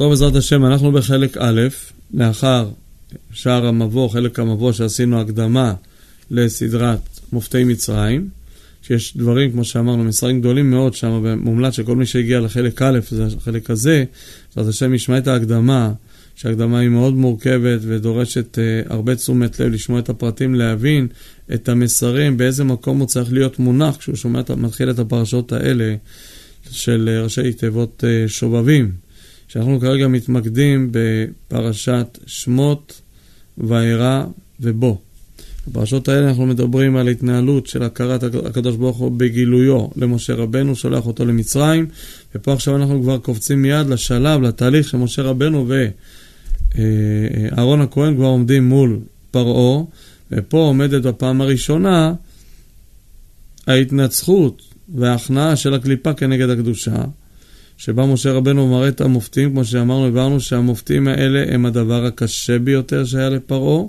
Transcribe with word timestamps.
טוב, 0.00 0.10
בעזרת 0.10 0.34
השם, 0.34 0.66
אנחנו 0.66 0.92
בחלק 0.92 1.36
א', 1.36 1.60
לאחר 2.14 2.68
שער 3.32 3.66
המבוא, 3.66 4.08
חלק 4.08 4.38
המבוא 4.38 4.72
שעשינו 4.72 5.20
הקדמה 5.20 5.74
לסדרת 6.30 6.98
מופתי 7.32 7.64
מצרים, 7.64 8.28
שיש 8.82 9.16
דברים, 9.16 9.52
כמו 9.52 9.64
שאמרנו, 9.64 10.04
מסרים 10.04 10.40
גדולים 10.40 10.70
מאוד 10.70 10.94
שם, 10.94 11.38
מומלץ 11.40 11.74
שכל 11.74 11.96
מי 11.96 12.06
שהגיע 12.06 12.40
לחלק 12.40 12.82
א', 12.82 12.98
זה 13.10 13.26
החלק 13.36 13.70
הזה, 13.70 14.04
בעזרת 14.56 14.74
השם 14.74 14.94
ישמע 14.94 15.18
את 15.18 15.28
ההקדמה, 15.28 15.92
שההקדמה 16.36 16.78
היא 16.78 16.88
מאוד 16.88 17.14
מורכבת 17.14 17.80
ודורשת 17.82 18.58
uh, 18.58 18.92
הרבה 18.92 19.16
תשומת 19.16 19.60
לב 19.60 19.72
לשמוע 19.72 19.98
את 19.98 20.08
הפרטים, 20.08 20.54
להבין 20.54 21.08
את 21.54 21.68
המסרים, 21.68 22.36
באיזה 22.36 22.64
מקום 22.64 22.98
הוא 22.98 23.06
צריך 23.06 23.32
להיות 23.32 23.58
מונח 23.58 23.96
כשהוא 23.96 24.16
שומע, 24.16 24.40
מתחיל 24.56 24.90
את 24.90 24.98
הפרשות 24.98 25.52
האלה 25.52 25.94
של 26.70 27.18
uh, 27.20 27.24
ראשי 27.24 27.52
תיבות 27.52 28.04
uh, 28.04 28.28
שובבים. 28.28 29.09
שאנחנו 29.52 29.80
כרגע 29.80 30.08
מתמקדים 30.08 30.90
בפרשת 30.92 32.18
שמות, 32.26 33.00
וארא 33.58 34.24
ובו. 34.60 34.98
בפרשות 35.68 36.08
האלה 36.08 36.28
אנחנו 36.28 36.46
מדברים 36.46 36.96
על 36.96 37.08
התנהלות 37.08 37.66
של 37.66 37.82
הכרת 37.82 38.22
הקדוש 38.22 38.76
ברוך 38.76 38.96
הוא 38.96 39.10
בגילויו 39.10 39.86
למשה 39.96 40.34
רבנו, 40.34 40.76
שולח 40.76 41.06
אותו 41.06 41.24
למצרים, 41.24 41.86
ופה 42.34 42.52
עכשיו 42.52 42.76
אנחנו 42.76 43.02
כבר 43.02 43.18
קופצים 43.18 43.62
מיד 43.62 43.86
לשלב, 43.86 44.42
לתהליך 44.42 44.88
שמשה 44.88 45.22
רבנו 45.22 45.68
ואהרון 46.74 47.80
הכהן 47.80 48.14
כבר 48.14 48.26
עומדים 48.26 48.68
מול 48.68 48.98
פרעה, 49.30 49.82
ופה 50.32 50.58
עומדת 50.58 51.02
בפעם 51.02 51.40
הראשונה 51.40 52.14
ההתנצחות 53.66 54.62
וההכנעה 54.94 55.56
של 55.56 55.74
הקליפה 55.74 56.12
כנגד 56.12 56.50
הקדושה. 56.50 57.04
שבה 57.80 58.06
משה 58.06 58.32
רבנו 58.32 58.68
מראה 58.68 58.88
את 58.88 59.00
המופתים, 59.00 59.50
כמו 59.50 59.64
שאמרנו, 59.64 60.06
הבנו 60.06 60.40
שהמופתים 60.40 61.08
האלה 61.08 61.54
הם 61.54 61.66
הדבר 61.66 62.04
הקשה 62.04 62.58
ביותר 62.58 63.04
שהיה 63.04 63.28
לפרעה, 63.28 63.84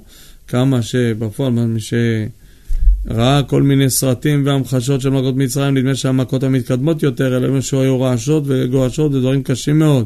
כמה 0.48 0.82
שבפועל, 0.82 1.52
מי 1.52 1.80
שראה 1.80 3.44
כל 3.44 3.64
מיני 3.64 3.90
סרטים 3.90 4.46
והמחשות 4.46 5.02
של 5.02 5.10
מכות 5.10 5.36
מצרים, 5.36 5.78
נדמה 5.78 5.96
שהמכות 5.96 6.44
המתקדמות 6.44 7.04
יותר, 7.04 7.38
אלה 7.38 7.62
שהיו 7.62 8.02
רעשות 8.02 8.44
וגועשות 8.48 9.14
ודברים 9.14 9.44
קשים 9.44 9.80
מאוד. 9.80 10.06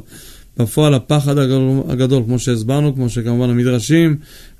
בפועל 0.57 0.93
הפחד 0.93 1.37
הגדול, 1.87 2.23
כמו 2.25 2.39
שהסברנו, 2.39 2.95
כמו 2.95 3.09
שכמובן 3.09 3.49
המדרשים 3.49 4.15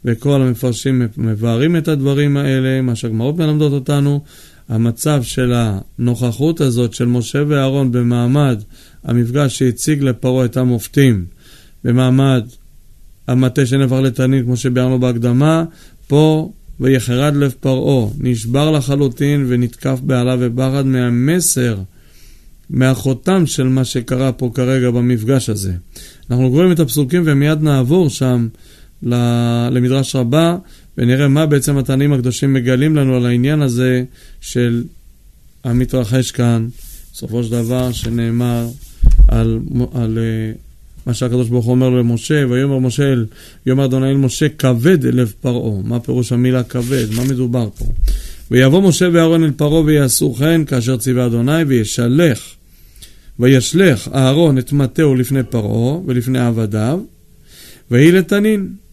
וכל 0.06 0.42
המפרשים 0.42 1.08
מבארים 1.18 1.76
את 1.76 1.88
הדברים 1.88 2.38
האלה, 2.38 2.82
מה 2.82 2.96
שהגמרות 2.96 3.38
מלמדות 3.38 3.72
אותנו, 3.72 4.22
המצב 4.70 5.24
של 5.24 5.54
הנוכחות 5.56 6.62
הזאת 6.62 6.94
של 6.94 7.06
משה 7.06 7.44
ואהרון 7.48 7.92
במעמד 7.92 8.62
המפגש 9.04 9.58
שהציג 9.58 10.04
לפרעה 10.04 10.46
את 10.46 10.58
המופתים 10.58 11.26
במעמד 11.84 12.46
המטה 13.28 13.66
שנפח 13.66 13.96
לתנין, 13.96 14.44
כמו 14.44 14.58
שביארנו 14.58 15.00
בהקדמה, 15.00 15.64
פה 16.08 16.52
ויחרד 16.80 17.36
לב 17.36 17.54
פרעה, 17.60 18.08
נשבר 18.20 18.72
לחלוטין 18.72 19.46
ונתקף 19.48 20.00
בעלה 20.04 20.36
וברד 20.40 20.86
מהמסר, 20.86 21.78
מהחותם 22.70 23.46
של 23.46 23.64
מה 23.68 23.86
שקרה 23.86 24.32
פה 24.32 24.52
כרגע 24.54 24.92
במפגש 24.92 25.50
הזה. 25.50 25.74
אנחנו 26.32 26.52
קוראים 26.52 26.72
את 26.72 26.80
הפסוקים 26.80 27.24
ומיד 27.26 27.62
נעבור 27.62 28.10
שם 28.10 28.48
למדרש 29.72 30.16
רבה 30.16 30.58
ונראה 30.98 31.28
מה 31.28 31.46
בעצם 31.46 31.78
התנאים 31.78 32.14
הקדושים 32.14 32.54
מגלים 32.54 32.96
לנו 32.96 33.16
על 33.16 33.26
העניין 33.26 33.62
הזה 33.62 34.04
של 34.42 34.84
המתרחש 35.64 36.32
כאן, 36.32 36.68
בסופו 37.14 37.44
של 37.44 37.52
דבר 37.52 37.92
שנאמר 37.92 38.68
על, 39.28 39.60
על 39.94 40.18
uh, 40.18 40.58
מה 41.06 41.14
שהקדוש 41.14 41.50
ברוך 41.50 41.66
הוא 41.66 41.72
אומר 41.72 41.90
למשה, 41.90 42.44
ויאמר 42.50 42.80
משה 42.80 43.04
אל, 43.04 43.26
יאמר 43.66 43.86
אדוני 43.86 44.10
אל 44.12 44.18
משה, 44.18 44.50
כבד 44.50 45.06
אל 45.06 45.16
לב 45.16 45.34
פרעה. 45.42 45.82
מה 45.84 46.00
פירוש 46.00 46.32
המילה 46.32 46.64
כבד? 46.64 47.06
מה 47.16 47.24
מדובר 47.24 47.70
פה? 47.78 47.86
ויבוא 48.52 48.82
משה 48.82 49.08
ואהרון 49.14 49.44
אל 49.44 49.52
פרעה 49.52 49.82
ויעשו 49.82 50.34
כן, 50.34 50.66
כאשר 50.66 50.98
ציווה 50.98 51.26
אדוני, 51.26 51.64
וישלח, 51.64 52.40
וישלך 53.40 54.10
אהרון 54.14 54.58
את 54.58 54.72
מטהו 54.72 55.16
לפני 55.16 55.44
פרעה 55.44 56.00
ולפני 56.06 56.40
עבדיו, 56.40 57.00
ויהי 57.92 58.12
לתנין. 58.12 58.85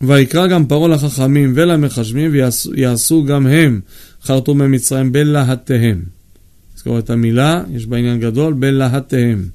ויקרא 0.00 0.46
גם 0.46 0.66
פרעה 0.66 0.88
לחכמים 0.88 1.52
ולמחשבים, 1.54 2.30
ויעשו 2.72 3.24
גם 3.24 3.46
הם 3.46 3.80
חרטומי 4.22 4.66
מצרים 4.66 5.12
בלהטיהם. 5.12 6.02
נזכור 6.74 6.98
את 6.98 7.10
המילה, 7.10 7.62
יש 7.70 7.86
בה 7.86 7.96
עניין 7.96 8.20
גדול, 8.20 8.52
בלהטיהם. 8.52 9.48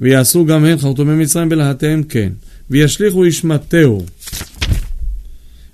ויעשו 0.00 0.44
גם 0.44 0.64
הם 0.64 0.78
חרטומי 0.78 1.22
מצרים 1.22 1.48
בלהטיהם 1.48 2.02
כן. 2.02 2.32
וישליכו 2.70 3.24
איש 3.24 3.44
מטהו. 3.44 4.04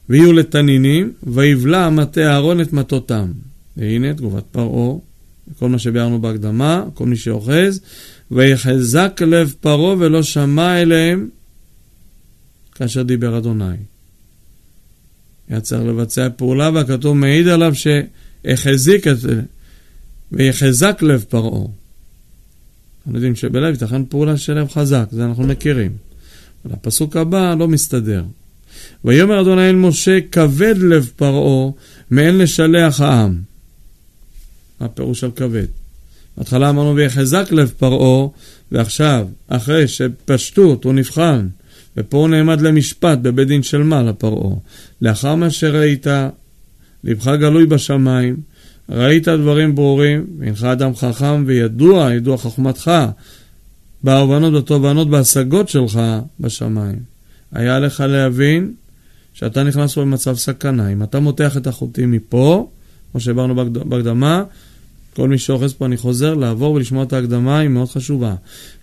ויהיו 0.08 0.32
לתנינים, 0.32 1.12
ויבלע 1.22 1.90
מטה 1.90 2.20
אהרון 2.20 2.60
את 2.60 2.72
מטותם. 2.72 3.32
והנה 3.76 4.14
תגובת 4.14 4.44
פרעה, 4.50 4.98
כל 5.58 5.68
מה 5.68 5.78
שביארנו 5.78 6.20
בהקדמה, 6.20 6.84
כל 6.94 7.06
מי 7.06 7.16
שאוחז, 7.16 7.80
ויחזק 8.30 9.22
לב 9.26 9.54
פרעה 9.60 9.96
ולא 9.98 10.22
שמע 10.22 10.82
אליהם 10.82 11.28
כאשר 12.82 13.02
דיבר 13.02 13.38
אדוני. 13.38 13.76
היה 15.48 15.60
צריך 15.60 15.82
לבצע 15.82 16.28
פעולה, 16.36 16.70
והכתוב 16.74 17.16
מעיד 17.16 17.48
עליו 17.48 17.72
שהחזיק 17.74 19.06
את 19.06 19.18
זה, 19.18 19.40
ויחזק 20.32 21.02
לב 21.02 21.24
פרעה. 21.28 21.66
אנחנו 22.98 23.14
יודעים 23.14 23.36
שבלב 23.36 23.74
ייתכן 23.74 24.04
פעולה 24.04 24.36
של 24.36 24.52
לב 24.52 24.68
חזק, 24.68 25.08
זה 25.10 25.24
אנחנו 25.24 25.42
מכירים. 25.42 25.92
אבל 26.64 26.74
הפסוק 26.74 27.16
הבא 27.16 27.54
לא 27.58 27.68
מסתדר. 27.68 28.24
ויאמר 29.04 29.40
אדוני 29.40 29.68
אל 29.70 29.76
משה, 29.76 30.18
כבד 30.32 30.74
לב 30.78 31.10
פרעה, 31.16 31.70
מעין 32.10 32.38
לשלח 32.38 33.00
העם. 33.00 33.40
מה 34.80 34.86
הפירוש 34.86 35.24
על 35.24 35.30
כבד? 35.30 35.66
בהתחלה 36.36 36.70
אמרנו 36.70 36.94
ויחזק 36.94 37.52
לב 37.52 37.72
פרעה, 37.78 38.28
ועכשיו, 38.72 39.28
אחרי 39.48 39.88
שפשטות 39.88 40.84
הוא 40.84 40.92
נבחן, 40.92 41.48
ופה 41.96 42.18
הוא 42.18 42.28
נעמד 42.28 42.60
למשפט 42.60 43.18
בבית 43.18 43.48
דין 43.48 43.62
של 43.62 43.82
מעלה 43.82 44.12
פרעה. 44.12 44.56
לאחר 45.02 45.34
מה 45.34 45.50
שראית, 45.50 46.06
לבך 47.04 47.26
גלוי 47.26 47.66
בשמיים, 47.66 48.36
ראית 48.88 49.28
דברים 49.28 49.74
ברורים, 49.74 50.26
והנך 50.38 50.64
אדם 50.64 50.96
חכם 50.96 51.44
וידוע, 51.46 52.14
ידוע 52.14 52.36
חוכמתך, 52.36 52.90
בהבנות, 54.02 54.52
בתובנות, 54.52 55.10
בהשגות 55.10 55.68
שלך 55.68 56.00
בשמיים. 56.40 56.98
היה 57.52 57.78
לך 57.78 58.04
להבין 58.08 58.72
שאתה 59.34 59.62
נכנס 59.62 59.94
פה 59.94 60.00
במצב 60.00 60.34
סכנה. 60.34 60.92
אם 60.92 61.02
אתה 61.02 61.20
מותח 61.20 61.56
את 61.56 61.66
החוטים 61.66 62.10
מפה, 62.10 62.70
כמו 63.12 63.20
שהעברנו 63.20 63.54
בהקדמה, 63.84 64.44
כל 65.16 65.28
מי 65.28 65.38
שאוחז 65.38 65.72
פה, 65.72 65.86
אני 65.86 65.96
חוזר, 65.96 66.34
לעבור 66.34 66.74
ולשמוע 66.74 67.02
את 67.02 67.12
ההקדמה, 67.12 67.58
היא 67.58 67.68
מאוד 67.68 67.88
חשובה. 67.88 68.34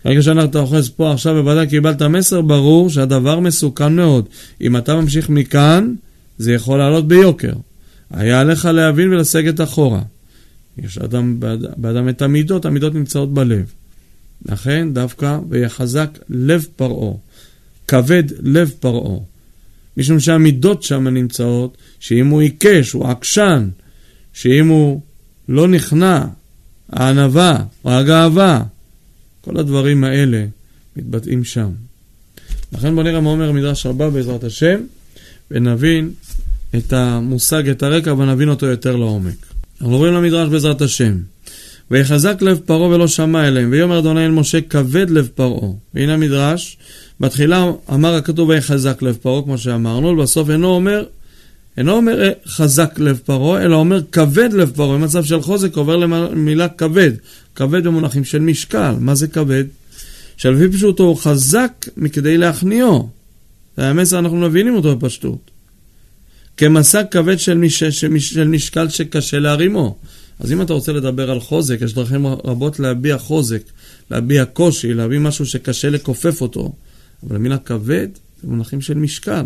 ברגע 0.04 0.22
שאתה 0.22 0.58
אוחז 0.58 0.88
פה 0.88 1.12
עכשיו, 1.12 1.34
בוודאי 1.34 1.66
קיבלת 1.66 2.02
מסר 2.02 2.40
ברור 2.40 2.90
שהדבר 2.90 3.40
מסוכן 3.40 3.96
מאוד. 3.96 4.28
אם 4.60 4.76
אתה 4.76 4.94
ממשיך 4.94 5.28
מכאן, 5.28 5.94
זה 6.38 6.52
יכול 6.52 6.78
לעלות 6.78 7.08
ביוקר. 7.08 7.52
היה 8.10 8.40
עליך 8.40 8.64
להבין 8.64 9.12
ולסגת 9.12 9.60
אחורה. 9.60 10.02
יש 10.78 10.98
אדם, 10.98 11.40
באדם 11.76 12.08
את 12.08 12.22
המידות, 12.22 12.64
המידות 12.64 12.94
נמצאות 12.94 13.34
בלב. 13.34 13.72
לכן 14.46 14.88
דווקא 14.92 15.38
ויחזק 15.48 16.18
לב 16.28 16.66
פרעה, 16.76 17.14
כבד 17.88 18.24
לב 18.42 18.72
פרעה. 18.80 19.18
משום 19.96 20.20
שהמידות 20.20 20.82
שם 20.82 21.08
נמצאות, 21.08 21.76
שאם 22.00 22.26
הוא 22.26 22.40
עיקש, 22.40 22.92
הוא 22.92 23.06
עקשן, 23.08 23.68
שאם 24.32 24.68
הוא 24.68 25.00
לא 25.50 25.68
נכנע, 25.68 26.24
הענווה 26.92 27.64
או 27.84 27.90
הגאווה, 27.90 28.62
כל 29.40 29.56
הדברים 29.56 30.04
האלה 30.04 30.44
מתבטאים 30.96 31.44
שם. 31.44 31.70
לכן 32.72 32.94
בוא 32.94 33.02
נראה 33.02 33.20
מה 33.20 33.30
אומר 33.30 33.48
המדרש 33.48 33.86
רבה 33.86 34.10
בעזרת 34.10 34.44
השם, 34.44 34.80
ונבין 35.50 36.10
את 36.76 36.92
המושג, 36.92 37.68
את 37.68 37.82
הרקע, 37.82 38.12
ונבין 38.12 38.48
אותו 38.48 38.66
יותר 38.66 38.96
לעומק. 38.96 39.46
אנחנו 39.80 39.94
עוברים 39.94 40.14
למדרש 40.14 40.48
בעזרת 40.48 40.82
השם. 40.82 41.18
ויחזק 41.90 42.42
לב 42.42 42.60
פרעה 42.66 42.88
ולא 42.88 43.08
שמע 43.08 43.48
אליהם, 43.48 43.70
ויאמר 43.70 43.98
אדוני 43.98 44.24
אל 44.24 44.30
משה 44.30 44.60
כבד 44.60 45.10
לב 45.10 45.28
פרעה. 45.34 45.70
והנה 45.94 46.14
המדרש, 46.14 46.76
בתחילה 47.20 47.70
אמר 47.92 48.14
הכתוב 48.14 48.48
ויחזק 48.48 49.02
לב 49.02 49.16
פרעה, 49.22 49.42
כמו 49.42 49.58
שאמרנו, 49.58 50.08
ובסוף 50.08 50.50
אינו 50.50 50.68
אומר, 50.68 51.04
אינו 51.80 51.92
אומר 51.92 52.22
אה, 52.22 52.30
חזק 52.46 52.98
לב 52.98 53.20
פרעה, 53.24 53.62
אלא 53.62 53.76
אומר 53.76 54.00
כבד 54.12 54.52
לב 54.52 54.72
פרעה. 54.74 54.98
במצב 54.98 55.24
של 55.24 55.40
חוזק 55.40 55.76
עובר 55.76 55.96
למילה 55.96 56.68
כבד. 56.68 57.12
כבד 57.54 57.84
במונחים 57.84 58.24
של 58.24 58.38
משקל. 58.38 58.94
מה 59.00 59.14
זה 59.14 59.28
כבד? 59.28 59.64
שלפי 60.36 60.76
פשוטו 60.76 61.02
הוא 61.02 61.16
חזק 61.16 61.72
מכדי 61.96 62.38
להכניעו. 62.38 63.08
זה 63.76 63.88
המסר, 63.88 64.18
אנחנו 64.18 64.36
מבינים 64.36 64.74
אותו 64.74 64.96
בפשטות. 64.96 65.50
כמסע 66.56 67.04
כבד 67.04 67.38
של, 67.38 67.58
מש, 67.58 67.84
של, 67.84 68.48
משקל 68.48 68.88
שקשה 68.88 69.38
להרימו. 69.38 69.98
אז 70.40 70.52
אם 70.52 70.62
אתה 70.62 70.72
רוצה 70.72 70.92
לדבר 70.92 71.30
על 71.30 71.40
חוזק, 71.40 71.78
יש 71.80 71.94
דרכים 71.94 72.26
רבות 72.26 72.80
להביע 72.80 73.18
חוזק, 73.18 73.62
להביע 74.10 74.44
קושי, 74.44 74.94
להביא 74.94 75.18
משהו 75.18 75.46
שקשה 75.46 75.90
לכופף 75.90 76.40
אותו. 76.40 76.72
אבל 77.26 77.36
המילה 77.36 77.58
כבד 77.58 78.08
זה 78.42 78.48
מונחים 78.48 78.80
של 78.80 78.94
משקל, 78.94 79.44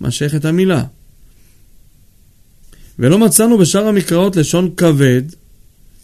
מה 0.00 0.10
שייכת 0.10 0.44
המילה. 0.44 0.84
ולא 3.02 3.18
מצאנו 3.18 3.58
בשאר 3.58 3.86
המקראות 3.86 4.36
לשון 4.36 4.70
כבד, 4.76 5.22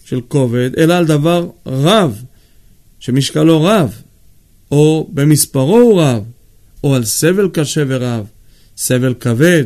של 0.04 0.20
כובד, 0.28 0.70
אלא 0.78 0.94
על 0.94 1.06
דבר 1.06 1.50
רב, 1.66 2.22
שמשקלו 2.98 3.62
רב, 3.62 4.02
או 4.70 5.10
במספרו 5.12 5.78
הוא 5.78 6.02
רב, 6.02 6.24
או 6.84 6.94
על 6.94 7.04
סבל 7.04 7.48
קשה 7.52 7.82
ורב, 7.88 8.26
סבל 8.76 9.14
כבד. 9.14 9.64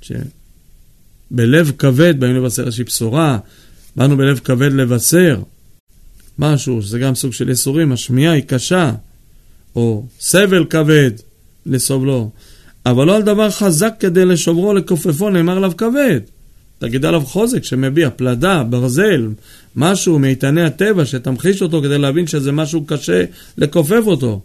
שבלב 0.00 1.72
כבד 1.78 2.20
באים 2.20 2.36
לבשר 2.36 2.62
איזושהי 2.62 2.84
בשורה, 2.84 3.38
באנו 3.96 4.16
בלב 4.16 4.38
כבד 4.38 4.72
לבשר 4.72 5.42
משהו, 6.38 6.82
שזה 6.82 6.98
גם 6.98 7.14
סוג 7.14 7.32
של 7.32 7.48
ייסורים, 7.48 7.92
השמיעה 7.92 8.32
היא 8.32 8.42
קשה, 8.42 8.92
או 9.76 10.06
סבל 10.20 10.64
כבד 10.70 11.10
לסובלו, 11.66 12.30
אבל 12.86 13.06
לא 13.06 13.16
על 13.16 13.22
דבר 13.22 13.50
חזק 13.50 13.92
כדי 14.00 14.24
לשוברו, 14.24 14.74
לכופפו, 14.74 15.30
נאמר 15.30 15.56
עליו 15.56 15.72
כבד. 15.76 16.20
תגיד 16.78 17.04
עליו 17.04 17.20
חוזק 17.20 17.64
שמביע 17.64 18.10
פלדה, 18.10 18.62
ברזל, 18.62 19.28
משהו 19.76 20.18
מאיתני 20.18 20.62
הטבע 20.62 21.06
שתמחיש 21.06 21.62
אותו 21.62 21.82
כדי 21.82 21.98
להבין 21.98 22.26
שזה 22.26 22.52
משהו 22.52 22.84
קשה 22.86 23.24
לכופף 23.58 24.02
אותו. 24.06 24.40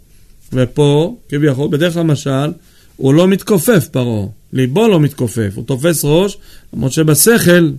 ופה, 0.54 1.18
כביכול, 1.30 1.68
בדרך 1.72 1.94
כלל 1.94 2.04
משל, 2.04 2.52
הוא 2.98 3.14
לא 3.14 3.28
מתכופף 3.28 3.88
פרעה, 3.92 4.26
ליבו 4.54 4.88
לא 4.88 5.00
מתכופף, 5.00 5.52
הוא 5.56 5.64
תופס 5.64 6.02
ראש, 6.04 6.38
למרות 6.74 6.92
שבשכל 6.92 7.70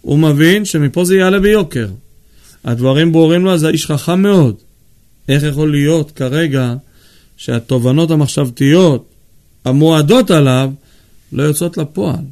הוא 0.00 0.18
מבין 0.18 0.64
שמפה 0.64 1.04
זה 1.04 1.16
יעלה 1.16 1.40
ביוקר. 1.40 1.88
הדברים 2.64 3.12
ברורים 3.12 3.44
לו, 3.44 3.52
אז 3.52 3.62
האיש 3.62 3.86
חכם 3.86 4.22
מאוד. 4.22 4.54
איך 5.28 5.42
יכול 5.42 5.70
להיות 5.70 6.10
כרגע 6.10 6.74
שהתובנות 7.36 8.10
המחשבתיות 8.10 9.15
המועדות 9.66 10.30
עליו 10.30 10.70
לא 11.32 11.42
יוצאות 11.42 11.76
לפועל? 11.76 12.24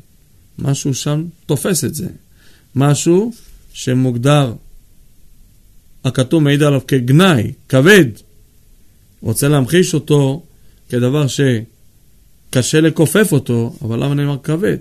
משהו 0.59 0.95
שם 0.95 1.25
תופס 1.47 1.85
את 1.85 1.95
זה. 1.95 2.07
משהו 2.75 3.33
שמוגדר, 3.73 4.53
הכתוב 6.05 6.43
מעיד 6.43 6.63
עליו 6.63 6.81
כגנאי, 6.87 7.53
כבד. 7.69 8.05
רוצה 9.23 9.49
להמחיש 9.49 9.95
אותו 9.95 10.43
כדבר 10.89 11.27
שקשה 11.27 12.81
לכופף 12.81 13.33
אותו, 13.33 13.77
אבל 13.83 14.05
למה 14.05 14.15
נאמר 14.15 14.37
כבד? 14.43 14.77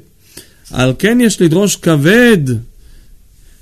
על 0.72 0.94
כן 1.00 1.18
יש 1.22 1.42
לדרוש 1.42 1.76
כבד 1.76 2.40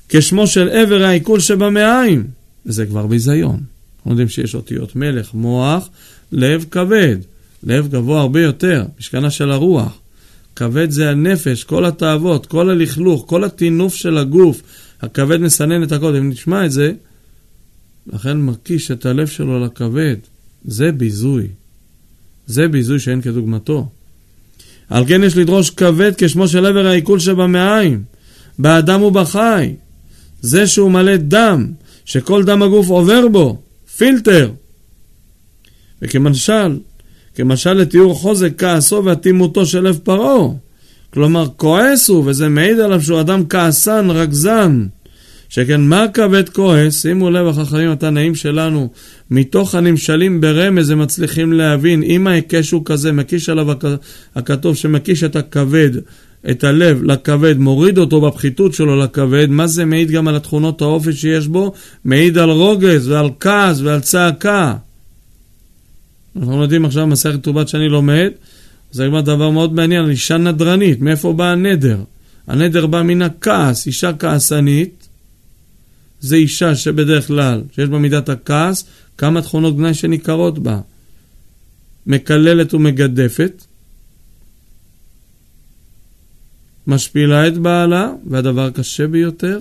כשמו 0.10 0.48
של 0.48 0.70
עבר 0.70 1.04
העיכול 1.04 1.40
שבמעיים. 1.40 2.28
וזה 2.66 2.86
כבר 2.86 3.08
ביזיון. 3.08 3.60
אנחנו 3.98 4.12
יודעים 4.12 4.30
שיש 4.30 4.56
אותיות 4.56 4.96
מלך, 4.96 5.34
מוח, 5.34 5.90
לב 6.32 6.66
כבד. 6.72 7.18
לב 7.64 7.88
גבוה 7.88 8.22
הרבה 8.22 8.42
יותר, 8.42 8.86
משכנה 9.00 9.30
של 9.30 9.52
הרוח. 9.52 10.00
כבד 10.56 10.92
זה 10.92 11.10
הנפש, 11.10 11.64
כל 11.64 11.86
התאוות, 11.86 12.46
כל 12.46 12.70
הלכלוך, 12.70 13.24
כל 13.28 13.44
הטינוף 13.44 13.96
של 13.96 14.18
הגוף. 14.18 14.62
הכבד 15.02 15.38
מסנן 15.38 15.84
את 15.84 15.92
הכל. 15.92 16.16
אם 16.16 16.30
נשמע 16.30 16.66
את 16.66 16.72
זה, 16.72 16.92
לכן 18.14 18.42
מקיש 18.42 18.92
את 18.92 19.06
הלב 19.06 19.28
שלו 19.28 19.66
לכבד. 19.66 20.16
זה 20.66 20.92
ביזוי. 20.92 21.48
זה 22.48 22.68
ביזוי 22.68 23.00
שאין 23.00 23.22
כדוגמתו. 23.22 23.90
על 24.90 25.06
כן 25.08 25.24
יש 25.24 25.38
לדרוש 25.38 25.70
כבד 25.70 26.12
כשמו 26.18 26.48
של 26.48 26.66
עבר 26.66 26.88
העיכול 26.88 27.20
שבמעיים, 27.20 28.04
באדם 28.60 29.02
ובחי. 29.02 29.74
זה 30.42 30.68
שהוא 30.68 30.92
מלא 30.92 31.18
דם, 31.18 31.72
שכל 32.06 32.44
דם 32.44 32.62
הגוף 32.62 32.90
עובר 32.90 33.28
בו, 33.28 33.62
פילטר. 33.98 34.52
וכמשל, 36.02 36.80
כמשל 37.36 37.74
לתיאור 37.74 38.16
חוזק 38.16 38.52
כעסו 38.58 39.06
ואטימותו 39.06 39.66
של 39.66 39.88
לב 39.88 40.00
פרעה. 40.04 40.48
כלומר, 41.14 41.48
כועס 41.58 42.10
הוא, 42.10 42.24
וזה 42.26 42.50
מעיד 42.50 42.80
עליו 42.80 43.02
שהוא 43.02 43.22
אדם 43.22 43.46
כעסן, 43.46 44.10
רגזן. 44.10 44.86
שכן 45.50 45.82
מה 45.82 46.06
כבד 46.14 46.50
כועס, 46.50 47.02
שימו 47.02 47.30
לב 47.30 47.48
החכמים 47.48 47.90
התנאים 47.90 48.36
שלנו, 48.36 48.90
מתוך 49.32 49.76
הנמשלים 49.76 50.42
ברמז 50.42 50.90
הם 50.90 51.00
מצליחים 51.00 51.54
להבין, 51.54 52.04
אם 52.04 52.28
ההיקש 52.28 52.72
הוא 52.72 52.82
כזה, 52.86 53.12
מקיש 53.12 53.50
עליו 53.50 53.68
הכתוב 54.36 54.76
שמקיש 54.76 55.24
את 55.24 55.36
הכבד, 55.36 55.90
את 56.50 56.64
הלב 56.64 57.04
לכבד, 57.04 57.58
מוריד 57.58 57.98
אותו 57.98 58.22
בפחיתות 58.22 58.74
שלו 58.74 59.00
לכבד, 59.00 59.48
מה 59.50 59.68
זה 59.68 59.86
מעיד 59.86 60.12
גם 60.12 60.28
על 60.28 60.36
התכונות 60.36 60.82
האופי 60.82 61.14
שיש 61.14 61.48
בו? 61.48 61.74
מעיד 62.06 62.38
על 62.38 62.50
רוגז 62.50 63.08
ועל 63.08 63.30
כעס 63.40 63.82
ועל 63.82 64.00
צעקה. 64.00 64.74
אנחנו 66.36 66.62
יודעים 66.62 66.86
עכשיו 66.86 67.08
מסכת 67.08 67.44
ט"ו 67.44 67.68
שאני 67.68 67.90
לומד, 67.90 68.30
זה 68.92 69.08
כבר 69.08 69.22
דבר 69.22 69.50
מאוד 69.50 69.74
מעניין, 69.74 70.10
אישה 70.10 70.38
נדרנית, 70.38 71.02
מאיפה 71.02 71.34
בא 71.34 71.46
הנדר? 71.46 72.04
הנדר 72.48 72.86
בא 72.86 73.02
מן 73.02 73.22
הכעס, 73.22 73.88
אישה 73.88 74.12
כעסנית, 74.20 75.08
זה 76.20 76.36
אישה 76.36 76.76
שבדרך 76.76 77.28
כלל, 77.28 77.62
שיש 77.76 77.90
בה 77.90 77.98
מידת 77.98 78.30
הכעס, 78.30 78.86
כמה 79.18 79.42
תכונות 79.42 79.78
גנאי 79.78 79.94
שניכרות 79.94 80.60
בה. 80.60 80.80
מקללת 82.08 82.74
ומגדפת, 82.74 83.64
משפילה 86.88 87.48
את 87.48 87.58
בעלה, 87.58 88.12
והדבר 88.30 88.66
הקשה 88.66 89.08
ביותר, 89.08 89.60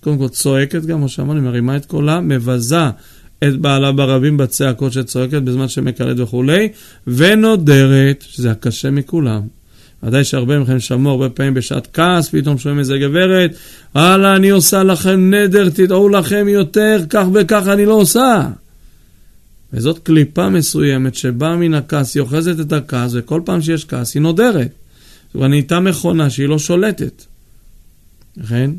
קודם 0.00 0.18
כל 0.18 0.28
צועקת 0.28 0.84
גם, 0.84 0.98
כמו 0.98 1.08
שאמרנו, 1.08 1.42
מרימה 1.42 1.76
את 1.76 1.86
קולה, 1.86 2.20
מבזה 2.20 2.76
את 3.44 3.56
בעלה 3.56 3.92
ברבים 3.92 4.36
בצעקות 4.36 4.92
שצועקת 4.92 5.42
בזמן 5.42 5.68
שמקלט 5.68 6.20
וכולי, 6.20 6.68
ונודרת, 7.06 8.24
שזה 8.28 8.50
הקשה 8.50 8.90
מכולם. 8.90 9.42
ודאי 10.02 10.24
שהרבה 10.24 10.58
מכם 10.58 10.80
שמעו 10.80 11.10
הרבה 11.12 11.28
פעמים 11.28 11.54
בשעת 11.54 11.88
כעס, 11.92 12.28
פתאום 12.28 12.58
שומעים 12.58 12.78
איזה 12.78 12.98
גברת, 12.98 13.50
הלאה, 13.94 14.36
אני 14.36 14.50
עושה 14.50 14.82
לכם 14.82 15.34
נדר, 15.34 15.68
תדעו 15.68 16.08
לכם 16.08 16.48
יותר, 16.48 17.00
כך 17.10 17.26
וכך 17.34 17.62
אני 17.66 17.86
לא 17.86 17.94
עושה. 17.94 18.48
וזאת 19.72 19.98
קליפה 19.98 20.48
מסוימת 20.48 21.14
שבאה 21.14 21.56
מן 21.56 21.74
הכעס, 21.74 22.14
היא 22.14 22.20
אוחזת 22.20 22.60
את 22.60 22.72
הכעס, 22.72 23.12
וכל 23.14 23.40
פעם 23.44 23.62
שיש 23.62 23.84
כעס 23.84 24.14
היא 24.14 24.22
נודרת. 24.22 24.70
זאת 25.26 25.34
אומרת, 25.34 25.50
נהייתה 25.50 25.80
מכונה 25.80 26.30
שהיא 26.30 26.48
לא 26.48 26.58
שולטת. 26.58 27.24
לכן, 28.36 28.70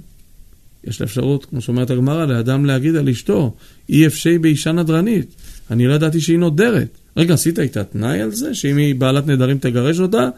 יש 0.83 1.01
אפשרות, 1.01 1.45
כמו 1.45 1.61
שאומרת 1.61 1.89
הגמרא, 1.89 2.25
לאדם 2.25 2.65
להגיד 2.65 2.95
על 2.95 3.09
אשתו, 3.09 3.53
אי 3.89 4.07
אפשי 4.07 4.37
באישה 4.37 4.71
נדרנית. 4.71 5.35
אני 5.71 5.87
לא 5.87 5.93
ידעתי 5.93 6.21
שהיא 6.21 6.37
נודרת. 6.37 6.97
רגע, 7.17 7.33
עשית 7.33 7.59
איתה 7.59 7.83
תנאי 7.83 8.21
על 8.21 8.31
זה, 8.31 8.53
שאם 8.53 8.77
היא 8.77 8.95
בעלת 8.95 9.27
נדרים 9.27 9.57
תגרש 9.57 9.99
אותה? 9.99 10.29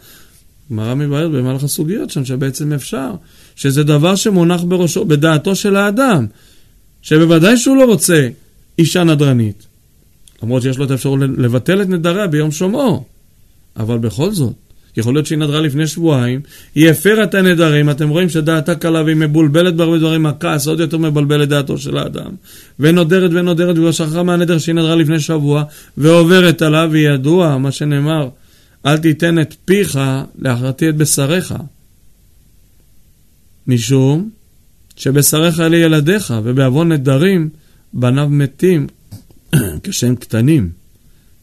גמרא 0.70 0.94
מבארת 0.94 1.30
במהלך 1.30 1.64
הסוגיות 1.64 2.10
שם 2.10 2.24
שבעצם 2.24 2.72
אפשר, 2.72 3.10
שזה 3.56 3.82
דבר 3.82 4.14
שמונח 4.14 4.62
בראשו, 4.62 5.04
בדעתו 5.04 5.54
של 5.54 5.76
האדם, 5.76 6.26
שבוודאי 7.02 7.56
שהוא 7.56 7.76
לא 7.76 7.84
רוצה 7.84 8.28
אישה 8.78 9.04
נדרנית. 9.04 9.66
למרות 10.42 10.62
שיש 10.62 10.78
לו 10.78 10.84
את 10.84 10.90
האפשרות 10.90 11.20
לבטל 11.36 11.82
את 11.82 11.88
נדריה 11.88 12.26
ביום 12.26 12.50
שומעו. 12.50 13.04
אבל 13.76 13.98
בכל 13.98 14.32
זאת, 14.32 14.52
יכול 14.96 15.14
להיות 15.14 15.26
שהיא 15.26 15.38
נדרה 15.38 15.60
לפני 15.60 15.86
שבועיים, 15.86 16.40
היא 16.74 16.90
הפרה 16.90 17.24
את 17.24 17.34
הנדרים, 17.34 17.90
אתם 17.90 18.08
רואים 18.08 18.28
שדעתה 18.28 18.74
קלה 18.74 19.02
והיא 19.02 19.16
מבולבלת 19.16 19.76
בהרבה 19.76 19.98
דברים, 19.98 20.26
הכעס 20.26 20.66
עוד 20.66 20.80
יותר 20.80 20.98
מבלבל 20.98 21.42
את 21.42 21.48
דעתו 21.48 21.78
של 21.78 21.96
האדם. 21.96 22.30
ונודרת 22.78 23.30
ונודרת, 23.34 23.78
והיא 23.78 23.92
שכחה 23.92 24.22
מהנדר 24.22 24.58
שהיא 24.58 24.74
נדרה 24.74 24.96
לפני 24.96 25.20
שבוע, 25.20 25.64
ועוברת 25.96 26.62
עליו, 26.62 26.88
וידוע, 26.92 27.58
מה 27.58 27.72
שנאמר, 27.72 28.28
אל 28.86 28.98
תיתן 28.98 29.38
את 29.38 29.54
פיך 29.64 29.98
להכרתי 30.38 30.88
את 30.88 30.96
בשריך. 30.96 31.54
משום 33.66 34.30
שבשריך 34.96 35.60
אלה 35.60 35.76
ילדיך, 35.76 36.34
ובעוון 36.44 36.92
נדרים 36.92 37.48
בניו 37.92 38.28
מתים 38.30 38.86
כשהם 39.82 40.16
קטנים, 40.16 40.70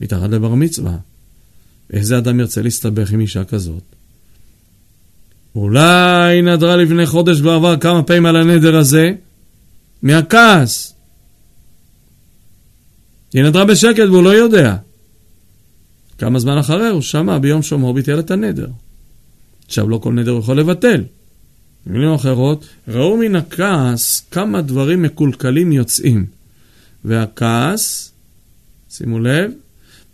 מתחת 0.02 0.30
לבר 0.30 0.56
מצווה. 0.56 1.11
איזה 1.92 2.18
אדם 2.18 2.40
ירצה 2.40 2.62
להסתבך 2.62 3.12
עם 3.12 3.20
אישה 3.20 3.44
כזאת? 3.44 3.84
אולי 5.56 6.42
נדרה 6.42 6.76
לפני 6.76 7.06
חודש 7.06 7.42
ועבר 7.42 7.78
כמה 7.78 8.04
פעמים 8.04 8.26
על 8.26 8.36
הנדר 8.36 8.76
הזה, 8.76 9.12
מהכעס. 10.02 10.94
היא 13.34 13.44
נדרה 13.44 13.66
בשקט 13.66 14.08
והוא 14.10 14.24
לא 14.24 14.30
יודע. 14.30 14.76
כמה 16.18 16.40
זמן 16.40 16.58
אחרי 16.58 16.88
הוא 16.88 17.02
שמע 17.02 17.38
ביום 17.38 17.62
שומעו 17.62 17.94
ביטל 17.94 18.20
את 18.20 18.32
הנדר. 18.32 18.68
עכשיו 19.66 19.90
לא 19.90 19.98
כל 19.98 20.14
נדר 20.14 20.38
יכול 20.38 20.60
לבטל. 20.60 21.04
במילים 21.86 22.14
אחרות, 22.14 22.66
ראו 22.88 23.18
מן 23.18 23.36
הכעס 23.36 24.26
כמה 24.32 24.62
דברים 24.62 25.02
מקולקלים 25.02 25.72
יוצאים. 25.72 26.26
והכעס, 27.06 28.12
שימו 28.90 29.20
לב, 29.20 29.52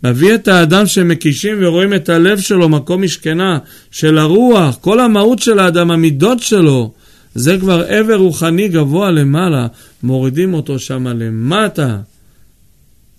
מביא 0.04 0.34
את 0.34 0.48
האדם 0.48 0.86
שמקישים 0.86 1.56
ורואים 1.60 1.94
את 1.94 2.08
הלב 2.08 2.40
שלו, 2.40 2.68
מקום 2.68 3.02
משכנה 3.02 3.58
של 3.90 4.18
הרוח, 4.18 4.78
כל 4.80 5.00
המהות 5.00 5.38
של 5.38 5.58
האדם, 5.58 5.90
המידות 5.90 6.42
שלו, 6.42 6.92
זה 7.34 7.56
כבר 7.60 7.84
עבר 7.88 8.16
רוחני 8.16 8.68
גבוה 8.68 9.10
למעלה, 9.10 9.66
מורידים 10.02 10.54
אותו 10.54 10.78
שם 10.78 11.06
למטה. 11.06 12.00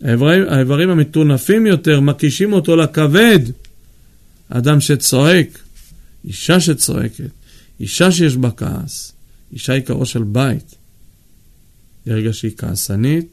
האיברים, 0.03 0.43
האיברים 0.49 0.89
המטונפים 0.89 1.65
יותר, 1.65 1.99
מקישים 1.99 2.53
אותו 2.53 2.75
לכבד. 2.75 3.39
אדם 4.49 4.81
שצועק, 4.81 5.59
אישה 6.25 6.59
שצועקת, 6.59 7.29
אישה 7.79 8.11
שיש 8.11 8.37
בה 8.37 8.51
כעס, 8.51 9.13
אישה 9.53 9.73
היא 9.73 9.81
קרו 9.81 10.05
של 10.05 10.23
בית. 10.23 10.75
ברגע 12.05 12.33
שהיא 12.33 12.51
כעסנית, 12.57 13.25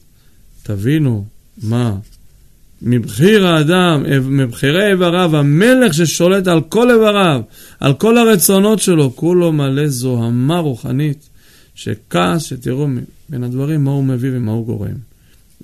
תבינו 0.62 1.24
מה 1.62 1.96
מבחיר 2.82 3.46
האדם, 3.46 4.02
מבחירי 4.22 4.90
איבריו, 4.90 5.36
המלך 5.36 5.94
ששולט 5.94 6.48
על 6.48 6.60
כל 6.60 6.90
איבריו, 6.90 7.40
על 7.80 7.94
כל 7.94 8.18
הרצונות 8.18 8.80
שלו, 8.80 9.16
כולו 9.16 9.52
מלא 9.52 9.88
זוהמה 9.88 10.58
רוחנית, 10.58 11.28
שכעס, 11.74 12.42
שתראו 12.42 12.86
בין 13.28 13.44
הדברים 13.44 13.84
מה 13.84 13.90
הוא 13.90 14.04
מביא 14.04 14.30
ומה 14.34 14.52
הוא 14.52 14.66
גורם. 14.66 14.96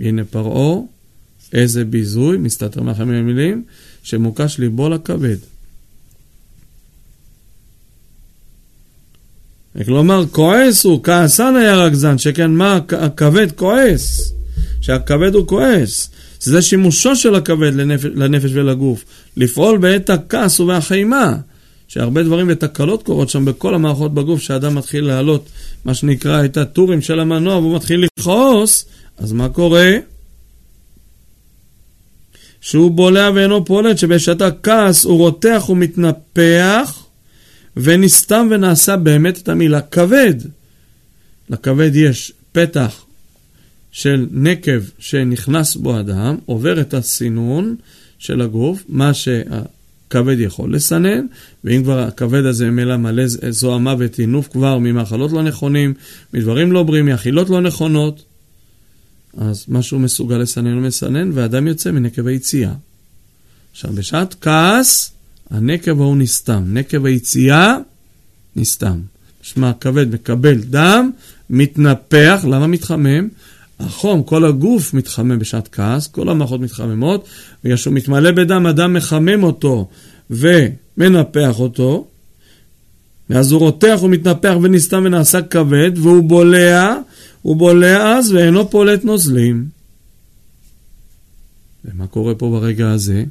הנה 0.00 0.24
פרעה, 0.24 0.80
איזה 1.52 1.84
ביזוי, 1.84 2.36
מסתתר 2.36 2.82
מאחורי 2.82 3.18
המילים, 3.18 3.64
שמוקש 4.02 4.58
ליבו 4.58 4.88
לכבד. 4.88 5.36
כלומר, 9.84 10.24
כועס 10.26 10.84
הוא, 10.84 11.04
כעסן 11.04 11.56
היה 11.56 11.76
רגזן, 11.76 12.18
שכן 12.18 12.50
מה 12.50 12.78
הכבד 12.98 13.52
כועס, 13.52 14.32
שהכבד 14.80 15.34
הוא 15.34 15.46
כועס. 15.46 16.10
זה 16.42 16.62
שימושו 16.62 17.16
של 17.16 17.34
הכבד 17.34 17.74
לנפש, 17.74 18.04
לנפש 18.14 18.50
ולגוף, 18.54 19.04
לפעול 19.36 19.78
בעת 19.78 20.10
הכעס 20.10 20.60
ובחימה, 20.60 21.36
שהרבה 21.88 22.22
דברים 22.22 22.46
ותקלות 22.50 23.02
קורות 23.02 23.30
שם 23.30 23.44
בכל 23.44 23.74
המערכות 23.74 24.14
בגוף, 24.14 24.40
שאדם 24.40 24.74
מתחיל 24.74 25.04
להעלות, 25.04 25.48
מה 25.84 25.94
שנקרא, 25.94 26.44
את 26.44 26.56
הטורים 26.56 27.00
של 27.02 27.20
המנוע, 27.20 27.56
והוא 27.56 27.76
מתחיל 27.76 28.04
לכעוס, 28.18 28.84
אז 29.18 29.32
מה 29.32 29.48
קורה? 29.48 29.92
שהוא 32.60 32.90
בולע 32.90 33.30
ואינו 33.34 33.64
פולט, 33.64 33.98
שבשעת 33.98 34.42
הכעס 34.42 35.04
הוא 35.04 35.18
רותח 35.18 35.66
ומתנפח, 35.68 37.04
ונסתם 37.76 38.48
ונעשה 38.50 38.96
באמת 38.96 39.38
את 39.38 39.48
המילה 39.48 39.80
כבד. 39.80 40.34
לכבד 41.50 41.90
יש 41.94 42.32
פתח 42.52 43.01
של 43.92 44.26
נקב 44.30 44.80
שנכנס 44.98 45.76
בו 45.76 46.00
אדם, 46.00 46.36
עובר 46.46 46.80
את 46.80 46.94
הסינון 46.94 47.76
של 48.18 48.40
הגוף, 48.40 48.84
מה 48.88 49.14
שהכבד 49.14 50.36
יכול 50.38 50.74
לסנן, 50.74 51.26
ואם 51.64 51.82
כבר 51.82 51.98
הכבד 51.98 52.44
הזה 52.44 52.70
ממילא 52.70 52.96
מלא 52.96 53.24
זוהמה 53.50 53.94
וטינוף 53.98 54.48
כבר 54.48 54.78
ממאכלות 54.78 55.32
לא 55.32 55.42
נכונים, 55.42 55.94
מדברים 56.34 56.72
לא 56.72 56.82
בריאים, 56.82 57.06
מאכילות 57.06 57.50
לא 57.50 57.60
נכונות, 57.60 58.24
אז 59.36 59.64
מה 59.68 59.82
שהוא 59.82 60.00
מסוגל 60.00 60.36
לסנן 60.36 60.72
הוא 60.72 60.82
מסנן, 60.82 61.30
ואדם 61.34 61.66
יוצא 61.66 61.90
מנקב 61.90 62.26
היציאה. 62.26 62.72
עכשיו, 63.72 63.92
בשעת 63.92 64.34
כעס, 64.40 65.12
הנקב 65.50 66.00
ההוא 66.00 66.16
נסתם. 66.16 66.64
נקב 66.66 67.06
היציאה, 67.06 67.76
נסתם. 68.56 69.00
משמע, 69.42 69.70
הכבד 69.70 70.14
מקבל 70.14 70.60
דם, 70.60 71.10
מתנפח, 71.50 72.44
למה 72.48 72.66
מתחמם? 72.66 73.28
החום, 73.82 74.22
כל 74.22 74.44
הגוף 74.44 74.94
מתחמם 74.94 75.38
בשעת 75.38 75.68
כעס, 75.72 76.06
כל 76.06 76.28
המערכות 76.28 76.60
מתחממות, 76.60 77.28
בגלל 77.64 77.76
שהוא 77.76 77.94
מתמלא 77.94 78.30
בדם, 78.30 78.66
אדם 78.66 78.92
מחמם 78.92 79.42
אותו 79.42 79.88
ומנפח 80.30 81.60
אותו, 81.60 82.06
ואז 83.30 83.52
הוא 83.52 83.60
רותח 83.60 83.98
ומתנפח 84.02 84.54
ונסתם 84.62 85.02
ונעשה 85.06 85.42
כבד, 85.42 85.90
והוא 85.94 86.22
בולע, 86.22 86.96
הוא 87.42 87.56
בולע 87.56 88.16
אז 88.16 88.32
ואינו 88.32 88.70
פולט 88.70 89.04
נוזלים. 89.04 89.64
ומה 91.84 92.06
קורה 92.06 92.34
פה 92.34 92.50
ברגע 92.50 92.90
הזה? 92.90 93.24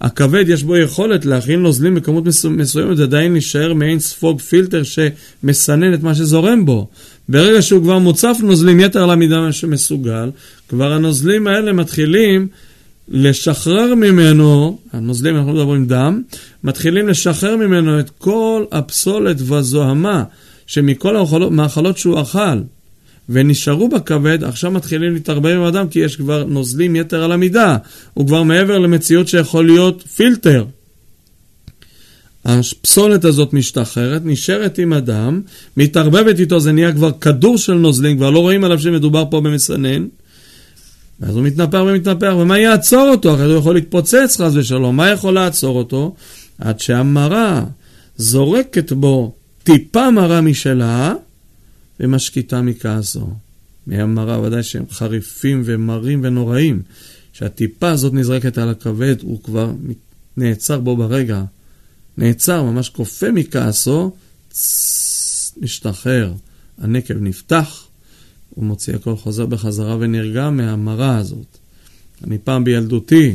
הכבד 0.00 0.44
יש 0.48 0.62
בו 0.62 0.76
יכולת 0.76 1.24
להכין 1.24 1.60
נוזלים 1.60 1.94
בכמות 1.94 2.24
מסוימת, 2.50 2.98
עדיין 2.98 3.32
להישאר 3.32 3.74
מעין 3.74 3.98
ספוג 3.98 4.40
פילטר 4.40 4.82
שמסנן 4.82 5.94
את 5.94 6.02
מה 6.02 6.14
שזורם 6.14 6.66
בו. 6.66 6.88
ברגע 7.28 7.62
שהוא 7.62 7.82
כבר 7.82 7.98
מוצף 7.98 8.36
נוזלים 8.42 8.80
יתר 8.80 9.02
על 9.02 9.10
המידה 9.10 9.52
שמסוגל, 9.52 10.30
כבר 10.68 10.92
הנוזלים 10.92 11.46
האלה 11.46 11.72
מתחילים 11.72 12.48
לשחרר 13.08 13.94
ממנו, 13.94 14.78
הנוזלים, 14.92 15.36
אנחנו 15.36 15.52
מדברים 15.52 15.86
דם, 15.86 16.22
מתחילים 16.64 17.08
לשחרר 17.08 17.56
ממנו 17.56 18.00
את 18.00 18.10
כל 18.10 18.64
הפסולת 18.72 19.36
והזוהמה 19.40 20.24
שמכל 20.66 21.16
המאכלות 21.16 21.98
שהוא 21.98 22.20
אכל. 22.20 22.58
ונשארו 23.28 23.88
בכבד, 23.88 24.44
עכשיו 24.44 24.70
מתחילים 24.70 25.14
להתערבב 25.14 25.50
עם 25.50 25.62
אדם 25.62 25.88
כי 25.88 25.98
יש 25.98 26.16
כבר 26.16 26.44
נוזלים 26.44 26.96
יתר 26.96 27.24
על 27.24 27.32
המידה. 27.32 27.76
הוא 28.14 28.26
כבר 28.26 28.42
מעבר 28.42 28.78
למציאות 28.78 29.28
שיכול 29.28 29.66
להיות 29.66 30.02
פילטר. 30.02 30.64
הפסולת 32.46 33.24
הזאת 33.24 33.52
משתחררת, 33.52 34.22
נשארת 34.24 34.78
עם 34.78 34.92
אדם, 34.92 35.40
מתערבבת 35.76 36.40
איתו, 36.40 36.60
זה 36.60 36.72
נהיה 36.72 36.92
כבר 36.92 37.10
כדור 37.20 37.58
של 37.58 37.74
נוזלים, 37.74 38.16
כבר 38.16 38.30
לא 38.30 38.38
רואים 38.38 38.64
עליו 38.64 38.78
שמדובר 38.78 39.24
פה 39.30 39.40
במסנן. 39.40 40.06
ואז 41.20 41.36
הוא 41.36 41.42
מתנפח 41.42 41.78
ומתנפח, 41.86 42.32
ומה 42.38 42.58
יעצור 42.58 43.08
אותו? 43.10 43.34
אחרי 43.34 43.46
זה 43.46 43.52
הוא 43.52 43.60
יכול 43.60 43.74
להתפוצץ 43.74 44.40
חס 44.40 44.52
ושלום, 44.54 44.96
מה 44.96 45.10
יכול 45.10 45.34
לעצור 45.34 45.78
אותו? 45.78 46.14
עד 46.58 46.80
שהמרה 46.80 47.64
זורקת 48.16 48.92
בו 48.92 49.34
טיפה 49.62 50.10
מרה 50.10 50.40
משלה, 50.40 51.14
ומשקיטה 52.00 52.62
מכעסו. 52.62 53.30
מי 53.86 54.00
המרה 54.00 54.40
ודאי 54.40 54.62
שהם 54.62 54.84
חריפים 54.90 55.62
ומרים 55.64 56.20
ונוראים. 56.24 56.82
שהטיפה 57.32 57.90
הזאת 57.90 58.14
נזרקת 58.14 58.58
על 58.58 58.68
הכבד, 58.68 59.16
הוא 59.22 59.42
כבר 59.42 59.72
נעצר 60.36 60.80
בו 60.80 60.96
ברגע. 60.96 61.42
נעצר, 62.18 62.62
ממש 62.62 62.88
כופה 62.88 63.32
מכעסו, 63.32 64.12
משתחרר. 65.56 66.32
הנקב 66.78 67.14
נפתח, 67.14 67.86
הוא 68.50 68.64
מוציא 68.64 68.94
הכל 68.94 69.16
חוזר 69.16 69.46
בחזרה 69.46 69.96
ונרגע 70.00 70.50
מהמרה 70.50 71.16
הזאת. 71.16 71.58
אני 72.24 72.38
פעם 72.38 72.64
בילדותי, 72.64 73.34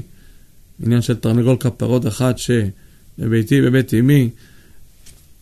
עניין 0.84 1.02
של 1.02 1.16
תרנגול 1.16 1.58
כפרות 1.60 2.08
אחד 2.08 2.34
שבביתי, 2.38 3.62
בבית 3.62 3.94
אמי, 3.94 4.30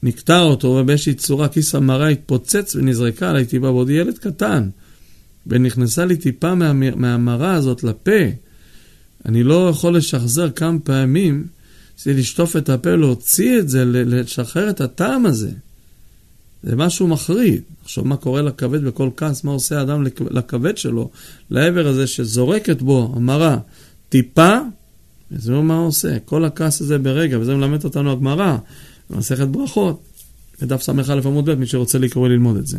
נקטע 0.03 0.41
אותו, 0.41 0.67
ובאיזושהי 0.67 1.13
צורה 1.13 1.47
כיס 1.47 1.75
המרה 1.75 2.07
התפוצץ 2.07 2.75
ונזרקה 2.75 3.29
עליי 3.29 3.45
טיפה, 3.45 3.65
ועוד 3.65 3.89
ילד 3.89 4.17
קטן. 4.17 4.69
ונכנסה 5.47 6.05
לי 6.05 6.17
טיפה 6.17 6.55
מה, 6.55 6.73
מהמרה 6.73 7.53
הזאת 7.53 7.83
לפה. 7.83 8.21
אני 9.25 9.43
לא 9.43 9.69
יכול 9.69 9.97
לשחזר 9.97 10.51
כמה 10.51 10.79
פעמים, 10.79 11.47
זה 12.03 12.13
לשטוף 12.13 12.57
את 12.57 12.69
הפה, 12.69 12.95
להוציא 12.95 13.59
את 13.59 13.69
זה, 13.69 13.85
לשחרר 13.85 14.69
את 14.69 14.81
הטעם 14.81 15.25
הזה. 15.25 15.51
זה 16.63 16.75
משהו 16.75 17.07
מחריד. 17.07 17.61
עכשיו, 17.83 18.03
מה 18.03 18.17
קורה 18.17 18.41
לכבד 18.41 18.83
בכל 18.83 19.09
כעס, 19.17 19.43
מה 19.43 19.51
עושה 19.51 19.79
האדם 19.79 20.03
לכבד 20.29 20.77
שלו, 20.77 21.09
לעבר 21.49 21.87
הזה 21.87 22.07
שזורקת 22.07 22.81
בו 22.81 23.13
המרה 23.15 23.57
טיפה, 24.09 24.57
וזה 25.31 25.51
לא 25.51 25.63
מה 25.63 25.77
עושה. 25.77 26.19
כל 26.19 26.45
הכעס 26.45 26.81
הזה 26.81 26.97
ברגע, 26.97 27.39
וזה 27.39 27.55
מלמד 27.55 27.83
אותנו 27.83 28.11
הגמרא. 28.11 28.57
במסכת 29.09 29.47
ברכות, 29.47 30.03
בדף 30.61 30.81
ס"א 30.81 30.91
עמוד 31.25 31.49
ב', 31.49 31.55
מי 31.55 31.67
שרוצה 31.67 31.97
לקרוא 31.97 32.27
ללמוד 32.27 32.57
את 32.57 32.67
זה. 32.67 32.77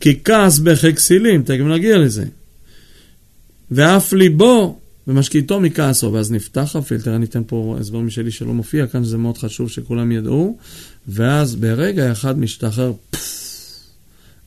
כי 0.00 0.18
כעס 0.24 0.58
בחכסילים, 0.58 1.42
תכף 1.42 1.64
נגיע 1.64 1.98
לזה. 1.98 2.24
ואף 3.70 4.12
ליבו 4.12 4.78
ומשקיעתו 5.08 5.60
מכעסו, 5.60 6.12
ואז 6.12 6.32
נפתח 6.32 6.76
הפילטר, 6.76 7.16
אני 7.16 7.26
אתן 7.26 7.42
פה 7.46 7.76
הסבר 7.80 7.98
משלי 7.98 8.30
שלא 8.30 8.52
מופיע 8.52 8.86
כאן, 8.86 9.04
שזה 9.04 9.18
מאוד 9.18 9.38
חשוב 9.38 9.70
שכולם 9.70 10.12
ידעו, 10.12 10.56
ואז 11.08 11.54
ברגע 11.54 12.12
אחד 12.12 12.38
משתחרר 12.38 12.92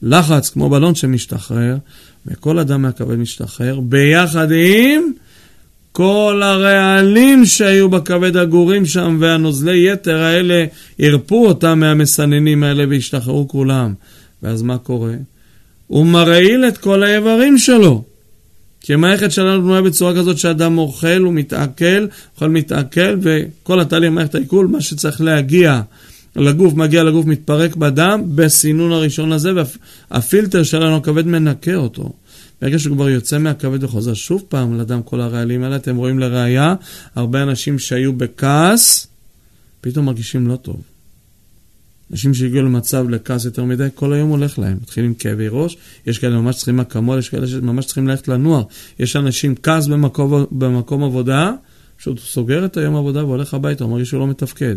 לחץ 0.02 0.50
כמו 0.50 0.70
בלון 0.70 0.96
שמשתחרר, 0.96 1.78
וכל 2.26 2.60
אדם 2.60 2.82
מהכבד 2.82 3.16
משתחרר, 3.16 3.80
ביחד 3.80 4.48
עם 4.52 5.12
כל 5.92 6.42
הרעלים 6.44 7.46
שהיו 7.46 7.90
בכבד 7.90 8.38
הגורים 8.38 8.86
שם 8.86 9.18
והנוזלי 9.20 9.92
יתר 9.92 10.22
האלה 10.22 10.66
הרפו 11.00 11.48
אותם 11.48 11.80
מהמסננים 11.80 12.64
האלה 12.64 12.84
והשתחררו 12.90 13.48
כולם. 13.48 13.94
ואז 14.44 14.62
מה 14.62 14.78
קורה? 14.78 15.14
הוא 15.88 16.06
מרעיל 16.06 16.66
את 16.68 16.78
כל 16.78 17.04
האיברים 17.04 17.58
שלו. 17.58 18.04
כי 18.82 18.94
המערכת 18.94 19.32
שלנו 19.32 19.62
בנויה 19.62 19.82
בצורה 19.82 20.16
כזאת 20.16 20.38
שאדם 20.38 20.78
אוכל, 20.78 21.22
הוא 21.22 21.34
מתעכל, 21.34 22.06
אוכל 22.36 22.50
מתעכל, 22.50 23.18
וכל 23.22 23.80
התהליך 23.80 24.12
מערכת 24.12 24.36
העיכול, 24.36 24.68
מה 24.68 24.82
שצריך 24.82 25.22
להגיע 25.22 25.82
לגוף, 26.36 26.74
מגיע 26.74 27.04
לגוף, 27.04 27.26
מתפרק 27.26 27.76
בדם, 27.76 28.22
בסינון 28.36 28.92
הראשון 28.92 29.32
הזה, 29.32 29.52
והפילטר 30.12 30.64
שלנו, 30.64 30.96
הכבד 30.96 31.28
מנקה 31.28 31.76
אותו. 31.76 32.14
ברגע 32.62 32.80
שהוא 32.80 32.96
כבר 32.96 33.10
יוצא 33.10 33.38
מהכבד 33.38 33.84
וחוזר 33.84 34.14
שוב 34.14 34.44
פעם 34.50 34.80
לדם 34.80 35.02
כל 35.04 35.22
הרעלים 35.22 35.64
האלה, 35.64 35.76
אתם 35.76 35.96
רואים 35.96 36.20
לראיה, 36.20 36.76
הרבה 37.16 37.44
אנשים 37.44 37.80
שהיו 37.80 38.14
בכעס, 38.14 39.08
פתאום 39.82 40.06
מרגישים 40.06 40.48
לא 40.48 40.56
טוב. 40.56 40.91
אנשים 42.12 42.34
שהגיעו 42.34 42.64
למצב 42.64 43.10
לכעס 43.10 43.46
יותר 43.46 43.64
מדי, 43.64 43.88
כל 43.96 44.14
היום 44.14 44.30
הולך 44.30 44.60
להם. 44.60 44.78
מתחילים 44.82 45.14
כאבי 45.14 45.48
ראש, 45.50 45.78
יש 46.08 46.20
כאלה 46.20 46.36
ממש 46.36 46.56
צריכים 46.56 46.80
אקמול, 46.80 47.20
יש 47.20 47.30
כאלה 47.30 47.48
שממש 47.48 47.86
צריכים 47.86 48.08
ללכת 48.08 48.28
לנוער. 48.28 48.64
יש 49.00 49.16
אנשים, 49.16 49.56
כעס 49.64 49.88
במקום, 49.88 50.46
במקום 50.52 51.04
עבודה, 51.04 51.52
פשוט 51.98 52.18
הוא 52.18 52.26
סוגר 52.26 52.66
את 52.66 52.78
היום 52.78 52.96
העבודה 52.96 53.26
והולך 53.26 53.54
הביתה, 53.54 53.84
הוא 53.84 53.92
מרגיש 53.92 54.10
שהוא 54.10 54.20
לא 54.20 54.28
מתפקד. 54.28 54.76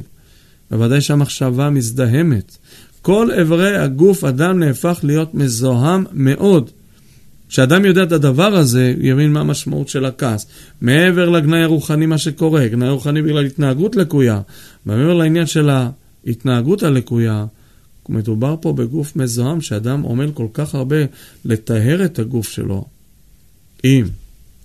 בוודאי 0.70 1.00
שהמחשבה 1.00 1.70
מזדהמת. 1.70 2.56
כל 3.02 3.30
אברי 3.42 3.76
הגוף, 3.76 4.24
אדם 4.24 4.58
נהפך 4.58 5.00
להיות 5.02 5.34
מזוהם 5.34 6.04
מאוד. 6.12 6.70
כשאדם 7.48 7.84
יודע 7.84 8.02
את 8.02 8.12
הדבר 8.12 8.54
הזה, 8.54 8.94
הוא 8.96 9.06
יבין 9.06 9.32
מה 9.32 9.40
המשמעות 9.40 9.88
של 9.88 10.04
הכעס. 10.04 10.46
מעבר 10.80 11.30
לגנאי 11.30 11.62
הרוחני, 11.62 12.06
מה 12.06 12.18
שקורה, 12.18 12.68
גנאי 12.68 12.88
רוחני 12.88 13.22
בגלל 13.22 13.44
התנהגות 13.44 13.96
לקויה, 13.96 14.40
מעבר 14.86 15.14
לעניין 15.14 15.46
של 15.46 15.70
ההתנהגות 16.26 16.82
הלקויה, 16.82 17.46
מדובר 18.08 18.56
פה 18.60 18.72
בגוף 18.72 19.16
מזוהם, 19.16 19.60
שאדם 19.60 20.06
עמל 20.06 20.32
כל 20.32 20.46
כך 20.52 20.74
הרבה 20.74 20.96
לטהר 21.44 22.04
את 22.04 22.18
הגוף 22.18 22.48
שלו 22.48 22.84
עם 23.82 24.06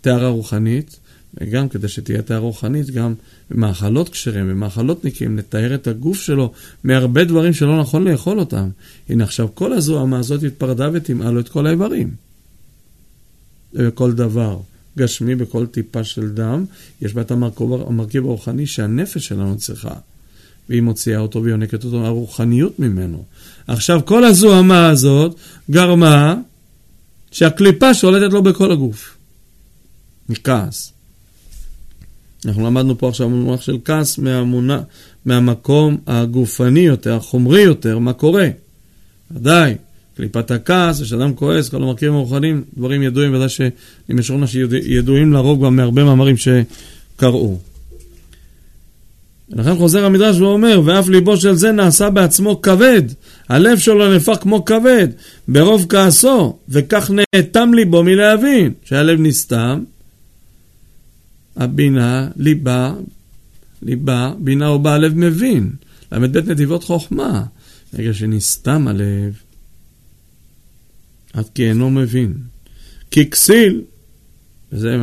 טהרה 0.02 0.28
רוחנית, 0.28 1.00
וגם 1.34 1.70
כדי 1.70 1.88
שתהיה 1.88 2.22
טהרה 2.22 2.40
רוחנית, 2.40 2.90
גם 2.90 3.14
במאכלות 3.52 4.10
כשרים, 4.10 4.50
במאכלות 4.50 5.06
נקיים, 5.06 5.38
לטהר 5.38 5.76
את 5.76 5.88
הגוף 5.88 6.22
שלו 6.22 6.52
מהרבה 6.84 7.24
דברים 7.24 7.54
שלא 7.54 7.80
נכון 7.80 8.04
לאכול 8.04 8.40
אותם. 8.40 8.70
הנה 9.10 9.24
עכשיו 9.24 9.48
כל 9.54 9.74
הזוהמה 9.74 10.20
הזאת 10.20 10.44
התפרדה 10.44 10.90
וטימאה 10.94 11.32
לו 11.32 11.40
את 11.40 11.50
כל 11.50 11.68
האיברים. 11.68 12.12
בכל 13.74 14.12
דבר 14.12 14.60
גשמי, 14.98 15.36
בכל 15.36 15.66
טיפה 15.66 16.04
של 16.04 16.30
דם, 16.30 16.66
יש 17.02 17.14
בה 17.14 17.22
את 17.22 17.32
המרכיב 17.32 18.26
הרוחני 18.26 18.68
שהנפש 18.68 19.28
שלנו 19.28 19.58
צריכה. 19.58 19.94
והיא 20.70 20.82
מוציאה 20.82 21.20
אותו 21.20 21.44
ויונקת 21.44 21.84
אותו, 21.84 22.06
הרוחניות 22.06 22.80
ממנו. 22.80 23.24
עכשיו, 23.68 24.02
כל 24.06 24.24
הזוהמה 24.24 24.90
הזאת 24.90 25.36
גרמה 25.72 26.36
שהקליפה 27.32 27.94
שולטת 27.94 28.34
לו 28.34 28.44
בכל 28.44 28.72
הגוף. 28.72 29.18
מכעס. 30.30 30.94
אנחנו 32.46 32.66
למדנו 32.66 32.98
פה 32.98 33.10
עכשיו 33.10 33.30
מונח 33.30 33.62
של 33.62 33.78
כעס 33.86 34.18
מהמונה, 34.18 34.82
מהמקום 35.26 35.98
הגופני 36.08 36.80
יותר, 36.80 37.16
החומרי 37.16 37.62
יותר, 37.62 38.00
מה 38.00 38.14
קורה. 38.14 38.48
ודאי, 39.32 39.76
קליפת 40.16 40.52
הכעס, 40.52 41.02
כשאדם 41.02 41.34
כועס, 41.36 41.70
כל 41.70 41.78
המרכיבים 41.84 42.16
הרוחניים, 42.16 42.64
דברים 42.78 43.04
ידועים, 43.04 43.34
ודאי 43.34 43.50
שאני 43.50 43.70
משוכנע 44.10 44.48
שידועים 44.48 45.34
לרוב 45.34 45.66
גם 45.66 45.76
מהרבה 45.76 46.04
מאמרים 46.04 46.36
שקראו. 46.38 47.60
ולכן 49.52 49.76
חוזר 49.76 50.06
המדרש 50.06 50.40
ואומר, 50.40 50.82
ואף 50.86 51.08
ליבו 51.08 51.38
של 51.38 51.54
זה 51.54 51.72
נעשה 51.72 52.10
בעצמו 52.10 52.62
כבד, 52.62 53.02
הלב 53.50 53.80
שלו 53.80 54.10
נהפך 54.10 54.38
כמו 54.42 54.66
כבד, 54.66 55.08
ברוב 55.48 55.86
כעסו, 55.90 56.60
וכך 56.70 57.12
נאטם 57.12 57.74
ליבו 57.74 58.04
מלהבין, 58.04 58.74
שהלב 58.84 59.20
נסתם, 59.20 59.84
הבינה, 61.56 62.28
ליבה, 62.36 62.94
ליבה, 63.82 64.34
בינה 64.40 64.72
ובה 64.72 64.94
הלב 64.94 65.14
מבין. 65.16 65.72
ל"ב 66.12 66.50
נתיבות 66.52 66.84
חוכמה. 66.84 67.44
ברגע 67.94 68.14
שנסתם 68.14 68.88
הלב, 68.88 69.34
עד 71.34 71.46
כי 71.56 71.70
אינו 71.70 71.90
מבין. 71.90 72.34
כי 73.12 73.30
כסיל, 73.30 73.82
וזה 74.72 74.98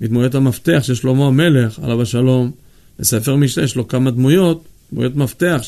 מדמויות 0.00 0.34
המפתח 0.34 0.82
של 0.82 0.94
שלמה 0.94 1.26
המלך, 1.26 1.78
עליו 1.78 2.02
השלום, 2.02 2.50
בספר 2.98 3.36
משנה 3.36 3.64
יש 3.64 3.76
לו 3.76 3.88
כמה 3.88 4.10
דמויות, 4.10 4.64
דמויות 4.92 5.16
מפתח, 5.16 5.62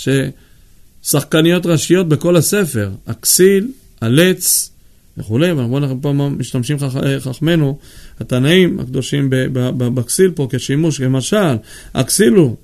ששחקניות 1.03 1.67
ראשיות 1.67 2.09
בכל 2.09 2.37
הספר. 2.37 2.91
הכסיל, 3.07 3.69
הלץ 4.01 4.71
וכולי, 5.19 5.53
ואנחנו 5.53 5.99
פה 6.03 6.13
משתמשים 6.13 6.77
חכמינו, 7.19 7.79
התנאים 8.21 8.81
הקדושים 8.81 9.29
בכסיל 9.95 10.31
פה 10.31 10.49
כשימוש, 10.51 11.01
כמשל, 11.01 11.57
הכסיל 11.95 12.33
הוא 12.33 12.57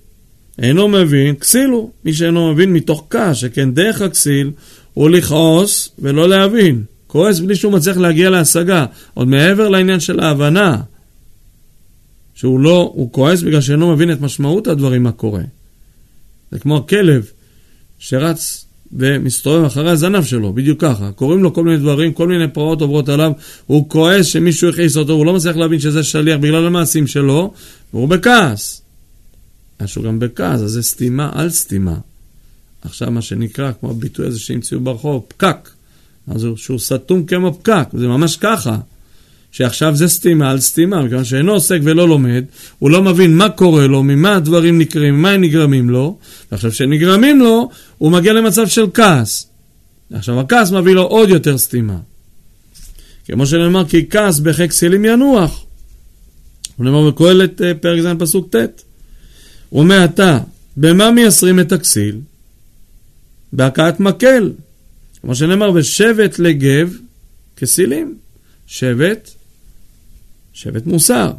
אינו 0.59 0.89
מבין, 0.89 1.35
כסיל 1.35 1.71
הוא. 1.71 1.91
מי 2.05 2.13
שאינו 2.13 2.53
מבין 2.53 2.73
מתוך 2.73 3.07
כעס, 3.11 3.37
שכן 3.37 3.75
דרך 3.75 4.03
הכסיל 4.03 4.51
הוא 4.95 5.11
לכעוס 5.11 5.91
ולא 5.99 6.29
להבין. 6.29 6.83
כועס 7.07 7.41
בלי 7.41 7.57
שהוא 7.57 7.73
מצליח 7.73 7.97
להגיע 7.97 8.31
להשגה. 8.31 8.87
עוד 9.15 9.29
מעבר 9.29 9.69
לעניין 9.69 10.01
של 10.01 10.21
ההבנה, 10.21 10.77
שהוא 12.37 12.61
לא, 12.61 12.93
הוא 12.95 13.13
כועס 13.13 13.43
בגלל 13.43 13.61
שאינו 13.61 13.93
מבין 13.93 14.13
את 14.13 14.21
משמעות 14.21 14.67
הדברים 14.67 15.03
מה 15.03 15.13
קורה. 15.13 15.43
זה 16.51 16.59
כמו 16.59 16.77
הכלב 16.77 17.31
שרץ 17.99 18.67
ומסתובב 18.93 19.65
אחרי 19.65 19.91
הזנב 19.91 20.25
שלו, 20.25 20.53
בדיוק 20.53 20.81
ככה. 20.81 21.13
קוראים 21.13 21.43
לו 21.43 21.55
כל 21.55 21.65
מיני 21.65 21.77
דברים, 21.77 22.13
כל 22.13 22.29
מיני 22.29 22.49
פרעות 22.49 22.81
עוברות 22.81 23.09
עליו, 23.09 23.33
הוא 23.67 23.89
כועס 23.89 24.27
שמישהו 24.27 24.69
הכעיס 24.69 24.97
אותו, 24.97 25.13
הוא 25.13 25.27
לא 25.27 25.35
מצליח 25.35 25.57
להבין 25.57 25.81
שזה 25.81 26.03
שליח 26.03 26.39
בגלל 26.41 26.67
המעשים 26.67 27.07
שלו, 27.07 27.53
והוא 27.93 28.09
בכעס. 28.09 28.83
אז 29.79 29.89
שהוא 29.89 30.05
גם 30.05 30.19
בכעס, 30.19 30.61
אז 30.61 30.71
זה 30.71 30.83
סתימה 30.83 31.31
על 31.35 31.51
סתימה. 31.51 31.99
עכשיו 32.83 33.11
מה 33.11 33.23
שנקרא, 33.23 33.73
כמו 33.81 33.91
הביטוי 33.91 34.27
הזה 34.27 34.39
שהמציאו 34.39 34.81
ברחוב, 34.81 35.23
פקק. 35.29 35.71
אז 36.29 36.45
הוא, 36.45 36.57
שהוא 36.57 36.79
סתום 36.79 37.27
כמו 37.27 37.55
פקק, 37.55 37.89
זה 37.93 38.09
ממש 38.09 38.37
ככה. 38.37 38.79
שעכשיו 39.57 39.97
זה 39.97 40.09
סתימה 40.09 40.51
על 40.51 40.61
סתימה, 40.61 41.03
מכיוון 41.03 41.25
שאינו 41.25 41.53
עוסק 41.53 41.79
ולא 41.83 42.09
לומד, 42.09 42.45
הוא 42.79 42.91
לא 42.91 43.03
מבין 43.03 43.37
מה 43.37 43.49
קורה 43.49 43.87
לו, 43.87 44.03
ממה 44.03 44.37
הדברים 44.37 44.79
נקרים, 44.79 45.15
ממה 45.15 45.31
הם 45.31 45.41
נגרמים 45.41 45.91
לו, 45.91 46.19
ועכשיו 46.53 46.73
שנגרמים 46.73 47.41
לו, 47.41 47.69
הוא 47.99 48.13
מגיע 48.13 48.33
למצב 48.33 48.67
של 48.67 48.87
כעס. 48.95 49.51
עכשיו 50.13 50.41
הכעס 50.41 50.71
מביא 50.71 50.95
לו 50.95 51.03
עוד 51.03 51.29
יותר 51.29 51.59
סתימה. 51.59 51.99
כמו 53.25 53.47
שנאמר, 53.47 53.89
כי 53.89 54.09
כעס 54.11 54.39
בחיק 54.39 54.73
סילים 54.73 55.05
ינוח. 55.05 55.65
הוא 56.77 56.85
נאמר 56.85 57.11
בקהלת 57.11 57.63
אה, 57.63 57.75
פרק 57.75 58.01
ז' 58.01 58.07
פסוק 58.19 58.57
ט'. 58.57 58.83
ומעתה, 59.73 60.39
במה 60.77 61.11
מייסרים 61.11 61.61
את 61.61 61.73
הכסיל? 61.73 62.17
בהכאת 63.53 64.01
מקל. 64.01 64.53
כמו 65.21 65.35
שנאמר, 65.35 65.71
ושבט 65.75 66.39
לגב 66.39 66.97
כסילים. 67.57 68.17
שבט, 68.67 69.36
שבט 70.57 70.87
מוסר. 70.87 71.31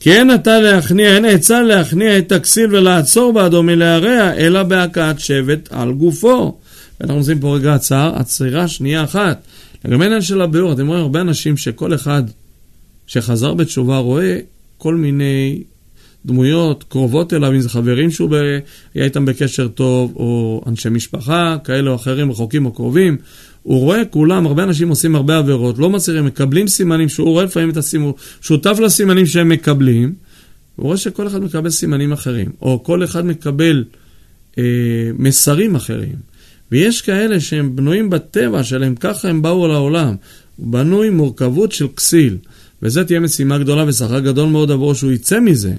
כי 0.00 0.12
אין 0.12 0.34
אתה 0.34 0.60
להכניע, 0.60 1.14
אין 1.14 1.24
עצה 1.24 1.62
להכניע 1.62 2.18
את 2.18 2.32
הכסיל 2.32 2.76
ולעצור 2.76 3.32
בעדו 3.32 3.62
מלהרע, 3.62 4.34
אלא 4.34 4.62
בהכאת 4.62 5.20
שבט 5.20 5.68
על 5.72 5.92
גופו. 5.92 6.58
ואנחנו 7.00 7.20
עושים 7.20 7.40
פה 7.40 7.56
רגע 7.56 7.74
עצר, 7.74 8.12
עצירה 8.14 8.68
שנייה 8.68 9.04
אחת. 9.04 9.42
לגבי 9.84 10.04
העניין 10.04 10.22
של 10.22 10.40
הביאור, 10.40 10.72
אתם 10.72 10.86
רואים 10.86 11.02
הרבה 11.02 11.20
אנשים 11.20 11.56
שכל 11.56 11.94
אחד 11.94 12.22
שחזר 13.06 13.54
בתשובה 13.54 13.98
רואה 13.98 14.38
כל 14.78 14.94
מיני 14.94 15.62
דמויות 16.26 16.84
קרובות 16.88 17.32
אליו, 17.32 17.52
אם 17.52 17.60
זה 17.60 17.68
חברים 17.68 18.10
שהוא 18.10 18.30
ב... 18.30 18.34
היה 18.94 19.04
איתם 19.04 19.24
בקשר 19.24 19.68
טוב, 19.68 20.12
או 20.16 20.62
אנשי 20.66 20.88
משפחה, 20.88 21.56
כאלה 21.64 21.90
או 21.90 21.94
אחרים, 21.94 22.30
רחוקים 22.30 22.66
או 22.66 22.72
קרובים. 22.72 23.16
הוא 23.62 23.80
רואה 23.80 24.04
כולם, 24.04 24.46
הרבה 24.46 24.62
אנשים 24.62 24.88
עושים 24.88 25.14
הרבה 25.14 25.38
עבירות, 25.38 25.78
לא 25.78 25.90
מצליחים, 25.90 26.24
מקבלים 26.24 26.68
סימנים, 26.68 27.08
שהוא 27.08 27.28
רואה 27.28 27.44
לפעמים 27.44 27.70
את 27.70 27.76
הסימון, 27.76 28.12
שותף 28.40 28.78
לסימנים 28.78 29.26
שהם 29.26 29.48
מקבלים, 29.48 30.12
הוא 30.76 30.86
רואה 30.86 30.96
שכל 30.96 31.26
אחד 31.26 31.42
מקבל 31.42 31.70
סימנים 31.70 32.12
אחרים, 32.12 32.48
או 32.62 32.82
כל 32.84 33.04
אחד 33.04 33.26
מקבל 33.26 33.84
אה, 34.58 34.64
מסרים 35.18 35.74
אחרים. 35.74 36.30
ויש 36.72 37.02
כאלה 37.02 37.40
שהם 37.40 37.76
בנויים 37.76 38.10
בטבע 38.10 38.64
שלהם, 38.64 38.94
ככה 38.94 39.28
הם 39.28 39.42
באו 39.42 39.68
לעולם. 39.68 40.14
הוא 40.56 40.66
בנוי 40.66 41.10
מורכבות 41.10 41.72
של 41.72 41.88
כסיל. 41.96 42.36
וזו 42.82 43.04
תהיה 43.04 43.20
משימה 43.20 43.58
גדולה 43.58 43.84
ושכר 43.86 44.20
גדול 44.20 44.48
מאוד 44.48 44.70
עבורו 44.70 44.94
שהוא 44.94 45.12
יצא 45.12 45.40
מזה. 45.40 45.74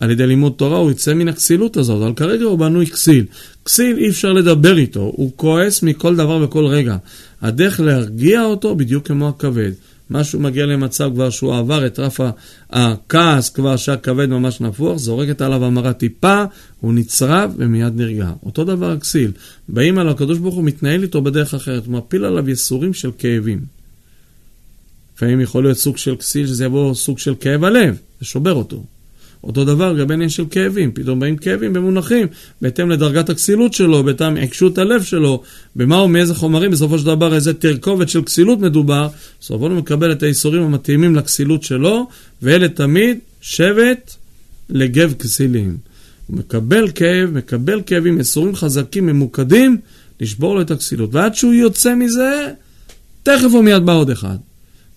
על 0.00 0.10
ידי 0.10 0.26
לימוד 0.26 0.52
תורה 0.56 0.78
הוא 0.78 0.90
יצא 0.90 1.14
מן 1.14 1.28
הכסילות 1.28 1.76
הזאת, 1.76 2.02
אבל 2.02 2.12
כרגע 2.14 2.44
הוא 2.44 2.58
בנוי 2.58 2.86
כסיל. 2.86 3.24
כסיל 3.64 3.98
אי 3.98 4.08
אפשר 4.08 4.32
לדבר 4.32 4.78
איתו, 4.78 5.12
הוא 5.16 5.32
כועס 5.36 5.82
מכל 5.82 6.16
דבר 6.16 6.42
וכל 6.44 6.66
רגע. 6.66 6.96
הדרך 7.42 7.80
להרגיע 7.80 8.44
אותו 8.44 8.76
בדיוק 8.76 9.06
כמו 9.06 9.28
הכבד. 9.28 9.72
משהו 10.10 10.40
מגיע 10.40 10.66
למצב 10.66 11.10
כבר 11.14 11.30
שהוא 11.30 11.56
עבר 11.56 11.86
את 11.86 11.98
רף 11.98 12.20
הכעס, 12.70 13.50
כבר 13.50 13.76
שהכבד 13.76 14.26
ממש 14.26 14.60
נפוח, 14.60 14.98
זורקת 14.98 15.40
עליו 15.40 15.64
המרה 15.64 15.92
טיפה, 15.92 16.44
הוא 16.80 16.94
נצרב 16.94 17.54
ומיד 17.56 17.96
נרגע. 17.96 18.30
אותו 18.44 18.64
דבר 18.64 18.90
הכסיל. 18.90 19.32
באים 19.68 19.98
על 19.98 20.08
הקדוש 20.08 20.38
ברוך 20.38 20.54
הוא 20.54 20.64
מתנהל 20.64 21.02
איתו 21.02 21.22
בדרך 21.22 21.54
אחרת, 21.54 21.86
הוא 21.86 21.94
מפיל 21.94 22.24
עליו 22.24 22.50
יסורים 22.50 22.94
של 22.94 23.10
כאבים. 23.18 23.60
לפעמים 25.16 25.40
יכול 25.40 25.62
להיות 25.62 25.78
סוג 25.78 25.96
של 25.96 26.16
כסיל 26.16 26.46
שזה 26.46 26.64
יבוא 26.64 26.94
סוג 26.94 27.18
של 27.18 27.34
כאב 27.40 27.64
הלב, 27.64 27.96
זה 28.20 28.26
שובר 28.26 28.52
אותו. 28.52 28.84
אותו 29.44 29.64
דבר 29.64 29.92
לגבי 29.92 30.14
עניין 30.14 30.28
של 30.28 30.44
כאבים, 30.50 30.92
פתאום 30.92 31.20
באים 31.20 31.36
כאבים 31.36 31.72
במונחים, 31.72 32.26
בהתאם 32.62 32.90
לדרגת 32.90 33.30
הכסילות 33.30 33.72
שלו, 33.72 34.04
בהתאם 34.04 34.36
עיקשות 34.36 34.78
הלב 34.78 35.02
שלו, 35.02 35.42
במה 35.76 35.96
הוא, 35.96 36.10
מאיזה 36.10 36.34
חומרים, 36.34 36.70
בסופו 36.70 36.98
של 36.98 37.06
דבר 37.06 37.34
איזה 37.34 37.54
תרכובת 37.54 38.08
של 38.08 38.22
כסילות 38.22 38.60
מדובר, 38.60 39.08
בסופו 39.40 39.66
הוא 39.66 39.76
מקבל 39.76 40.12
את 40.12 40.22
האיסורים 40.22 40.62
המתאימים 40.62 41.16
לכסילות 41.16 41.62
שלו, 41.62 42.08
ואלה 42.42 42.68
תמיד 42.68 43.18
שבט 43.40 44.16
לגב 44.70 45.14
כסילים. 45.18 45.76
הוא 46.26 46.36
מקבל 46.36 46.90
כאב, 46.94 47.30
מקבל 47.32 47.82
כאבים, 47.86 48.18
מסורים 48.18 48.56
חזקים, 48.56 49.06
ממוקדים, 49.06 49.76
לשבור 50.20 50.54
לו 50.54 50.60
את 50.60 50.70
הכסילות. 50.70 51.14
ועד 51.14 51.34
שהוא 51.34 51.52
יוצא 51.52 51.94
מזה, 51.94 52.52
תכף 53.22 53.48
הוא 53.52 53.64
מיד 53.64 53.86
בא 53.86 53.92
עוד 53.92 54.10
אחד. 54.10 54.36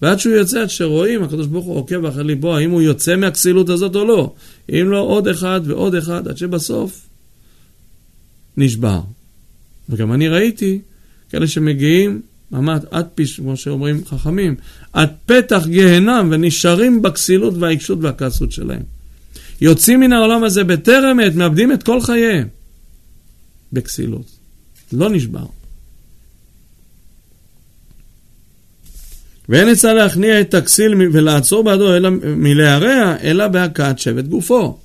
ועד 0.03 0.19
שהוא 0.19 0.33
יוצא, 0.33 0.61
עד 0.61 0.69
שרואים, 0.69 1.23
הקדוש 1.23 1.47
ברוך 1.47 1.65
הוא 1.65 1.75
עוקב 1.75 2.05
אחרי 2.05 2.23
ליבו, 2.23 2.55
האם 2.55 2.71
הוא 2.71 2.81
יוצא 2.81 3.15
מהכסילות 3.15 3.69
הזאת 3.69 3.95
או 3.95 4.05
לא. 4.05 4.33
אם 4.69 4.87
לא, 4.89 4.99
עוד 4.99 5.27
אחד 5.27 5.61
ועוד 5.63 5.95
אחד, 5.95 6.27
עד 6.27 6.37
שבסוף 6.37 7.07
נשבר. 8.57 9.01
וגם 9.89 10.13
אני 10.13 10.27
ראיתי 10.27 10.79
כאלה 11.29 11.47
שמגיעים 11.47 12.21
ממש 12.51 12.79
עד 12.91 13.07
פיש, 13.15 13.39
כמו 13.39 13.57
שאומרים 13.57 14.05
חכמים, 14.05 14.55
עד 14.93 15.09
פתח 15.25 15.63
גיהנם 15.67 16.29
ונשארים 16.31 17.01
בכסילות 17.01 17.53
והעיקשות 17.59 17.97
והכעסות 18.01 18.51
שלהם. 18.51 18.83
יוצאים 19.61 19.99
מן 19.99 20.13
העולם 20.13 20.43
הזה 20.43 20.63
בטרם 20.63 21.19
עת, 21.19 21.35
מאבדים 21.35 21.71
את 21.71 21.83
כל 21.83 22.01
חייהם 22.01 22.47
בכסילות. 23.73 24.25
לא 24.93 25.09
נשבר. 25.09 25.45
ואין 29.49 29.69
עצה 29.69 29.93
להכניע 29.93 30.41
את 30.41 30.53
הכסיל 30.53 30.93
ולעצור 31.11 31.63
בעדו 31.63 31.95
אלא 31.95 32.09
מלהרע, 32.23 33.15
אלא 33.23 33.47
בהכאת 33.47 33.99
שבט 33.99 34.25
גופו. 34.25 34.77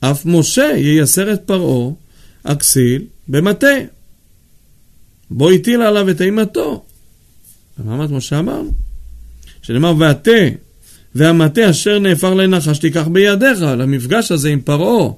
אף 0.00 0.26
משה 0.26 0.70
ייסר 0.76 1.32
את 1.32 1.40
פרעה, 1.46 1.90
הכסיל, 2.44 3.04
במטה. 3.28 3.66
בו 5.30 5.50
הטיל 5.50 5.82
עליו 5.82 6.10
את 6.10 6.20
אימתו. 6.20 6.84
במעמד 7.78 8.08
כמו 8.08 8.20
שאמרנו. 8.20 8.72
שנאמר, 9.62 9.94
והתה 9.98 10.30
והמטה 11.14 11.70
אשר 11.70 11.98
נהפך 11.98 12.28
לנחש 12.36 12.78
תיקח 12.78 13.06
בידיך, 13.06 13.60
למפגש 13.60 14.32
הזה 14.32 14.48
עם 14.48 14.60
פרעה. 14.60 15.12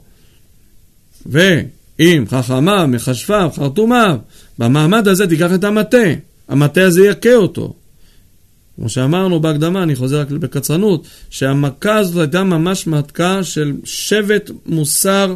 ועם 1.27 2.29
חכמיו, 2.29 2.87
מכשפיו, 2.89 3.51
חרטומיו, 3.55 4.19
במעמד 4.59 5.09
הזה 5.09 5.27
תיקח 5.27 5.51
את 5.55 5.65
המטה. 5.65 6.07
המטה 6.49 6.83
הזה 6.83 7.07
יכה 7.07 7.35
אותו. 7.35 7.75
כמו 8.77 8.89
שאמרנו 8.89 9.41
בהקדמה, 9.41 9.83
אני 9.83 9.97
חוזר 9.97 10.21
רק 10.21 10.31
בקצרנות, 10.31 11.07
שהמכה 11.31 11.97
הזאת 11.97 12.21
הייתה 12.21 12.45
ממש 12.45 12.87
מכה 12.87 13.45
של 13.45 13.73
שבט 13.85 14.51
מוסר 14.67 15.35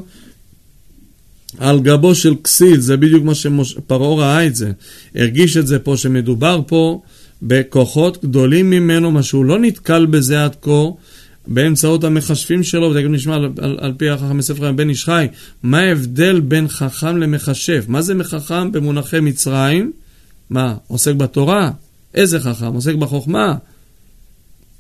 על 1.59 1.81
גבו 1.81 2.15
של 2.15 2.35
כסיל, 2.45 2.81
זה 2.81 2.97
בדיוק 2.97 3.25
מה 3.25 3.35
שפרעה 3.35 4.15
ראה 4.15 4.47
את 4.47 4.55
זה. 4.55 4.73
הרגיש 5.15 5.57
את 5.57 5.67
זה 5.67 5.79
פה, 5.79 5.97
שמדובר 5.97 6.61
פה 6.67 7.03
בכוחות 7.43 8.25
גדולים 8.25 8.71
ממנו, 8.71 9.11
מה 9.11 9.23
שהוא 9.23 9.45
לא 9.45 9.59
נתקל 9.59 10.07
בזה 10.07 10.45
עד 10.45 10.57
כה, 10.63 10.85
באמצעות 11.47 12.05
המכשפים 12.05 12.63
שלו, 12.63 12.91
ותכף 12.91 13.09
נשמע 13.09 13.35
על, 13.35 13.51
על, 13.61 13.77
על 13.81 13.93
פי 13.97 14.11
החכם 14.11 14.39
בספר 14.39 14.73
בן 14.73 14.89
איש 14.89 15.05
חי, 15.05 15.27
מה 15.63 15.79
ההבדל 15.79 16.41
בין 16.41 16.69
חכם 16.69 17.17
למכשף? 17.17 17.85
מה 17.89 18.03
זה 18.03 18.15
מחכם 18.15 18.73
במונחי 18.73 19.21
מצרים? 19.21 19.93
מה, 20.51 20.77
עוסק 20.87 21.15
בתורה? 21.15 21.71
איזה 22.15 22.41
חכם? 22.41 22.75
עוסק 22.75 22.95
בחוכמה? 22.95 23.57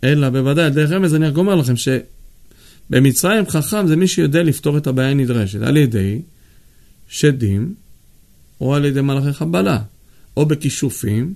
אלא 0.04 0.30
בוודאי, 0.30 0.70
דרך 0.70 0.90
רמז 0.90 1.14
אני 1.14 1.26
רק 1.26 1.36
אומר 1.36 1.54
לכם 1.54 1.74
שבמצרים 1.76 3.46
חכם 3.48 3.86
זה 3.86 3.96
מי 3.96 4.08
שיודע 4.08 4.42
לפתור 4.42 4.78
את 4.78 4.86
הבעיה 4.86 5.10
הנדרשת, 5.10 5.62
על 5.62 5.76
ידי 5.76 6.20
שדים, 7.08 7.74
או 8.60 8.74
על 8.74 8.84
ידי 8.84 9.00
מלאכי 9.00 9.32
חבלה, 9.32 9.78
או 10.36 10.46
בכישופים. 10.46 11.34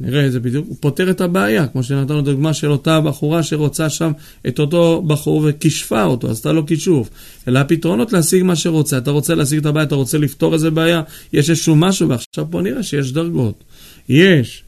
נראה 0.00 0.20
איזה 0.20 0.40
בדיוק, 0.40 0.66
הוא 0.68 0.76
פותר 0.80 1.10
את 1.10 1.20
הבעיה, 1.20 1.66
כמו 1.66 1.82
שנתנו 1.82 2.22
דוגמה 2.22 2.54
של 2.54 2.70
אותה 2.70 3.00
בחורה 3.00 3.42
שרוצה 3.42 3.90
שם 3.90 4.12
את 4.48 4.58
אותו 4.58 5.02
בחור 5.06 5.42
וכישפה 5.48 6.04
אותו, 6.04 6.30
עשתה 6.30 6.52
לו 6.52 6.66
כישוף. 6.66 7.10
אלא 7.48 7.58
הפתרונות 7.58 8.12
להשיג 8.12 8.42
מה 8.42 8.56
שרוצה. 8.56 8.98
אתה 8.98 9.10
רוצה 9.10 9.34
להשיג 9.34 9.58
את 9.58 9.66
הבעיה, 9.66 9.86
אתה 9.86 9.94
רוצה 9.94 10.18
לפתור 10.18 10.54
איזה 10.54 10.70
בעיה, 10.70 11.02
יש 11.32 11.50
איזשהו 11.50 11.76
משהו, 11.76 12.08
ועכשיו 12.08 12.46
פה 12.50 12.60
נראה 12.60 12.82
שיש 12.82 13.12
דרגות. 13.12 13.64
יש 14.08 14.62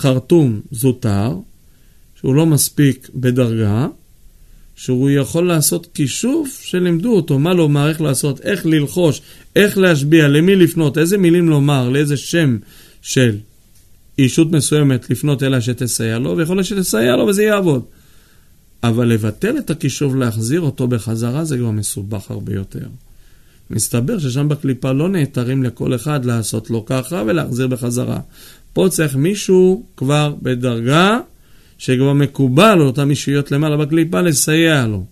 חרטום 0.00 0.60
זוטר, 0.70 1.36
שהוא 2.20 2.34
לא 2.34 2.46
מספיק 2.46 3.08
בדרגה, 3.14 3.86
שהוא 4.76 5.10
יכול 5.10 5.48
לעשות 5.48 5.86
כישוף 5.94 6.62
שלימדו 6.64 7.16
אותו 7.16 7.38
מה 7.38 7.54
לומר, 7.54 7.88
איך 7.88 8.00
לעשות, 8.00 8.40
איך 8.40 8.66
ללחוש, 8.66 9.20
איך 9.56 9.78
להשביע, 9.78 10.28
למי 10.28 10.56
לפנות, 10.56 10.98
איזה 10.98 11.18
מילים 11.18 11.48
לומר, 11.48 11.88
לאיזה 11.88 12.16
שם 12.16 12.56
של 13.02 13.36
אישות 14.18 14.52
מסוימת 14.52 15.10
לפנות 15.10 15.42
אליה 15.42 15.60
שתסייע 15.60 16.18
לו, 16.18 16.36
ויכול 16.36 16.56
להיות 16.56 16.66
שתסייע 16.66 17.16
לו 17.16 17.26
וזה 17.26 17.42
יעבוד. 17.42 17.84
אבל 18.82 19.08
לבטל 19.08 19.58
את 19.58 19.70
הכישוף, 19.70 20.14
להחזיר 20.14 20.60
אותו 20.60 20.88
בחזרה, 20.88 21.44
זה 21.44 21.58
כבר 21.58 21.70
מסובך 21.70 22.30
הרבה 22.30 22.54
יותר. 22.54 22.86
מסתבר 23.70 24.18
ששם 24.18 24.48
בקליפה 24.48 24.92
לא 24.92 25.08
נעתרים 25.08 25.62
לכל 25.62 25.94
אחד 25.94 26.24
לעשות 26.24 26.70
לו 26.70 26.84
ככה 26.86 27.22
ולהחזיר 27.26 27.66
בחזרה. 27.66 28.20
פה 28.72 28.86
צריך 28.90 29.16
מישהו 29.16 29.86
כבר 29.96 30.34
בדרגה 30.42 31.18
שכבר 31.78 32.12
מקובל 32.12 32.74
לאותן 32.74 33.10
אישיות 33.10 33.52
למעלה 33.52 33.76
בקליפה 33.76 34.20
לסייע 34.20 34.86
לו, 34.86 35.04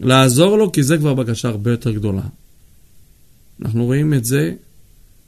לעזור 0.00 0.58
לו, 0.58 0.72
כי 0.72 0.82
זה 0.82 0.98
כבר 0.98 1.14
בקשה 1.14 1.48
הרבה 1.48 1.70
יותר 1.70 1.90
גדולה. 1.90 2.22
אנחנו 3.62 3.84
רואים 3.84 4.14
את 4.14 4.24
זה 4.24 4.52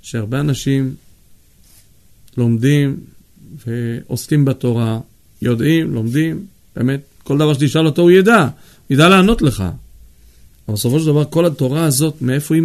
שהרבה 0.02 0.40
אנשים 0.40 0.94
לומדים 2.40 2.96
ועוסקים 3.66 4.44
בתורה, 4.44 5.00
יודעים, 5.42 5.94
לומדים, 5.94 6.46
באמת, 6.76 7.00
כל 7.22 7.38
דבר 7.38 7.55
שתשאל 7.55 7.87
אותו 7.87 8.03
הוא 8.03 8.11
ידע, 8.11 8.48
ידע 8.90 9.09
לענות 9.09 9.42
לך. 9.42 9.64
אבל 10.68 10.74
בסופו 10.74 11.00
של 11.00 11.07
דבר 11.07 11.24
כל 11.24 11.46
התורה 11.46 11.85
הזאת, 11.85 12.22
מאיפה 12.22 12.55
היא, 12.55 12.62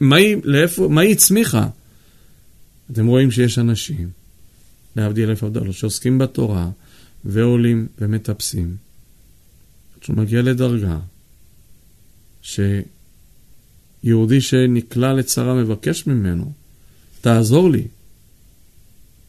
מה 0.00 0.16
היא, 0.16 0.36
לאיפה, 0.44 0.88
מה 0.88 1.00
היא 1.00 1.12
הצמיחה? 1.12 1.68
אתם 2.92 3.06
רואים 3.06 3.30
שיש 3.30 3.58
אנשים, 3.58 4.08
להבדיל 4.96 5.28
אלף 5.28 5.42
הבדלות, 5.42 5.74
שעוסקים 5.74 6.18
בתורה, 6.18 6.70
ועולים 7.24 7.86
ומטפסים. 8.00 8.76
עד 9.96 10.02
שהוא 10.02 10.16
מגיע 10.16 10.42
לדרגה 10.42 10.98
שיהודי 14.02 14.40
שנקלע 14.40 15.12
לצרה 15.12 15.54
מבקש 15.54 16.06
ממנו, 16.06 16.52
תעזור 17.20 17.70
לי. 17.70 17.86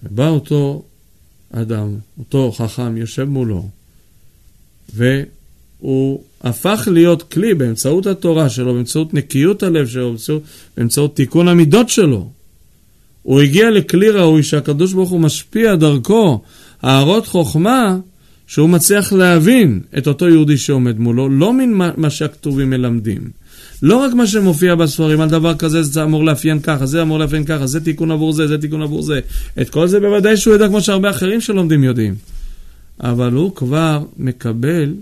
ובא 0.03 0.29
אותו 0.29 0.83
אדם, 1.51 1.95
אותו 2.19 2.51
חכם, 2.51 2.97
יושב 2.97 3.23
מולו, 3.23 3.69
והוא 4.93 6.23
הפך 6.41 6.87
להיות 6.91 7.23
כלי 7.23 7.53
באמצעות 7.53 8.07
התורה 8.07 8.49
שלו, 8.49 8.73
באמצעות 8.73 9.13
נקיות 9.13 9.63
הלב 9.63 9.87
שלו, 9.87 10.09
באמצעות, 10.09 10.43
באמצעות 10.77 11.15
תיקון 11.15 11.47
המידות 11.47 11.89
שלו. 11.89 12.29
הוא 13.23 13.41
הגיע 13.41 13.71
לכלי 13.71 14.09
ראוי 14.09 14.43
שהקדוש 14.43 14.93
ברוך 14.93 15.09
הוא 15.09 15.19
משפיע 15.19 15.75
דרכו 15.75 16.41
הערות 16.81 17.27
חוכמה 17.27 17.97
שהוא 18.47 18.69
מצליח 18.69 19.13
להבין 19.13 19.81
את 19.97 20.07
אותו 20.07 20.29
יהודי 20.29 20.57
שעומד 20.57 20.99
מולו, 20.99 21.29
לא 21.29 21.53
מן 21.53 21.91
מה 21.97 22.09
שהכתובים 22.09 22.69
מלמדים. 22.69 23.42
לא 23.83 23.97
רק 23.97 24.13
מה 24.13 24.27
שמופיע 24.27 24.75
בספרים, 24.75 25.21
על 25.21 25.29
דבר 25.29 25.55
כזה 25.55 25.83
זה 25.83 26.03
אמור 26.03 26.25
לאפיין 26.25 26.59
ככה, 26.59 26.85
זה 26.85 27.01
אמור 27.01 27.19
לאפיין 27.19 27.45
ככה, 27.45 27.67
זה 27.67 27.79
תיקון 27.79 28.11
עבור 28.11 28.33
זה, 28.33 28.47
זה 28.47 28.57
תיקון 28.57 28.81
עבור 28.81 29.01
זה. 29.01 29.19
את 29.61 29.69
כל 29.69 29.87
זה 29.87 29.99
בוודאי 29.99 30.37
שהוא 30.37 30.53
יודע 30.53 30.67
כמו 30.67 30.81
שהרבה 30.81 31.09
אחרים 31.09 31.41
שלומדים 31.41 31.83
יודעים. 31.83 32.15
אבל 32.99 33.33
הוא 33.33 33.55
כבר 33.55 34.03
מקבל, 34.17 34.93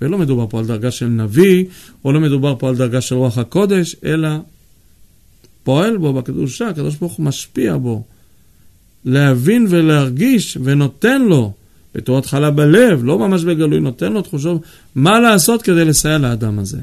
ולא 0.00 0.18
מדובר 0.18 0.46
פה 0.50 0.58
על 0.58 0.66
דרגה 0.66 0.90
של 0.90 1.06
נביא, 1.06 1.64
או 2.04 2.12
לא 2.12 2.20
מדובר 2.20 2.54
פה 2.58 2.68
על 2.68 2.76
דרגה 2.76 3.00
של 3.00 3.14
רוח 3.14 3.38
הקודש, 3.38 3.96
אלא 4.04 4.28
פועל 5.64 5.96
בו 5.96 6.12
בקדושה, 6.12 6.68
הקדוש 6.68 6.96
ברוך 6.96 7.12
הוא 7.12 7.26
משפיע 7.26 7.76
בו. 7.76 8.04
להבין 9.04 9.66
ולהרגיש, 9.68 10.58
ונותן 10.64 11.22
לו, 11.22 11.52
בתור 11.94 12.18
התחלה 12.18 12.50
בלב, 12.50 13.04
לא 13.04 13.18
ממש 13.18 13.44
בגלוי, 13.44 13.80
נותן 13.80 14.12
לו 14.12 14.22
תחושות 14.22 14.62
מה 14.94 15.20
לעשות 15.20 15.62
כדי 15.62 15.84
לסייע 15.84 16.18
לאדם 16.18 16.58
הזה. 16.58 16.78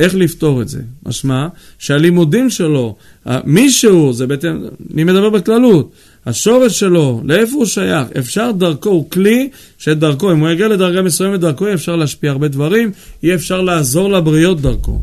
איך 0.00 0.14
לפתור 0.14 0.62
את 0.62 0.68
זה? 0.68 0.80
משמע 1.06 1.48
שהלימודים 1.78 2.50
שלו, 2.50 2.96
מישהו, 3.44 4.12
זה 4.12 4.26
בעצם, 4.26 4.62
אני 4.94 5.04
מדבר 5.04 5.30
בכללות, 5.30 5.90
השורש 6.26 6.78
שלו, 6.78 7.20
לאיפה 7.24 7.56
הוא 7.56 7.66
שייך, 7.66 8.08
אפשר 8.18 8.50
דרכו, 8.52 8.88
הוא 8.88 9.10
כלי 9.10 9.48
שדרכו, 9.78 10.32
אם 10.32 10.40
הוא 10.40 10.48
יגיע 10.48 10.68
לדרגה 10.68 11.02
מסוימת 11.02 11.40
דרכו, 11.40 11.64
יהיה 11.64 11.74
אפשר 11.74 11.96
להשפיע 11.96 12.30
הרבה 12.30 12.48
דברים, 12.48 12.90
יהיה 13.22 13.34
אפשר 13.34 13.60
לעזור 13.60 14.10
לבריות 14.10 14.60
דרכו. 14.60 15.02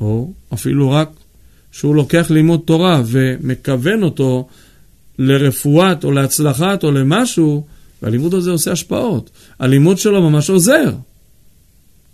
או 0.00 0.32
אפילו 0.54 0.90
רק 0.90 1.10
שהוא 1.72 1.94
לוקח 1.94 2.30
לימוד 2.30 2.60
תורה 2.64 3.02
ומכוון 3.06 4.02
אותו 4.02 4.48
לרפואת 5.18 6.04
או 6.04 6.12
להצלחת 6.12 6.84
או 6.84 6.90
למשהו, 6.90 7.64
והלימוד 8.02 8.34
הזה 8.34 8.50
עושה 8.50 8.72
השפעות. 8.72 9.30
הלימוד 9.60 9.98
שלו 9.98 10.30
ממש 10.30 10.50
עוזר. 10.50 10.92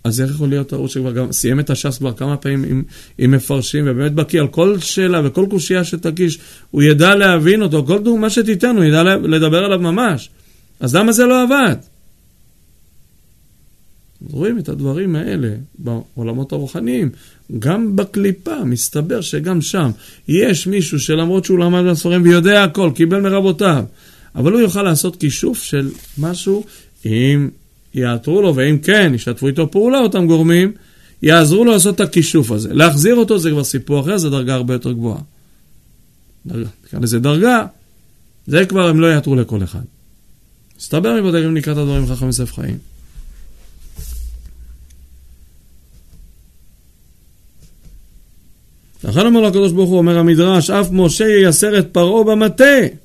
אז 0.05 0.21
איך 0.21 0.31
יכול 0.31 0.49
להיות 0.49 0.73
ההוא 0.73 0.87
שכבר 0.87 1.11
גם 1.11 1.31
סיים 1.31 1.59
את 1.59 1.69
הש"ס 1.69 1.97
כבר 1.97 2.13
כמה 2.13 2.37
פעמים 2.37 2.63
עם, 2.63 2.83
עם 3.17 3.31
מפרשים, 3.31 3.83
ובאמת 3.87 4.13
בקיא 4.13 4.41
על 4.41 4.47
כל 4.47 4.79
שאלה 4.79 5.21
וכל 5.27 5.45
קושייה 5.49 5.83
שתגיש, 5.83 6.39
הוא 6.71 6.83
ידע 6.83 7.15
להבין 7.15 7.61
אותו, 7.61 7.85
כל 7.85 8.03
דוגמה 8.03 8.29
שתיתן, 8.29 8.75
הוא 8.75 8.83
ידע 8.83 9.03
לדבר 9.03 9.57
עליו 9.57 9.79
ממש. 9.79 10.29
אז 10.79 10.95
למה 10.95 11.11
זה 11.11 11.25
לא 11.25 11.43
עבד? 11.43 11.75
רואים 14.29 14.59
את 14.59 14.69
הדברים 14.69 15.15
האלה 15.15 15.49
בעולמות 15.79 16.51
הרוחניים. 16.51 17.09
גם 17.59 17.95
בקליפה, 17.95 18.63
מסתבר 18.63 19.21
שגם 19.21 19.61
שם 19.61 19.91
יש 20.27 20.67
מישהו 20.67 20.99
שלמרות 20.99 21.45
שהוא 21.45 21.59
למד 21.59 21.91
בספרים 21.91 22.21
ויודע 22.23 22.63
הכל, 22.63 22.91
קיבל 22.95 23.21
מרבותיו, 23.21 23.83
אבל 24.35 24.51
הוא 24.51 24.61
יוכל 24.61 24.83
לעשות 24.83 25.15
כישוף 25.15 25.63
של 25.63 25.89
משהו, 26.17 26.65
אם 27.05 27.49
יעתרו 27.95 28.41
לו, 28.41 28.55
ואם 28.55 28.77
כן, 28.77 29.11
ישתפו 29.15 29.47
איתו 29.47 29.71
פעולה 29.71 29.99
אותם 29.99 30.27
גורמים, 30.27 30.71
יעזרו 31.21 31.65
לו 31.65 31.71
לעשות 31.71 31.95
את 31.95 31.99
הכישוף 32.01 32.51
הזה. 32.51 32.73
להחזיר 32.73 33.15
אותו 33.15 33.39
זה 33.39 33.49
כבר 33.49 33.63
סיפור 33.63 33.99
אחר, 33.99 34.17
זה 34.17 34.29
דרגה 34.29 34.53
הרבה 34.53 34.73
יותר 34.73 34.91
גבוהה. 34.91 35.21
נקרא 36.45 36.99
לזה 36.99 37.19
דרגה, 37.19 37.65
זה 38.47 38.65
כבר 38.65 38.87
הם 38.87 38.99
לא 38.99 39.07
יעתרו 39.07 39.35
לכל 39.35 39.63
אחד. 39.63 39.79
מסתבר 40.79 41.19
אם 41.19 41.53
נקרא 41.53 41.73
את 41.73 41.77
הדברים 41.77 42.07
חכם 42.07 42.25
יוסף 42.25 42.53
חיים. 42.53 42.77
לכן 49.03 49.25
אומר 49.25 49.39
לו 49.39 49.47
הקדוש 49.47 49.71
ברוך 49.71 49.89
הוא, 49.89 49.97
אומר 49.97 50.17
המדרש, 50.17 50.69
אף 50.69 50.87
משה 50.91 51.25
ייסר 51.25 51.79
את 51.79 51.87
פרעה 51.91 52.23
במטה. 52.23 53.04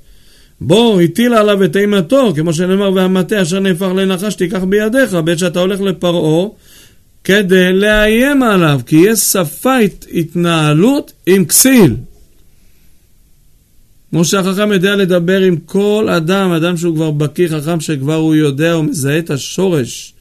בוא, 0.60 1.00
הטיל 1.00 1.34
עליו 1.34 1.64
את 1.64 1.76
אימתו, 1.76 2.32
כמו 2.36 2.52
שנאמר, 2.52 2.92
והמטה 2.92 3.42
אשר 3.42 3.60
נהפך 3.60 3.88
לנחש 3.96 4.34
תיקח 4.34 4.62
בידיך, 4.64 5.14
בעת 5.14 5.38
שאתה 5.38 5.60
הולך 5.60 5.80
לפרעה, 5.80 6.48
כדי 7.24 7.72
לאיים 7.72 8.42
עליו, 8.42 8.80
כי 8.86 8.96
יש 8.96 9.20
שפה 9.20 9.76
התנהלות 10.14 11.12
עם 11.26 11.44
כסיל. 11.44 11.96
כמו 14.10 14.24
שהחכם 14.24 14.72
יודע 14.72 14.96
לדבר 14.96 15.40
עם 15.40 15.56
כל 15.56 16.08
אדם, 16.16 16.52
אדם 16.52 16.76
שהוא 16.76 16.94
כבר 16.94 17.10
בקיא, 17.10 17.48
חכם 17.48 17.80
שכבר 17.80 18.14
הוא 18.14 18.34
יודע, 18.34 18.72
הוא 18.72 18.84
מזהה 18.84 19.18
את 19.18 19.30
השורש 19.30 20.14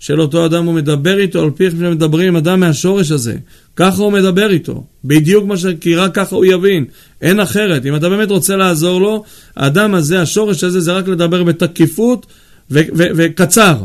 של 0.00 0.20
אותו 0.20 0.46
אדם, 0.46 0.64
הוא 0.64 0.74
מדבר 0.74 1.18
איתו 1.18 1.42
על 1.42 1.50
פי 1.50 1.64
איך 1.64 1.72
שמדברים 1.72 2.28
עם 2.28 2.36
אדם 2.36 2.60
מהשורש 2.60 3.10
הזה. 3.10 3.36
ככה 3.76 4.02
הוא 4.02 4.12
מדבר 4.12 4.50
איתו, 4.50 4.84
בדיוק 5.04 5.44
מה 5.44 5.56
ש... 5.56 5.66
כי 5.80 5.94
רק 5.94 6.14
ככה 6.14 6.36
הוא 6.36 6.44
יבין, 6.44 6.84
אין 7.20 7.40
אחרת. 7.40 7.86
אם 7.86 7.96
אתה 7.96 8.08
באמת 8.08 8.30
רוצה 8.30 8.56
לעזור 8.56 9.00
לו, 9.00 9.24
האדם 9.56 9.94
הזה, 9.94 10.22
השורש 10.22 10.64
הזה, 10.64 10.80
זה 10.80 10.92
רק 10.92 11.08
לדבר 11.08 11.42
בתקיפות 11.42 12.26
ו- 12.70 12.80
ו- 12.96 13.10
וקצר. 13.16 13.84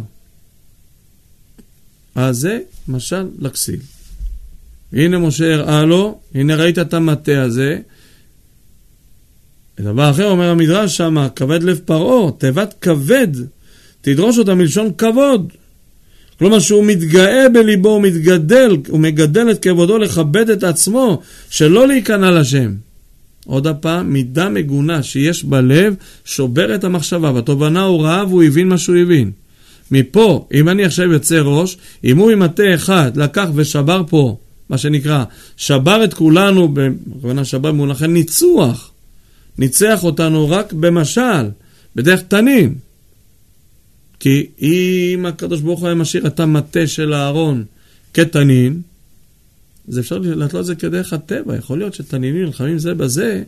אז 2.15 2.37
זה 2.37 2.59
משל 2.87 3.27
לכסיל. 3.39 3.79
הנה 4.93 5.17
משה 5.17 5.53
הראה 5.53 5.85
לו, 5.85 6.19
הנה 6.35 6.55
ראית 6.55 6.79
את 6.79 6.93
המטה 6.93 7.41
הזה. 7.41 7.79
דבר 9.79 10.09
אחר 10.09 10.29
אומר 10.29 10.49
המדרש 10.49 10.97
שמה, 10.97 11.29
כבד 11.29 11.63
לב 11.63 11.79
פרעה, 11.85 12.31
תיבת 12.31 12.73
כבד, 12.81 13.27
תדרוש 14.01 14.37
אותה 14.37 14.55
מלשון 14.55 14.91
כבוד. 14.97 15.51
כלומר 16.39 16.59
שהוא 16.59 16.85
מתגאה 16.85 17.49
בליבו, 17.49 17.89
הוא 17.89 18.01
מתגדל, 18.01 18.77
הוא 18.87 18.99
מגדל 18.99 19.51
את 19.51 19.63
כבודו 19.63 19.97
לכבד 19.97 20.49
את 20.49 20.63
עצמו, 20.63 21.21
שלא 21.49 21.87
להיכנע 21.87 22.31
לשם. 22.31 22.71
עוד 23.45 23.67
הפעם, 23.67 24.13
מידה 24.13 24.49
מגונה 24.49 25.03
שיש 25.03 25.43
בלב, 25.43 25.95
שובר 26.25 26.75
את 26.75 26.83
המחשבה. 26.83 27.31
בתובנה 27.31 27.83
הוא 27.83 28.03
ראה 28.03 28.25
והוא 28.27 28.43
הבין 28.43 28.67
מה 28.69 28.77
שהוא 28.77 28.97
הבין. 28.97 29.31
מפה, 29.91 30.47
אם 30.53 30.69
אני 30.69 30.85
עכשיו 30.85 31.11
יוצא 31.11 31.39
ראש, 31.39 31.77
אם 32.03 32.17
הוא 32.17 32.31
עם 32.31 32.39
מטה 32.39 32.75
אחד 32.75 33.17
לקח 33.17 33.47
ושבר 33.55 34.03
פה, 34.09 34.37
מה 34.69 34.77
שנקרא, 34.77 35.23
שבר 35.57 36.03
את 36.03 36.13
כולנו, 36.13 36.67
בכוונה 36.73 37.45
שבר 37.45 37.71
במונחי 37.71 38.07
ניצוח, 38.07 38.91
ניצח 39.57 40.03
אותנו 40.03 40.49
רק 40.49 40.73
במשל, 40.73 41.49
בדרך 41.95 42.21
תנין. 42.21 42.75
כי 44.19 44.47
אם 44.61 45.25
הקדוש 45.25 45.61
ברוך 45.61 45.79
הוא 45.79 45.87
היה 45.87 45.95
משאיר 45.95 46.27
את 46.27 46.39
המטה 46.39 46.87
של 46.87 47.13
אהרון 47.13 47.63
כתנין, 48.13 48.81
אז 49.89 49.99
אפשר 49.99 50.17
להתלות 50.17 50.61
את 50.61 50.65
זה 50.65 50.75
כדרך 50.75 51.13
הטבע. 51.13 51.55
יכול 51.55 51.77
להיות 51.77 51.93
שתנינים 51.93 52.45
נלחמים 52.45 52.77
זה 52.77 52.93
בזה, 52.93 53.43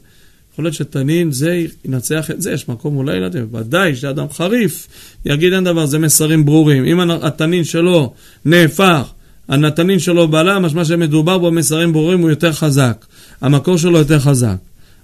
יכול 0.53 0.65
להיות 0.65 0.75
שתנין 0.75 1.31
זה 1.31 1.65
ינצח 1.85 2.31
את 2.31 2.41
זה, 2.41 2.51
יש 2.51 2.69
מקום 2.69 2.97
אולי 2.97 3.19
לדעת, 3.19 3.43
ודאי 3.51 3.95
שאדם 3.95 4.25
חריף 4.29 4.87
יגיד 5.25 5.53
אין 5.53 5.63
דבר, 5.63 5.85
זה 5.85 5.99
מסרים 5.99 6.45
ברורים. 6.45 6.85
אם 6.85 7.11
התנין 7.11 7.63
שלו 7.63 8.13
נהפך, 8.45 9.11
התנין 9.49 9.99
שלו 9.99 10.27
בלם, 10.27 10.61
משמע 10.65 10.85
שמדובר 10.85 11.37
בו 11.37 11.51
מסרים 11.51 11.93
ברורים, 11.93 12.19
הוא 12.19 12.29
יותר 12.29 12.51
חזק. 12.51 13.05
המקור 13.41 13.77
שלו 13.77 13.97
יותר 13.97 14.19
חזק. 14.19 14.55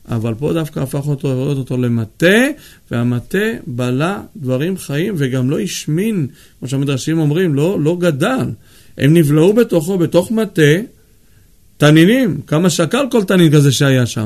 אבל 0.09 0.33
פה 0.33 0.53
דווקא 0.53 0.79
הפך 0.79 1.07
אותו, 1.07 1.33
הוריד 1.33 1.57
אותו 1.57 1.77
למטה, 1.77 2.37
והמטה 2.91 3.37
בלע 3.67 4.21
דברים 4.37 4.77
חיים 4.77 5.13
וגם 5.17 5.49
לא 5.49 5.59
השמין, 5.59 6.27
כמו 6.59 6.67
שהמדרשים 6.67 7.19
אומרים, 7.19 7.55
לא, 7.55 7.79
לא 7.81 7.97
גדל. 7.99 8.49
הם 8.97 9.13
נבלעו 9.13 9.53
בתוכו, 9.53 9.97
בתוך 9.97 10.31
מטה, 10.31 10.71
תנינים, 11.77 12.41
כמה 12.47 12.69
שקל 12.69 13.05
כל 13.11 13.23
תנין 13.23 13.51
כזה 13.51 13.71
שהיה 13.71 14.05
שם. 14.05 14.25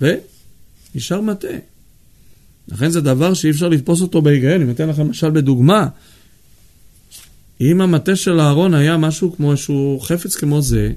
ונשאר 0.00 1.20
מטה. 1.20 1.48
לכן 2.68 2.90
זה 2.90 3.00
דבר 3.00 3.34
שאי 3.34 3.50
אפשר 3.50 3.68
לתפוס 3.68 4.00
אותו 4.00 4.22
בהיגיון. 4.22 4.62
אם 4.62 4.70
אתן 4.70 4.88
לכם 4.88 5.02
למשל 5.02 5.30
בדוגמה, 5.30 5.88
אם 7.60 7.80
המטה 7.80 8.16
של 8.16 8.40
אהרון 8.40 8.74
היה 8.74 8.96
משהו 8.96 9.36
כמו 9.36 9.50
איזשהו 9.50 10.00
חפץ 10.02 10.36
כמו 10.36 10.62
זה, 10.62 10.92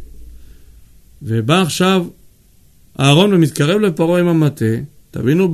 ובא 1.22 1.62
עכשיו 1.62 2.06
אהרון 3.00 3.34
ומתקרב 3.34 3.82
לפרעה 3.82 4.20
עם 4.20 4.28
המטה, 4.28 4.66
תבינו 5.12 5.54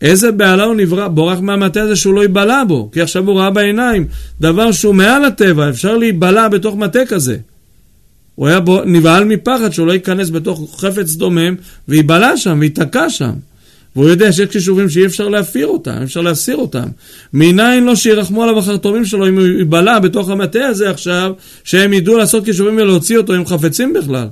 באיזה 0.00 0.32
בהלה 0.32 0.64
הוא 0.64 0.74
נברא, 0.74 1.08
בורח 1.08 1.40
מהמטה 1.40 1.82
הזה 1.82 1.96
שהוא 1.96 2.14
לא 2.14 2.22
ייבלע 2.22 2.64
בו, 2.68 2.90
כי 2.92 3.00
עכשיו 3.00 3.28
הוא 3.28 3.40
ראה 3.40 3.50
בעיניים 3.50 4.06
דבר 4.40 4.72
שהוא 4.72 4.94
מעל 4.94 5.24
הטבע, 5.24 5.70
אפשר 5.70 5.96
להיבלע 5.96 6.48
בתוך 6.48 6.76
מטה 6.76 7.06
כזה. 7.06 7.36
הוא 8.34 8.48
היה 8.48 8.60
בו, 8.60 8.84
נבהל 8.84 9.24
מפחד 9.24 9.72
שהוא 9.72 9.86
לא 9.86 9.92
ייכנס 9.92 10.30
בתוך 10.30 10.80
חפץ 10.80 11.14
דומם 11.14 11.54
וייבלע 11.88 12.36
שם 12.36 12.56
וייתקע 12.60 13.10
שם. 13.10 13.32
והוא 13.96 14.08
יודע 14.08 14.32
שיש 14.32 14.48
כישובים 14.48 14.88
שאי 14.88 15.06
אפשר 15.06 15.28
להפיר 15.28 15.66
אותם, 15.66 15.96
אי 15.98 16.04
אפשר 16.04 16.20
להסיר 16.20 16.56
אותם. 16.56 16.88
מניין 17.32 17.84
לו 17.84 17.96
שירחמו 17.96 18.42
עליו 18.42 18.58
החרטומים 18.58 19.04
שלו 19.04 19.28
אם 19.28 19.38
הוא 19.38 19.46
ייבלע 19.46 19.98
בתוך 19.98 20.30
המטה 20.30 20.66
הזה 20.66 20.90
עכשיו, 20.90 21.32
שהם 21.64 21.92
ידעו 21.92 22.16
לעשות 22.16 22.44
כישובים 22.44 22.76
ולהוציא 22.76 23.18
אותו 23.18 23.36
אם 23.36 23.46
חפצים 23.46 23.92
בכלל. 23.92 24.26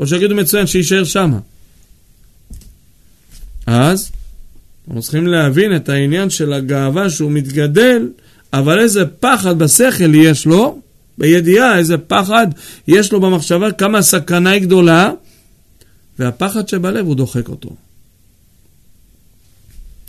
או 0.00 0.06
שיגידו 0.06 0.34
מצוין 0.34 0.66
שיישאר 0.66 1.04
שמה. 1.04 1.38
אז 3.66 4.10
אנחנו 4.86 5.02
צריכים 5.02 5.26
להבין 5.26 5.76
את 5.76 5.88
העניין 5.88 6.30
של 6.30 6.52
הגאווה 6.52 7.10
שהוא 7.10 7.30
מתגדל, 7.30 8.08
אבל 8.52 8.80
איזה 8.80 9.06
פחד 9.06 9.58
בשכל 9.58 10.14
יש 10.14 10.46
לו, 10.46 10.80
בידיעה 11.18 11.78
איזה 11.78 11.98
פחד 11.98 12.46
יש 12.88 13.12
לו 13.12 13.20
במחשבה, 13.20 13.72
כמה 13.72 13.98
הסכנה 13.98 14.50
היא 14.50 14.62
גדולה, 14.62 15.10
והפחד 16.18 16.68
שבלב 16.68 17.06
הוא 17.06 17.16
דוחק 17.16 17.48
אותו. 17.48 17.76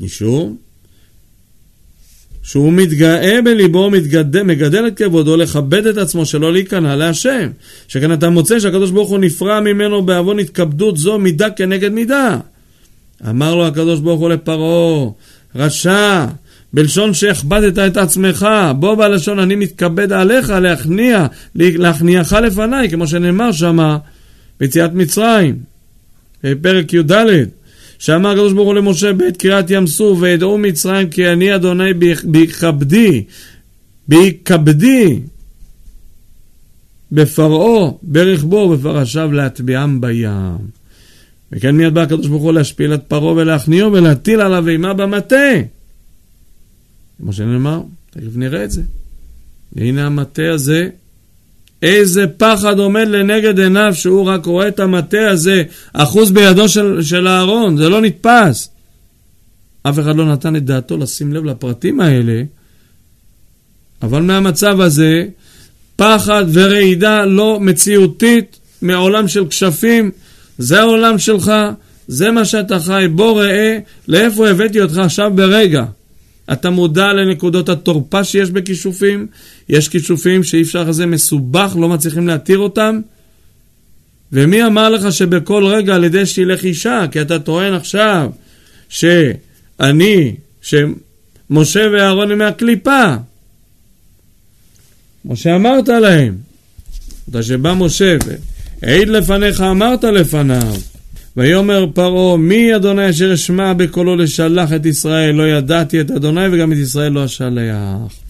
משום 0.02 0.58
שהוא 2.44 2.74
מתגאה 2.74 3.42
בליבו, 3.44 3.90
מתגדל, 3.90 4.44
מגדל 4.44 4.88
את 4.88 4.98
כבודו 4.98 5.38
לכבד 5.38 5.88
את 5.88 5.98
עצמו, 5.98 6.26
שלא 6.26 6.54
להיכנע 6.54 6.96
להשם. 6.96 7.50
שכן 7.88 8.14
אתה 8.14 8.30
מוצא 8.30 8.60
שהקדוש 8.60 8.92
ברוך 8.92 9.10
הוא 9.10 9.20
נפרע 9.20 9.60
ממנו 9.60 10.02
בעוון 10.02 10.40
התכבדות 10.40 10.98
זו 10.98 11.20
מידה 11.20 11.50
כנגד 11.50 11.92
מידה. 11.92 12.38
אמר 13.30 13.56
לו 13.56 13.68
הקדוש 13.68 14.00
ברוך 14.00 14.20
הוא 14.20 14.30
לפרעה, 14.30 15.10
רשע, 15.56 16.26
בלשון 16.74 17.14
שהכבדת 17.14 17.80
את 17.80 17.98
עצמך, 17.98 18.48
בוא 18.80 18.96
בלשון 18.96 19.40
אני 19.40 19.56
מתכבד 19.56 20.12
עליך 20.12 20.50
להכניע, 20.50 21.26
להכניעך 21.56 22.34
לפניי, 22.34 22.90
כמו 22.90 23.08
שנאמר 23.08 23.52
שמה 23.52 23.98
ביציאת 24.60 24.94
מצרים, 24.94 25.56
בפרק 26.44 26.94
י"ד. 26.94 27.12
שאמר 28.02 28.30
הקדוש 28.30 28.54
ברוך 28.54 28.68
הוא 28.68 28.76
למשה 28.76 29.14
בעת 29.14 29.38
קריעת 29.38 29.70
ים 29.70 29.88
סוף 29.88 30.20
וידעו 30.22 30.58
מצרים 30.58 31.10
כי 31.10 31.28
אני 31.28 31.56
אדוני 31.56 31.94
בכבדי, 32.26 33.24
בכבדי 34.08 35.20
בפרעה, 37.12 37.92
ברכבו 38.02 38.56
ובפרשיו 38.56 39.32
להטביעם 39.32 40.02
בים. 40.02 40.58
וכן 41.52 41.76
מיד 41.76 41.94
בא 41.94 42.02
הקדוש 42.02 42.28
ברוך 42.28 42.44
הוא 42.44 42.54
להשפיל 42.54 42.94
את 42.94 43.04
פרעה 43.08 43.34
ולהכניעו 43.34 43.92
ולהטיל 43.92 44.42
עליו 44.42 44.68
אימה 44.68 44.94
במטה. 44.94 45.36
כמו 47.18 47.34
שנאמר, 47.34 47.82
תכף 48.10 48.36
נראה 48.36 48.64
את 48.64 48.72
זה. 48.72 48.82
והנה 49.74 50.06
המטה 50.06 50.52
הזה 50.54 50.90
איזה 51.82 52.28
פחד 52.28 52.80
עומד 52.80 53.08
לנגד 53.08 53.60
עיניו 53.60 53.96
שהוא 53.96 54.26
רק 54.26 54.46
רואה 54.46 54.68
את 54.68 54.80
המטה 54.80 55.30
הזה 55.30 55.64
אחוז 55.94 56.32
בידו 56.32 56.70
של, 56.70 57.02
של 57.02 57.28
אהרון, 57.28 57.78
זה 57.78 57.90
לא 57.90 58.02
נתפס. 58.02 58.70
אף 59.84 60.00
אחד 60.00 60.16
לא 60.16 60.26
נתן 60.26 60.56
את 60.56 60.66
דעתו 60.66 60.98
לשים 60.98 61.34
לב 61.34 61.46
לפרטים 61.46 62.00
האלה, 62.00 62.44
אבל 64.02 64.22
מהמצב 64.22 64.82
הזה, 64.82 65.26
פחד 65.96 66.46
ורעידה 66.54 67.26
לא 67.26 67.60
מציאותית 67.60 68.60
מעולם 68.82 69.28
של 69.28 69.48
כשפים, 69.48 70.12
זה 70.58 70.80
העולם 70.80 71.18
שלך, 71.18 71.52
זה 72.08 72.32
מה 72.32 72.46
שאתה 72.46 72.80
חי, 72.80 73.06
בוא 73.12 73.42
ראה 73.42 73.80
לאיפה 74.08 74.50
הבאתי 74.50 74.82
אותך 74.82 74.98
עכשיו 74.98 75.32
ברגע. 75.36 75.84
אתה 76.54 76.70
מודע 76.70 77.14
לנקודות 77.14 77.70
התורפה 77.70 78.24
שיש 78.24 78.50
בכישופים? 78.50 79.28
יש 79.70 79.90
כישופים 79.90 80.44
שאי 80.44 80.62
אפשר 80.62 80.90
לזה 80.90 81.06
מסובך, 81.06 81.76
לא 81.80 81.90
מצליחים 81.90 82.28
להתיר 82.28 82.58
אותם? 82.58 83.00
ומי 84.32 84.66
אמר 84.66 84.90
לך 84.90 85.12
שבכל 85.14 85.66
רגע 85.66 85.96
על 85.96 86.04
ידי 86.04 86.26
שתלך 86.26 86.64
אישה? 86.64 87.06
כי 87.12 87.22
אתה 87.22 87.40
טוען 87.40 87.74
עכשיו 87.74 88.30
שאני, 88.90 90.36
שמשה 90.62 91.88
ואהרון 91.94 92.32
הם 92.32 92.38
מהקליפה. 92.38 93.16
משה 95.26 95.56
אמרת 95.56 95.88
להם, 95.88 96.38
אתה 97.30 97.44
שבא 97.44 97.74
משה 97.74 98.18
והעיד 98.82 99.10
לפניך 99.10 99.62
אמרת 99.62 100.04
לפניו 100.04 100.76
ויאמר 101.38 101.86
פרעה 101.94 102.38
מי 102.38 102.76
אדוני 102.76 103.10
אשר 103.10 103.34
אשמע 103.34 103.74
בקולו 103.74 104.16
לשלח 104.16 104.74
את 104.74 104.86
ישראל 104.86 105.36
לא 105.36 105.48
ידעתי 105.48 106.02
את 106.02 106.12
אדוני 106.12 106.48
וגם 106.52 106.72
את 106.72 106.78
ישראל 106.78 107.12
לא 107.12 107.26
אשלח. 107.26 108.22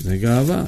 זה 0.00 0.16
גאווה. 0.16 0.64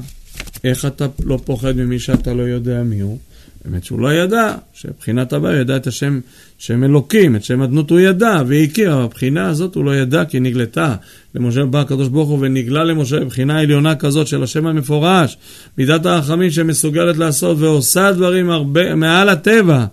איך 0.64 0.86
אתה 0.86 1.06
לא 1.24 1.38
פוחד 1.44 1.76
ממי 1.76 1.98
שאתה 1.98 2.34
לא 2.34 2.42
יודע 2.42 2.82
מי 2.82 3.00
הוא? 3.00 3.18
באמת 3.64 3.84
שהוא 3.84 4.00
לא 4.00 4.12
ידע, 4.12 4.54
שבחינת 4.74 5.32
הבא 5.32 5.48
הוא 5.48 5.56
ידע 5.56 5.76
את 5.76 5.86
השם, 5.86 6.20
שם 6.58 6.84
אלוקים, 6.84 7.36
את 7.36 7.44
שם 7.44 7.62
אדנות 7.62 7.90
הוא 7.90 8.00
ידע 8.00 8.42
והכיר, 8.46 8.94
אבל 8.94 9.02
בבחינה 9.02 9.48
הזאת 9.48 9.74
הוא 9.74 9.84
לא 9.84 9.96
ידע 9.96 10.24
כי 10.24 10.40
נגלתה. 10.40 10.94
למשה 11.34 11.64
בא 11.64 11.80
הקדוש 11.80 12.08
ברוך 12.08 12.28
הוא 12.28 12.38
ונגלה 12.40 12.84
למשה 12.84 13.20
בבחינה 13.20 13.60
עליונה 13.60 13.94
כזאת 13.94 14.26
של 14.26 14.42
השם 14.42 14.66
המפורש, 14.66 15.36
מידת 15.78 16.06
הרחמים 16.06 16.50
שמסוגלת 16.50 17.16
לעשות 17.16 17.56
ועושה 17.60 18.12
דברים 18.12 18.50
הרבה 18.50 18.94
מעל 18.94 19.28
הטבע. 19.28 19.86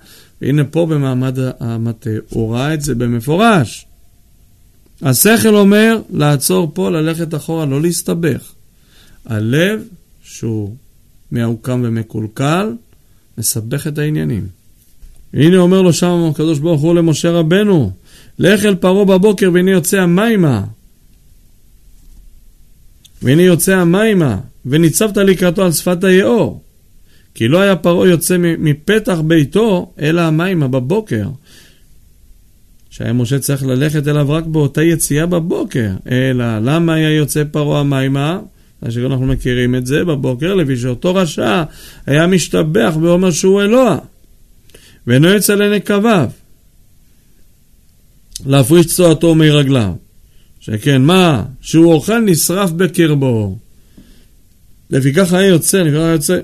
והנה 0.44 0.64
פה 0.64 0.86
במעמד 0.86 1.38
המטה, 1.60 2.10
הוא 2.30 2.56
ראה 2.56 2.74
את 2.74 2.82
זה 2.82 2.96
במפורש. 2.96 3.86
השכל 5.02 5.56
אומר 5.56 6.02
לעצור 6.10 6.72
פה, 6.74 6.90
ללכת 6.90 7.36
אחורה, 7.36 7.66
לא 7.66 7.82
להסתבך. 7.82 8.52
הלב, 9.26 9.84
שהוא 10.24 10.76
מעוקם 11.32 11.82
ומקולקל, 11.84 12.74
מסבך 13.38 13.88
את 13.88 13.98
העניינים. 13.98 14.48
הנה 15.34 15.58
אומר 15.58 15.82
לו 15.82 15.94
שם 15.94 16.30
הקדוש 16.32 16.60
ברוך 16.60 16.82
הוא 16.82 16.96
למשה 16.96 17.32
רבנו, 17.32 17.92
לך 18.40 18.66
אל 18.66 18.76
פרעה 18.76 19.06
בבוקר 19.06 19.50
והנה 19.54 19.72
יוצא 19.72 20.02
המימה. 20.02 20.64
והנה 23.22 23.42
יוצא 23.42 23.76
המימה, 23.76 24.38
וניצבת 24.66 25.18
לקראתו 25.18 25.66
על 25.66 25.72
שפת 25.72 26.04
היאור. 26.04 26.63
כי 27.36 27.48
לא 27.48 27.60
היה 27.62 27.76
פרעה 27.76 28.10
יוצא 28.10 28.38
מפתח 28.40 29.20
ביתו, 29.28 29.94
אלא 30.00 30.22
המימה 30.22 30.68
בבוקר. 30.68 31.28
שהיה 32.90 33.14
משה 33.14 33.40
צריך 33.40 33.64
ללכת 33.64 34.08
אליו 34.08 34.30
רק 34.30 34.46
באותה 34.46 34.84
יציאה 34.84 35.26
בבוקר. 35.26 35.90
אלא 36.12 36.60
למה 36.60 36.94
היה 36.94 37.12
יוצא 37.12 37.44
פרעה 37.52 37.80
המימה? 37.80 38.40
אשר 38.88 39.06
אנחנו 39.06 39.26
מכירים 39.26 39.76
את 39.76 39.86
זה 39.86 40.06
בבוקר, 40.06 40.56
לפי 40.56 40.78
שאותו 40.78 41.16
רשע 41.16 41.64
היה 42.06 42.28
משתבח 42.28 42.94
ואומר 43.02 43.32
שהוא 43.32 43.62
אלוה. 43.62 43.98
ואינו 45.08 45.30
יצא 45.30 45.56
לנקביו. 45.56 46.30
להפריש 48.46 48.86
צועתו 48.86 49.36
מרגליו. 49.36 49.94
שכן 50.60 51.02
מה? 51.02 51.44
שהוא 51.62 51.94
אוכל 51.94 52.20
נשרף 52.20 52.72
בקרבו. 52.72 53.58
לפיכך 54.90 55.34
היה 55.34 55.48
יוצא, 55.48 55.78
לפיכך 55.78 56.00
היה 56.00 56.12
יוצא 56.12 56.40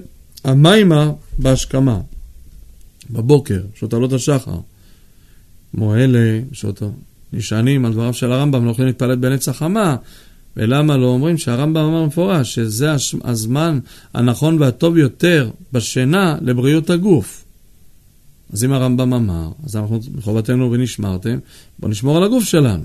המימה 0.49 1.11
בהשכמה, 1.37 1.99
בבוקר, 3.09 3.61
שעות 3.75 3.93
עלות 3.93 4.13
השחר. 4.13 4.59
כמו 5.71 5.95
אלה 5.95 6.39
שאותו 6.51 6.91
נשענים 7.33 7.85
על 7.85 7.93
דבריו 7.93 8.13
של 8.13 8.31
הרמב"ם, 8.31 8.65
לא 8.65 8.71
יכולים 8.71 8.87
להתפלל 8.87 9.15
בנץ 9.15 9.49
החמה, 9.49 9.95
ולמה 10.57 10.97
לא 10.97 11.05
אומרים 11.05 11.37
שהרמב"ם 11.37 11.83
אמר 11.83 12.05
מפורש 12.05 12.55
שזה 12.55 12.91
הזמן 13.23 13.79
הנכון 14.13 14.61
והטוב 14.61 14.97
יותר 14.97 15.49
בשינה 15.73 16.37
לבריאות 16.41 16.89
הגוף. 16.89 17.45
אז 18.53 18.63
אם 18.63 18.71
הרמב"ם 18.71 19.13
אמר, 19.13 19.49
אז 19.65 19.75
אנחנו 19.75 19.99
מחובתנו 20.15 20.71
ונשמרתם, 20.71 21.39
בואו 21.79 21.91
נשמור 21.91 22.17
על 22.17 22.23
הגוף 22.23 22.43
שלנו. 22.43 22.83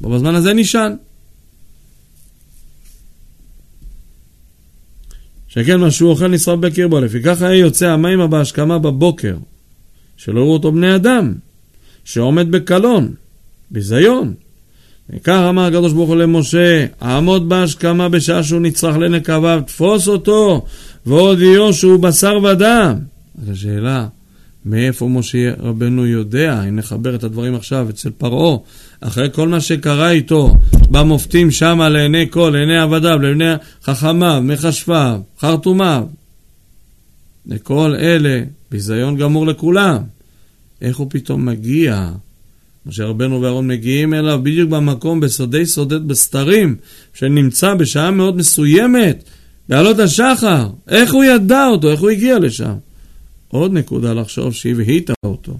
בוא 0.00 0.16
בזמן 0.16 0.34
הזה 0.34 0.54
נשען. 0.54 0.92
שכן 5.54 5.80
מה 5.80 5.90
שהוא 5.90 6.10
אוכל 6.10 6.28
נשרף 6.28 6.58
בקרבו, 6.58 7.00
לפיכך 7.00 7.42
היה 7.42 7.58
יוצא 7.58 7.88
המימה 7.88 8.26
בהשכמה 8.26 8.78
בבוקר, 8.78 9.36
שלא 10.16 10.40
ראו 10.40 10.52
אותו 10.52 10.72
בני 10.72 10.94
אדם, 10.94 11.34
שעומד 12.04 12.50
בקלון, 12.50 13.14
ביזיון. 13.70 14.34
וכך 15.10 15.46
אמר 15.48 15.62
הקדוש 15.62 15.92
ברוך 15.92 16.08
הוא 16.08 16.16
למשה, 16.16 16.86
עמוד 17.02 17.48
בהשכמה 17.48 18.08
בשעה 18.08 18.42
שהוא 18.42 18.60
נצרך 18.60 18.96
לנקביו, 18.96 19.62
תפוס 19.66 20.08
אותו, 20.08 20.64
והודיעו 21.06 21.72
שהוא 21.72 22.00
בשר 22.00 22.38
ודם. 22.42 22.98
אז 23.42 23.50
השאלה, 23.50 24.06
מאיפה 24.66 25.08
משה 25.08 25.52
רבנו 25.58 26.06
יודע, 26.06 26.62
אם 26.68 26.76
נחבר 26.76 27.14
את 27.14 27.24
הדברים 27.24 27.54
עכשיו 27.54 27.86
אצל 27.90 28.10
פרעה, 28.10 28.58
אחרי 29.00 29.28
כל 29.32 29.48
מה 29.48 29.60
שקרה 29.60 30.10
איתו 30.10 30.56
במופתים 30.90 31.50
שמה 31.50 31.88
לעיני 31.88 32.26
כל, 32.30 32.50
לעיני 32.54 32.78
עבדיו, 32.78 33.18
לעיני 33.18 33.52
חכמיו, 33.84 34.40
מכשפיו, 34.44 35.20
חרטומיו, 35.38 36.06
לכל 37.46 37.94
אלה, 37.94 38.42
ביזיון 38.70 39.16
גמור 39.16 39.46
לכולם. 39.46 39.98
איך 40.82 40.96
הוא 40.96 41.06
פתאום 41.10 41.46
מגיע? 41.46 42.10
משה 42.86 43.04
רבנו 43.04 43.42
ואהרון 43.42 43.66
מגיעים 43.66 44.14
אליו 44.14 44.40
בדיוק 44.42 44.70
במקום, 44.70 45.20
בסודי 45.20 45.66
סודות 45.66 46.06
בסתרים, 46.06 46.76
שנמצא 47.14 47.74
בשעה 47.74 48.10
מאוד 48.10 48.36
מסוימת, 48.36 49.24
בעלות 49.68 49.98
השחר. 49.98 50.68
איך 50.88 51.12
הוא 51.12 51.24
ידע 51.24 51.66
אותו? 51.66 51.90
איך 51.90 52.00
הוא 52.00 52.10
הגיע 52.10 52.38
לשם? 52.38 52.72
עוד 53.52 53.72
נקודה 53.72 54.12
לחשוב 54.12 54.52
שהבהיטה 54.52 55.12
אותו. 55.24 55.58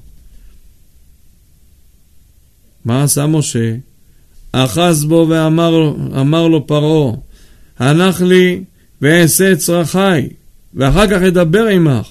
מה 2.84 3.02
עשה 3.02 3.26
משה? 3.26 3.74
אחז 4.52 5.04
בו 5.04 5.26
ואמר 5.30 6.48
לו 6.48 6.66
פרעה, 6.66 7.12
הנח 7.78 8.20
לי 8.20 8.64
ואעשה 9.00 9.52
את 9.52 9.58
צרכי, 9.58 10.28
ואחר 10.74 11.06
כך 11.06 11.22
אדבר 11.22 11.66
עמך. 11.66 12.08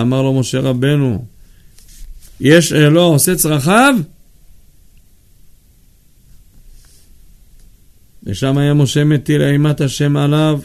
אמר 0.00 0.22
לו 0.22 0.40
משה 0.40 0.60
רבנו, 0.60 1.24
יש 2.40 2.72
אלוה 2.72 3.04
עושה 3.04 3.34
צרכיו? 3.34 3.94
ושם 8.22 8.58
היה 8.58 8.74
משה 8.74 9.04
מטיל 9.04 9.42
אימת 9.42 9.80
השם 9.80 10.16
עליו, 10.16 10.60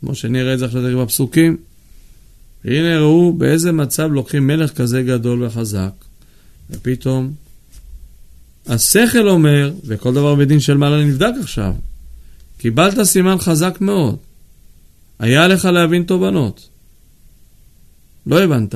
כמו 0.00 0.14
שנראה 0.14 0.54
את 0.54 0.58
זה 0.58 0.64
עכשיו 0.64 1.02
בפסוקים. 1.02 1.69
והנה 2.64 2.98
ראו 2.98 3.32
באיזה 3.32 3.72
מצב 3.72 4.12
לוקחים 4.12 4.46
מלך 4.46 4.72
כזה 4.72 5.02
גדול 5.02 5.44
וחזק, 5.44 5.92
ופתאום 6.70 7.32
השכל 8.66 9.28
אומר, 9.28 9.72
וכל 9.84 10.14
דבר 10.14 10.34
בדין 10.34 10.60
של 10.60 10.76
מעלה 10.76 11.04
נבדק 11.04 11.32
עכשיו, 11.40 11.74
קיבלת 12.58 13.02
סימן 13.02 13.38
חזק 13.38 13.78
מאוד. 13.80 14.16
היה 15.18 15.48
לך 15.48 15.64
להבין 15.64 16.02
תובנות. 16.02 16.68
לא 18.26 18.42
הבנת. 18.42 18.74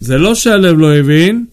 זה 0.00 0.18
לא 0.18 0.34
שהלב 0.34 0.78
לא 0.78 0.96
הבין, 0.96 1.46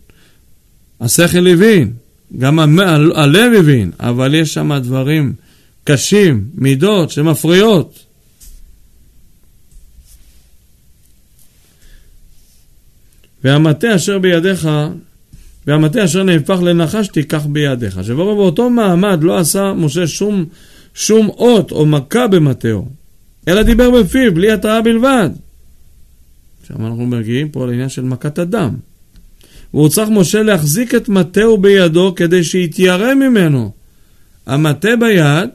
השכל 1.01 1.47
הבין, 1.47 1.93
גם 2.37 2.79
הלב 3.15 3.53
הבין, 3.59 3.91
אבל 3.99 4.35
יש 4.35 4.53
שם 4.53 4.77
דברים 4.83 5.33
קשים, 5.83 6.49
מידות 6.53 7.11
שמפריעות. 7.11 8.06
והמטה 13.47 13.95
אשר 13.95 14.19
בידיך, 14.19 14.69
והמטה 15.67 16.05
אשר 16.05 16.23
נהפך 16.23 16.59
לנחש 16.63 17.07
תיקח 17.07 17.45
בידיך. 17.45 18.03
שבו 18.03 18.35
באותו 18.35 18.69
מעמד 18.69 19.23
לא 19.23 19.37
עשה 19.37 19.73
משה 19.73 20.07
שום, 20.07 20.45
שום 20.93 21.29
אות 21.29 21.71
או 21.71 21.85
מכה 21.85 22.27
במטהו, 22.27 22.87
אלא 23.47 23.63
דיבר 23.63 23.91
בפיו, 23.91 24.33
בלי 24.33 24.51
התראה 24.51 24.81
בלבד. 24.81 25.29
עכשיו 26.61 26.87
אנחנו 26.87 27.05
מגיעים 27.05 27.49
פה 27.49 27.67
לעניין 27.67 27.89
של 27.89 28.01
מכת 28.01 28.39
הדם. 28.39 28.75
והוא 29.73 29.89
צריך 29.89 30.09
משה 30.09 30.43
להחזיק 30.43 30.95
את 30.95 31.09
מטהו 31.09 31.57
בידו 31.57 32.13
כדי 32.15 32.43
שיתיירא 32.43 33.13
ממנו. 33.13 33.71
המטה 34.45 34.95
ביד, 34.99 35.49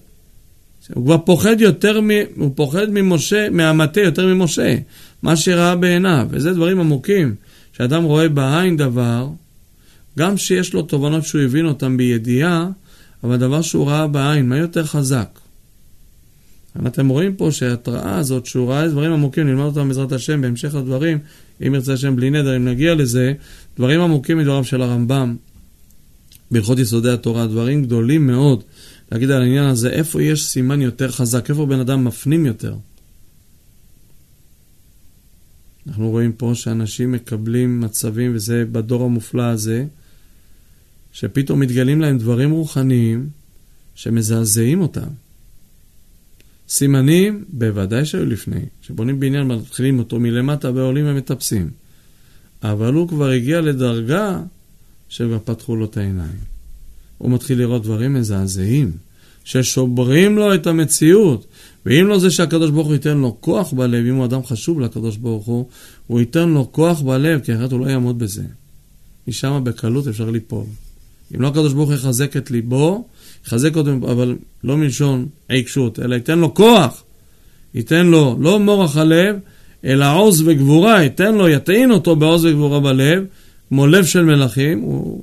הוא 0.95 1.05
כבר 1.05 1.19
פוחד 1.19 1.61
יותר, 1.61 2.01
מ, 2.01 2.11
הוא 2.37 2.51
פוחד 2.55 2.91
ממשה, 2.91 3.51
מהמטה 3.51 4.01
יותר 4.01 4.27
ממשה, 4.27 4.77
מה 5.23 5.37
שראה 5.37 5.77
בעיניו, 5.77 6.27
וזה 6.31 6.53
דברים 6.53 6.81
עמוקים. 6.81 7.35
כשאדם 7.73 8.03
רואה 8.03 8.29
בעין 8.29 8.77
דבר, 8.77 9.29
גם 10.19 10.37
שיש 10.37 10.75
לו 10.75 10.83
תובנות 10.83 11.25
שהוא 11.25 11.41
הבין 11.41 11.67
אותן 11.67 11.97
בידיעה, 11.97 12.69
אבל 13.25 13.37
דבר 13.37 13.63
שהוא 13.63 13.89
ראה 13.89 14.07
בעין, 14.07 14.49
מה 14.49 14.57
יותר 14.57 14.85
חזק? 14.85 15.39
אתם 16.87 17.09
רואים 17.09 17.35
פה 17.37 17.53
שההתראה 17.53 18.19
הזאת, 18.19 18.47
שהוא 18.47 18.71
ראה 18.71 18.89
דברים 18.89 19.13
עמוקים, 19.13 19.47
נלמד 19.47 19.65
אותם 19.65 19.89
בעזרת 19.89 20.13
השם 20.13 20.41
בהמשך 20.41 20.75
הדברים, 20.75 21.19
אם 21.67 21.75
ירצה 21.75 21.93
השם 21.93 22.17
בלי 22.17 22.31
נדר, 22.31 22.57
אם 22.57 22.69
נגיע 22.69 22.95
לזה, 22.95 23.33
דברים 23.77 24.01
עמוקים 24.01 24.39
מדבריו 24.39 24.65
של 24.65 24.83
הרמב"ם, 24.83 25.37
בהלכות 26.51 26.79
יסודי 26.79 27.11
התורה, 27.11 27.47
דברים 27.47 27.83
גדולים 27.83 28.27
מאוד. 28.27 28.63
להגיד 29.13 29.31
על 29.31 29.43
העניין 29.43 29.65
הזה, 29.65 29.91
איפה 29.91 30.23
יש 30.23 30.45
סימן 30.45 30.81
יותר 30.81 31.11
חזק, 31.11 31.51
איפה 31.51 31.67
בן 31.67 31.81
אדם 31.81 32.05
מפנים 32.05 32.47
יותר. 32.47 32.75
אנחנו 35.89 36.11
רואים 36.11 36.33
פה 36.33 36.53
שאנשים 36.55 37.13
מקבלים 37.13 37.81
מצבים, 37.81 38.35
וזה 38.35 38.65
בדור 38.73 39.05
המופלא 39.05 39.43
הזה, 39.43 39.87
שפתאום 41.13 41.61
מתגלים 41.61 42.01
להם 42.01 42.19
דברים 42.19 42.51
רוחניים 42.51 43.29
שמזעזעים 43.95 44.81
אותם. 44.81 45.09
סימנים, 46.69 47.45
בוודאי 47.49 48.05
שהיו 48.05 48.27
לפני. 48.27 48.61
כשבונים 48.83 49.21
בניין 49.21 49.47
מתחילים 49.47 49.99
אותו 49.99 50.21
מלמטה 50.21 50.71
ועולים 50.71 51.07
ומטפסים. 51.07 51.71
אבל 52.63 52.95
הוא 52.95 53.09
כבר 53.09 53.29
הגיע 53.29 53.61
לדרגה 53.61 54.43
שכבר 55.09 55.39
פתחו 55.45 55.77
לו 55.77 55.85
את 55.85 55.97
העיניים. 55.97 56.39
הוא 57.19 57.31
מתחיל 57.31 57.59
לראות 57.59 57.83
דברים 57.83 58.15
מזעזעים, 58.15 58.93
ששוברים 59.45 60.39
לו 60.39 60.55
את 60.55 60.67
המציאות. 60.67 61.47
ואם 61.87 62.07
לא 62.07 62.19
זה 62.19 62.31
שהקדוש 62.31 62.71
ברוך 62.71 62.87
הוא 62.87 62.95
ייתן 62.95 63.19
לו 63.19 63.37
כוח 63.41 63.73
בלב, 63.73 64.07
אם 64.07 64.15
הוא 64.15 64.25
אדם 64.25 64.45
חשוב 64.45 64.81
לקדוש 64.81 65.17
ברוך 65.17 65.47
הוא, 65.47 65.67
הוא 66.07 66.21
ייתן 66.21 66.49
לו 66.49 66.73
כוח 66.73 67.01
בלב, 67.01 67.41
כי 67.41 67.55
אחרת 67.55 67.73
הוא 67.73 67.81
לא 67.81 67.91
יעמוד 67.91 68.19
בזה. 68.19 68.43
משם 69.29 69.61
בקלות 69.65 70.09
אפשר 70.09 70.31
ליפול. 70.31 70.65
אם 71.35 71.41
לא 71.41 71.49
הקדוש 71.49 71.73
ברוך 71.73 71.89
הוא 71.89 71.97
יחזק 71.97 72.37
את 72.37 72.51
ליבו, 72.51 73.09
יחזק 73.47 73.77
אותו, 73.77 73.91
אבל 73.93 74.37
לא 74.65 74.77
מלשון 74.77 75.27
עיקשות, 75.49 75.99
אלא 75.99 76.15
ייתן 76.15 76.39
לו 76.39 76.55
כוח. 76.55 77.05
ייתן 77.75 78.07
לו 78.07 78.37
לא 78.41 78.59
מורח 78.59 78.97
הלב, 78.97 79.37
אלא 79.85 80.15
עוז 80.15 80.43
וגבורה, 80.47 81.03
ייתן 81.03 81.35
לו, 81.35 81.49
יטעין 81.49 81.91
אותו 81.91 82.17
בעוז 82.17 82.45
וגבורה 82.45 82.81
בלב, 82.81 83.25
כמו 83.69 83.87
לב 83.87 84.05
של 84.05 84.25
מלכים, 84.25 84.81
הוא... 84.81 85.23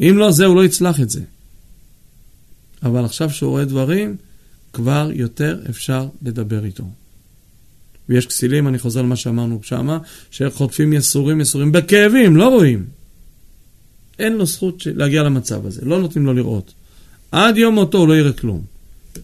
אם 0.00 0.14
לא 0.18 0.30
זה, 0.30 0.46
הוא 0.46 0.56
לא 0.56 0.64
יצלח 0.64 1.00
את 1.00 1.10
זה. 1.10 1.20
אבל 2.82 3.04
עכשיו 3.04 3.30
שהוא 3.30 3.50
רואה 3.50 3.64
דברים, 3.64 4.16
כבר 4.72 5.10
יותר 5.14 5.60
אפשר 5.70 6.08
לדבר 6.22 6.64
איתו. 6.64 6.84
ויש 8.08 8.26
כסילים, 8.26 8.68
אני 8.68 8.78
חוזר 8.78 9.02
למה 9.02 9.16
שאמרנו 9.16 9.60
שמה, 9.62 9.98
שחוטפים 10.30 10.92
יסורים, 10.92 11.40
יסורים, 11.40 11.72
בכאבים, 11.72 12.36
לא 12.36 12.48
רואים. 12.48 12.84
אין 14.18 14.32
לו 14.32 14.46
זכות 14.46 14.82
להגיע 14.86 15.22
למצב 15.22 15.66
הזה, 15.66 15.80
לא 15.84 16.00
נותנים 16.00 16.26
לו 16.26 16.34
לראות. 16.34 16.72
עד 17.32 17.56
יום 17.56 17.74
מותו 17.74 17.98
הוא 17.98 18.08
לא 18.08 18.16
יראה 18.16 18.32
כלום. 18.32 18.62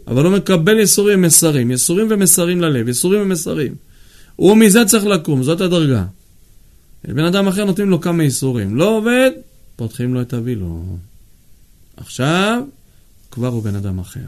אבל 0.07 0.25
הוא 0.25 0.37
מקבל 0.37 0.79
יסורים 0.79 1.19
ומסרים, 1.19 1.71
יסורים 1.71 2.07
ומסרים 2.11 2.61
ללב, 2.61 2.89
יסורים 2.89 3.21
ומסרים. 3.21 3.75
הוא 4.37 4.57
מזה 4.57 4.85
צריך 4.85 5.05
לקום, 5.07 5.43
זאת 5.43 5.61
הדרגה. 5.61 6.05
בן 7.05 7.25
אדם 7.25 7.49
אחר 7.49 7.65
נותנים 7.65 7.91
לו 7.91 8.01
כמה 8.01 8.23
ייסורים. 8.23 8.77
לא 8.77 8.97
עובד, 8.97 9.31
פותחים 9.77 10.15
לו 10.15 10.21
את 10.21 10.35
הווילון. 10.35 10.97
עכשיו, 11.97 12.63
כבר 13.35 13.49
הוא 13.49 13.63
בן 13.63 13.77
אדם 13.77 13.99
אחר. 13.99 14.21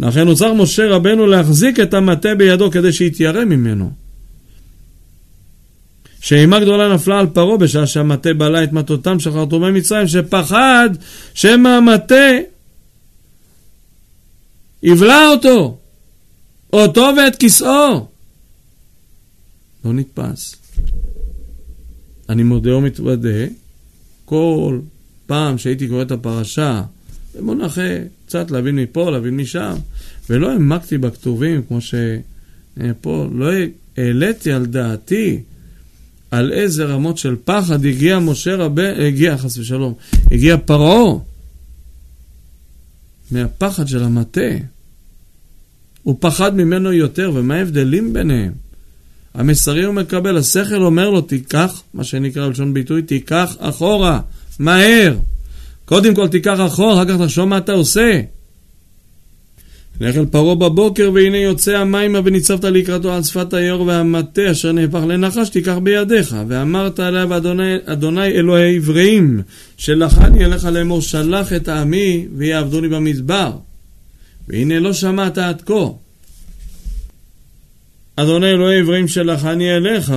לכן 0.00 0.24
נוצר 0.24 0.54
משה 0.54 0.88
רבנו 0.88 1.26
להחזיק 1.26 1.80
את 1.80 1.94
המטה 1.94 2.34
בידו 2.34 2.70
כדי 2.70 2.92
שיתיירא 2.92 3.44
ממנו. 3.44 3.92
שאימה 6.20 6.60
גדולה 6.60 6.94
נפלה 6.94 7.18
על 7.18 7.26
פרעה 7.26 7.56
בשעה 7.56 7.86
שהמטה 7.86 8.34
בלע 8.34 8.64
את 8.64 8.72
מטותם 8.72 9.20
של 9.20 9.32
חרטומי 9.32 9.70
מצרים, 9.70 10.08
שפחד 10.08 10.90
שמא 11.34 11.68
המטה 11.68 12.30
יבלע 14.82 15.28
אותו, 15.28 15.78
אותו 16.72 17.06
ואת 17.16 17.36
כיסאו. 17.36 18.06
לא 19.84 19.92
נתפס. 19.92 20.54
אני 22.28 22.42
מודה 22.42 22.76
ומתוודה, 22.76 23.46
כל 24.24 24.80
פעם 25.30 25.58
שהייתי 25.58 25.88
קורא 25.88 26.02
את 26.02 26.10
הפרשה, 26.10 26.82
במונחי 27.38 27.96
קצת 28.26 28.50
להבין 28.50 28.76
מפה, 28.76 29.10
להבין 29.10 29.36
משם, 29.36 29.74
ולא 30.30 30.50
העמקתי 30.50 30.98
בכתובים 30.98 31.62
כמו 31.62 31.78
שפה, 31.80 33.28
לא 33.34 33.50
העליתי 33.96 34.52
על 34.52 34.66
דעתי 34.66 35.40
על 36.30 36.52
איזה 36.52 36.84
רמות 36.84 37.18
של 37.18 37.36
פחד 37.44 37.84
הגיע 37.84 38.18
משה 38.18 38.56
רבנו, 38.56 39.02
הגיע 39.02 39.38
חס 39.38 39.58
ושלום, 39.58 39.94
הגיע 40.30 40.56
פרעה 40.56 41.18
מהפחד 43.30 43.88
של 43.88 44.02
המטה. 44.02 44.50
הוא 46.02 46.16
פחד 46.20 46.56
ממנו 46.56 46.92
יותר, 46.92 47.30
ומה 47.34 47.54
ההבדלים 47.54 48.12
ביניהם? 48.12 48.52
המסרים 49.34 49.86
הוא 49.86 49.94
מקבל, 49.94 50.36
השכל 50.36 50.82
אומר 50.82 51.10
לו, 51.10 51.20
תיקח, 51.20 51.82
מה 51.94 52.04
שנקרא 52.04 52.48
בלשון 52.48 52.74
ביטוי, 52.74 53.02
תיקח 53.02 53.56
אחורה, 53.58 54.20
מהר. 54.60 55.14
קודם 55.84 56.14
כל 56.14 56.28
תיקח 56.28 56.58
אחורה, 56.66 56.94
אחר 56.94 57.04
כך 57.08 57.22
תחשוב 57.22 57.44
מה 57.44 57.58
אתה 57.58 57.72
עושה. 57.72 58.20
לך 60.00 60.16
אל 60.16 60.26
פרעה 60.26 60.54
בבוקר, 60.54 61.10
והנה 61.14 61.36
יוצא 61.36 61.76
המימה 61.76 62.20
וניצבת 62.24 62.64
לקראתו 62.64 63.12
על 63.12 63.22
שפת 63.22 63.54
היאור 63.54 63.80
והמטה 63.86 64.50
אשר 64.50 64.72
נהפך 64.72 65.00
לנחש, 65.08 65.48
תיקח 65.48 65.78
בידיך. 65.82 66.36
ואמרת 66.48 67.00
עליו 67.00 67.36
אדוני, 67.36 67.76
אדוני 67.84 68.26
אלוהי 68.26 68.76
עבריים, 68.76 69.42
שלחני 69.76 70.44
אליך 70.44 70.64
לאמור, 70.64 71.02
שלח 71.02 71.52
את 71.52 71.68
עמי 71.68 72.26
ויעבדוני 72.36 72.88
במדבר. 72.88 73.52
והנה 74.48 74.78
לא 74.78 74.92
שמעת 74.92 75.38
עד 75.38 75.62
כה. 75.66 75.86
אדוני 78.16 78.50
אלוהי 78.50 78.78
עברים 78.80 79.08
שלחני 79.08 79.76
אליך. 79.76 80.12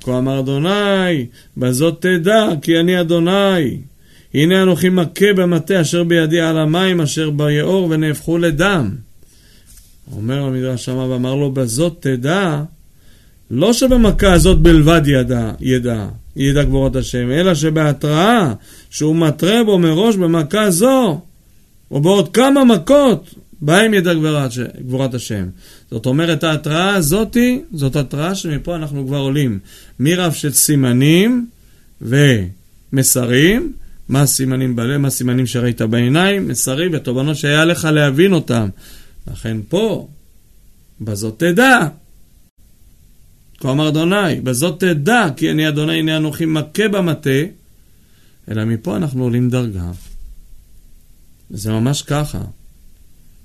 כה 0.00 0.18
אמר 0.18 0.40
אדוני, 0.40 1.26
בזאת 1.56 2.00
תדע 2.00 2.48
כי 2.62 2.80
אני 2.80 3.00
אדוני. 3.00 3.78
הנה 4.34 4.62
אנוכי 4.62 4.88
מכה 4.88 5.32
במטה 5.36 5.80
אשר 5.80 6.04
בידי 6.04 6.40
על 6.40 6.58
המים 6.58 7.00
אשר 7.00 7.30
ביאור 7.30 7.86
ונהפכו 7.90 8.38
לדם. 8.38 8.90
אומר 10.16 10.42
המדרש 10.42 10.84
שמה 10.84 11.08
ואמר 11.08 11.34
לו 11.34 11.52
בזאת 11.52 11.96
תדע, 12.00 12.62
לא 13.50 13.72
שבמכה 13.72 14.32
הזאת 14.32 14.58
בלבד 14.58 15.02
ידע, 15.06 15.52
ידע, 15.60 16.06
ידע 16.36 16.62
גבורת 16.62 16.96
השם, 16.96 17.30
אלא 17.30 17.54
שבהתראה 17.54 18.52
שהוא 18.90 19.16
מתרה 19.16 19.64
בו 19.64 19.78
מראש 19.78 20.16
במכה 20.16 20.70
זו, 20.70 21.20
או 21.90 22.00
בעוד 22.00 22.28
כמה 22.28 22.64
מכות, 22.64 23.34
בהם 23.62 23.94
ידע 23.94 24.14
גבורת, 24.14 24.50
גבורת 24.86 25.14
השם. 25.14 25.48
זאת 25.90 26.06
אומרת, 26.06 26.44
ההתראה 26.44 26.94
הזאתי, 26.94 27.62
זאת 27.72 27.96
התראה 27.96 28.34
שמפה 28.34 28.76
אנחנו 28.76 29.06
כבר 29.06 29.18
עולים 29.18 29.58
מרף 30.00 30.34
של 30.34 30.52
סימנים 30.52 31.48
ומסרים, 32.02 33.72
מה 34.08 34.22
הסימנים 34.22 34.76
בלב, 34.76 34.96
מה 34.96 35.08
הסימנים 35.08 35.46
שראית 35.46 35.82
בעיניים, 35.82 36.48
מסרים 36.48 36.90
ותובנות 36.94 37.36
שהיה 37.36 37.64
לך 37.64 37.84
להבין 37.84 38.32
אותם. 38.32 38.68
לכן 39.32 39.56
פה, 39.68 40.08
בזאת 41.00 41.38
תדע. 41.38 41.88
כה 43.58 43.70
אמר 43.70 43.88
אדוני, 43.88 44.40
בזאת 44.42 44.80
תדע, 44.80 45.26
כי 45.36 45.50
אני 45.50 45.68
אדוני, 45.68 45.98
הנה 45.98 46.16
אנוכי 46.16 46.46
מכה 46.46 46.88
במטה, 46.88 47.40
אלא 48.50 48.64
מפה 48.64 48.96
אנחנו 48.96 49.22
עולים 49.22 49.50
דרגה. 49.50 49.90
זה 51.50 51.72
ממש 51.72 52.02
ככה. 52.02 52.40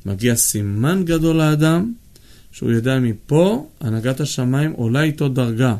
מגיע 0.06 0.36
סימן 0.36 1.04
גדול 1.06 1.36
לאדם, 1.36 1.94
שהוא 2.52 2.72
יודע 2.72 3.00
מפה, 3.00 3.68
הנהגת 3.82 4.20
השמיים 4.20 4.72
עולה 4.72 5.04
איתו 5.04 5.30
דרגה. 5.30 5.76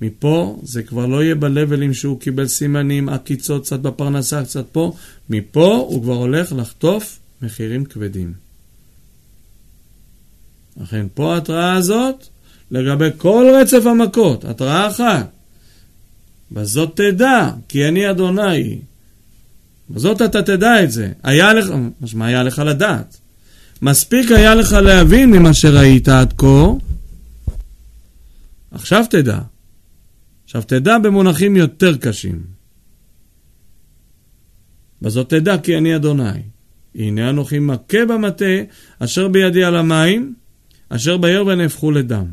מפה 0.00 0.60
זה 0.62 0.82
כבר 0.82 1.06
לא 1.06 1.22
יהיה 1.22 1.34
בלבלים 1.34 1.94
שהוא 1.94 2.20
קיבל 2.20 2.46
סימנים, 2.46 3.08
עקיצות, 3.08 3.62
קצת 3.62 3.80
בפרנסה, 3.80 4.44
קצת 4.44 4.64
פה. 4.72 4.96
מפה 5.30 5.86
הוא 5.88 6.02
כבר 6.02 6.14
הולך 6.14 6.52
לחטוף 6.56 7.18
מחירים 7.42 7.84
כבדים. 7.84 8.32
לכן 10.80 11.06
פה 11.14 11.34
ההתראה 11.34 11.72
הזאת, 11.72 12.26
לגבי 12.70 13.08
כל 13.16 13.46
רצף 13.60 13.86
המכות, 13.86 14.44
התראה 14.44 14.88
אחת. 14.88 15.30
בזאת 16.52 16.96
תדע, 16.96 17.50
כי 17.68 17.88
אני 17.88 18.10
אדוני. 18.10 18.78
בזאת 19.90 20.22
אתה 20.22 20.42
תדע 20.42 20.84
את 20.84 20.90
זה. 20.92 21.12
היה 21.22 21.54
לך, 21.54 21.66
משמע 22.00 22.26
היה 22.26 22.42
לך 22.42 22.58
לדעת. 22.58 23.16
מספיק 23.84 24.30
היה 24.30 24.54
לך 24.54 24.72
להבין 24.72 25.30
ממה 25.30 25.54
שראית 25.54 26.08
עד 26.08 26.32
כה, 26.32 26.72
עכשיו 28.70 29.04
תדע. 29.10 29.38
עכשיו 30.44 30.62
תדע 30.62 30.98
במונחים 30.98 31.56
יותר 31.56 31.96
קשים. 31.96 32.42
בזאת 35.02 35.30
תדע 35.30 35.58
כי 35.58 35.78
אני 35.78 35.96
אדוני. 35.96 36.42
הנה 36.94 37.30
אנוכי 37.30 37.58
מכה 37.58 38.06
במטה 38.08 38.54
אשר 38.98 39.28
בידי 39.28 39.64
על 39.64 39.76
המים, 39.76 40.34
אשר 40.88 41.16
ביום 41.16 41.48
ונהפכו 41.48 41.90
לדם. 41.90 42.26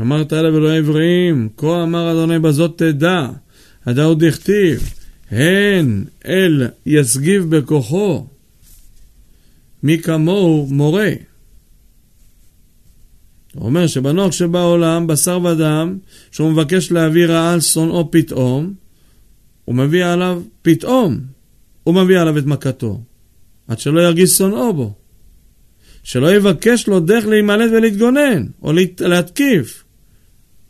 אמרת 0.00 0.32
אליו 0.32 0.56
אלוהי 0.56 0.78
עבריים, 0.78 1.48
כה 1.56 1.82
אמר 1.82 2.12
אדוני 2.12 2.38
בזאת 2.38 2.78
תדע, 2.78 3.28
הדא 3.86 4.02
הוא 4.02 4.16
דכתיב, 4.18 4.94
הן 5.30 6.04
אל 6.26 6.68
יסגיב 6.86 7.56
בכוחו, 7.56 8.26
מי 9.82 9.98
כמוהו 9.98 10.66
מורה. 10.70 11.10
הוא 13.54 13.64
אומר 13.64 13.86
שבנוח 13.86 14.32
שבעולם, 14.32 15.06
בשר 15.06 15.40
ודם, 15.44 15.98
שהוא 16.30 16.50
מבקש 16.50 16.92
להביא 16.92 17.26
רעה 17.26 17.52
על 17.52 17.60
שונאו 17.60 18.10
פתאום, 18.10 18.74
הוא 19.64 19.74
מביא 19.74 20.04
עליו 20.04 20.42
פתאום, 20.62 21.20
הוא 21.84 21.94
מביא 21.94 22.18
עליו 22.18 22.38
את 22.38 22.46
מכתו, 22.46 23.00
עד 23.68 23.78
שלא 23.78 24.00
ירגיש 24.00 24.30
שונאו 24.30 24.72
בו. 24.72 24.94
שלא 26.02 26.34
יבקש 26.34 26.86
לו 26.86 27.00
דרך 27.00 27.26
להימלט 27.26 27.70
ולהתגונן, 27.72 28.46
או 28.62 28.72
להתקיף. 29.00 29.84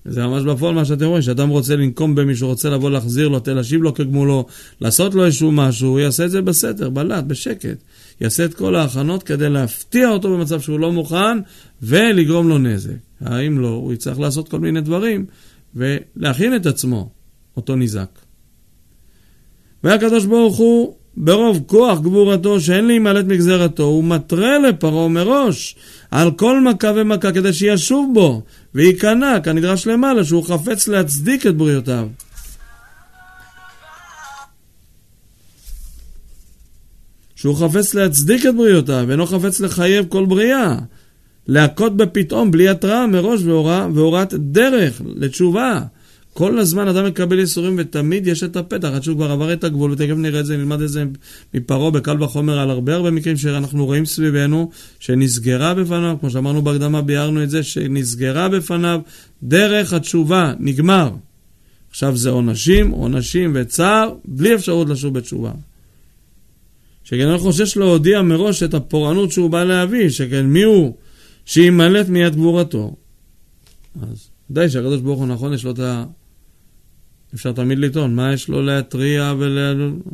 זה 0.05 0.27
ממש 0.27 0.45
בפועל 0.45 0.75
מה 0.75 0.85
שאתם 0.85 1.05
רואים, 1.05 1.23
שאדם 1.23 1.49
רוצה 1.49 1.77
לנקום 1.77 2.15
במישהו, 2.15 2.49
רוצה 2.49 2.71
לבוא 2.71 2.91
להחזיר 2.91 3.29
לו, 3.29 3.41
להשיב 3.47 3.83
לו 3.83 3.95
כגמולו, 3.95 4.47
לעשות 4.81 5.15
לו 5.15 5.27
איזשהו 5.27 5.53
משהו, 5.53 5.89
הוא 5.89 6.01
יעשה 6.01 6.25
את 6.25 6.31
זה 6.31 6.43
בסתר, 6.43 6.91
בלט, 6.91 7.25
בשקט. 7.25 7.77
יעשה 8.21 8.45
את 8.45 8.55
כל 8.55 8.75
ההכנות 8.77 9.23
כדי 9.23 9.49
להפתיע 9.49 10.09
אותו 10.09 10.37
במצב 10.37 10.61
שהוא 10.61 10.81
לא 10.81 10.93
מוכן, 10.93 11.39
ולגרום 11.83 12.49
לו 12.49 12.59
נזק. 12.59 12.91
האם 13.21 13.59
לא, 13.59 13.69
הוא 13.69 13.93
יצטרך 13.93 14.19
לעשות 14.19 14.49
כל 14.49 14.61
מיני 14.61 14.81
דברים, 14.81 15.27
ולהכין 15.75 16.57
את 16.57 16.67
עצמו, 16.67 17.11
אותו 17.57 17.77
ניזק. 17.77 18.09
והקדוש 19.85 20.25
ברוך 20.25 20.57
הוא 20.57 20.95
ברוב 21.17 21.63
כוח 21.67 22.01
גבורתו 22.01 22.61
שאין 22.61 22.87
להימלט 22.87 23.25
מגזרתו, 23.25 23.83
הוא 23.83 24.05
מתרה 24.05 24.59
לפרעה 24.59 25.09
מראש 25.09 25.77
על 26.11 26.31
כל 26.31 26.61
מכה 26.61 26.93
ומכה 26.97 27.33
כדי 27.33 27.53
שישוב 27.53 28.11
בו 28.15 28.43
וייכנע 28.75 29.41
כנדרש 29.41 29.87
למעלה 29.87 30.25
שהוא 30.25 30.45
חפץ 30.45 30.89
להצדיק 30.89 31.47
את 31.47 31.57
בריאותיו. 31.57 32.09
שהוא 37.39 37.57
חפץ 37.57 37.95
להצדיק 37.95 38.47
את 38.47 38.57
בריאותיו, 38.57 39.05
ואינו 39.09 39.27
חפץ 39.27 39.61
לחייב 39.61 40.07
כל 40.09 40.27
בריאה. 40.27 40.79
להכות 41.47 41.97
בפתאום 41.97 42.51
בלי 42.51 42.69
התראה 42.69 43.07
מראש 43.07 43.41
והוראת 43.43 44.35
דרך 44.35 45.03
לתשובה. 45.17 45.81
כל 46.33 46.59
הזמן 46.59 46.89
אדם 46.89 47.07
מקבל 47.07 47.39
ייסורים 47.39 47.75
ותמיד 47.79 48.27
יש 48.27 48.43
את 48.43 48.57
הפתח, 48.57 48.89
עד 48.89 49.03
שהוא 49.03 49.17
כבר 49.17 49.31
עבר 49.31 49.53
את 49.53 49.65
הגבול, 49.65 49.93
ותכף 49.93 50.15
נראה 50.17 50.41
את 50.41 50.47
זה, 50.47 50.57
נלמד 50.57 50.81
את 50.81 50.89
זה 50.89 51.05
מפרעה 51.55 51.91
בקל 51.91 52.23
וחומר 52.23 52.59
על 52.59 52.71
הרבה 52.71 52.95
הרבה 52.95 53.11
מקרים 53.11 53.37
שאנחנו 53.37 53.87
רואים 53.87 54.07
סביבנו, 54.07 54.71
שנסגרה 55.01 55.75
בפניו, 55.75 56.17
כמו 56.21 56.31
שאמרנו 56.31 56.63
בהקדמה, 56.63 57.03
ביארנו 57.03 57.43
את 57.43 57.51
זה, 57.51 57.63
שנסגרה 57.63 58.49
בפניו 58.49 59.01
דרך 59.43 59.93
התשובה, 59.93 60.53
נגמר. 60.59 61.11
עכשיו 61.91 62.17
זה 62.17 62.31
עונשים, 62.31 62.91
עונשים 62.91 63.53
וצער, 63.55 64.15
בלי 64.25 64.55
אפשרות 64.55 64.89
לשוב 64.89 65.15
בתשובה. 65.15 65.51
שכן 67.09 67.29
אני 67.29 67.39
חושש 67.39 67.77
להודיע 67.77 68.23
מראש 68.23 68.63
את 68.63 68.75
הפורענות 68.75 69.33
שהוא 69.33 69.51
בא 69.51 69.65
להביא, 69.65 70.09
שכן 70.09 70.47
מי 70.47 70.63
הוא 70.63 70.95
שימלט 71.47 72.09
מיד 72.09 72.35
גבורתו. 72.35 72.97
אז 74.03 74.31
די 74.51 74.69
שהקדוש 74.69 75.01
ברוך 75.01 75.19
הוא 75.19 75.27
נכון, 75.27 75.53
יש 75.53 75.65
לו 75.65 75.71
את 75.71 75.79
ה... 75.79 76.05
אפשר 77.35 77.53
תמיד 77.53 77.79
לטעון, 77.79 78.15
מה 78.15 78.33
יש 78.33 78.49
לו 78.49 78.63
להתריע 78.63 79.35
ול... 79.39 79.59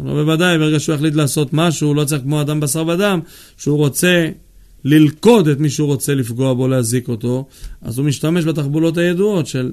לא 0.04 0.14
בוודאי, 0.14 0.58
ברגע 0.58 0.80
שהוא 0.80 0.94
יחליט 0.94 1.14
לעשות 1.14 1.48
משהו, 1.52 1.88
הוא 1.88 1.96
לא 1.96 2.04
צריך 2.04 2.22
כמו 2.22 2.40
אדם 2.40 2.60
בשר 2.60 2.86
ודם, 2.86 3.20
שהוא 3.56 3.78
רוצה 3.78 4.28
ללכוד 4.84 5.48
את 5.48 5.60
מי 5.60 5.70
שהוא 5.70 5.88
רוצה 5.88 6.14
לפגוע 6.14 6.54
בו, 6.54 6.68
להזיק 6.68 7.08
אותו, 7.08 7.46
אז 7.82 7.98
הוא 7.98 8.06
משתמש 8.06 8.44
בתחבולות 8.44 8.98
הידועות 8.98 9.46
של 9.46 9.72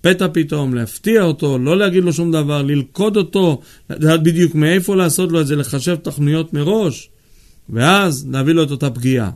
פתע 0.00 0.26
פתאום, 0.32 0.74
להפתיע 0.74 1.22
אותו, 1.22 1.58
לא 1.58 1.78
להגיד 1.78 2.04
לו 2.04 2.12
שום 2.12 2.32
דבר, 2.32 2.62
ללכוד 2.62 3.16
אותו, 3.16 3.60
לדעת 3.90 4.22
בדיוק 4.22 4.54
מאיפה 4.54 4.96
לעשות 4.96 5.32
לו 5.32 5.40
את 5.40 5.46
זה, 5.46 5.56
לחשב 5.56 5.94
תכניות 5.94 6.52
מראש, 6.54 7.10
ואז 7.68 8.26
להביא 8.32 8.52
לו 8.52 8.62
את 8.62 8.70
אותה 8.70 8.90
פגיעה. 8.90 9.30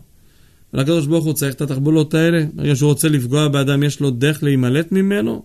ולקדוש 0.75 1.07
ברוך 1.07 1.25
הוא 1.25 1.33
צריך 1.33 1.55
את 1.55 1.61
התחבולות 1.61 2.15
האלה, 2.15 2.45
ברגע 2.55 2.77
שהוא 2.77 2.89
רוצה 2.89 3.09
לפגוע 3.09 3.49
באדם, 3.49 3.83
יש 3.83 4.01
לו 4.01 4.11
דרך 4.11 4.43
להימלט 4.43 4.93
ממנו, 4.93 5.43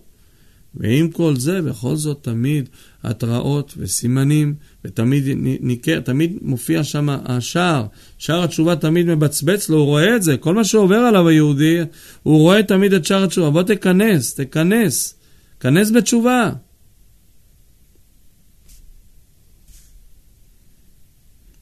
ועם 0.74 1.10
כל 1.10 1.36
זה, 1.36 1.62
בכל 1.62 1.96
זאת 1.96 2.18
תמיד 2.22 2.68
התראות 3.02 3.74
וסימנים, 3.76 4.54
ותמיד 4.84 5.24
ניכר, 5.60 6.00
תמיד 6.00 6.38
מופיע 6.42 6.84
שם 6.84 7.08
השער. 7.24 7.86
שער 8.18 8.44
התשובה 8.44 8.76
תמיד 8.76 9.06
מבצבץ 9.06 9.68
לו, 9.68 9.76
הוא 9.76 9.84
רואה 9.84 10.16
את 10.16 10.22
זה. 10.22 10.36
כל 10.36 10.54
מה 10.54 10.64
שעובר 10.64 10.96
עליו 10.96 11.28
היהודי, 11.28 11.78
הוא 12.22 12.38
רואה 12.38 12.62
תמיד 12.62 12.92
את 12.92 13.04
שער 13.04 13.24
התשובה. 13.24 13.50
בוא 13.50 13.62
תיכנס, 13.62 14.34
תיכנס. 14.34 15.14
כנס 15.60 15.90
בתשובה. 15.90 16.52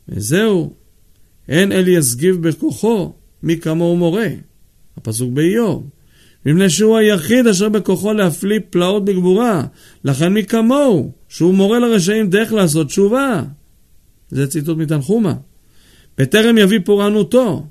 וזהו, 0.08 0.74
אין 1.48 1.72
אל 1.72 1.88
יסגיב 1.88 2.48
בכוחו, 2.48 3.12
מי 3.42 3.60
כמוהו 3.60 3.96
מורה. 3.96 4.28
הפסוק 4.96 5.32
באיוב. 5.32 5.88
מפני 6.46 6.70
שהוא 6.70 6.96
היחיד 6.96 7.46
אשר 7.46 7.68
בכוחו 7.68 8.12
להפליא 8.12 8.60
פלאות 8.70 9.04
בגבורה. 9.04 9.64
לכן 10.04 10.32
מי 10.32 10.44
כמוהו, 10.44 11.12
שהוא 11.28 11.54
מורה 11.54 11.78
לרשעים 11.78 12.30
דרך 12.30 12.52
לעשות 12.52 12.86
תשובה. 12.86 13.42
זה 14.28 14.46
ציטוט 14.46 14.78
מתנחומה. 14.78 15.34
בטרם 16.18 16.58
יביא 16.58 16.80
פורענותו. 16.84 17.66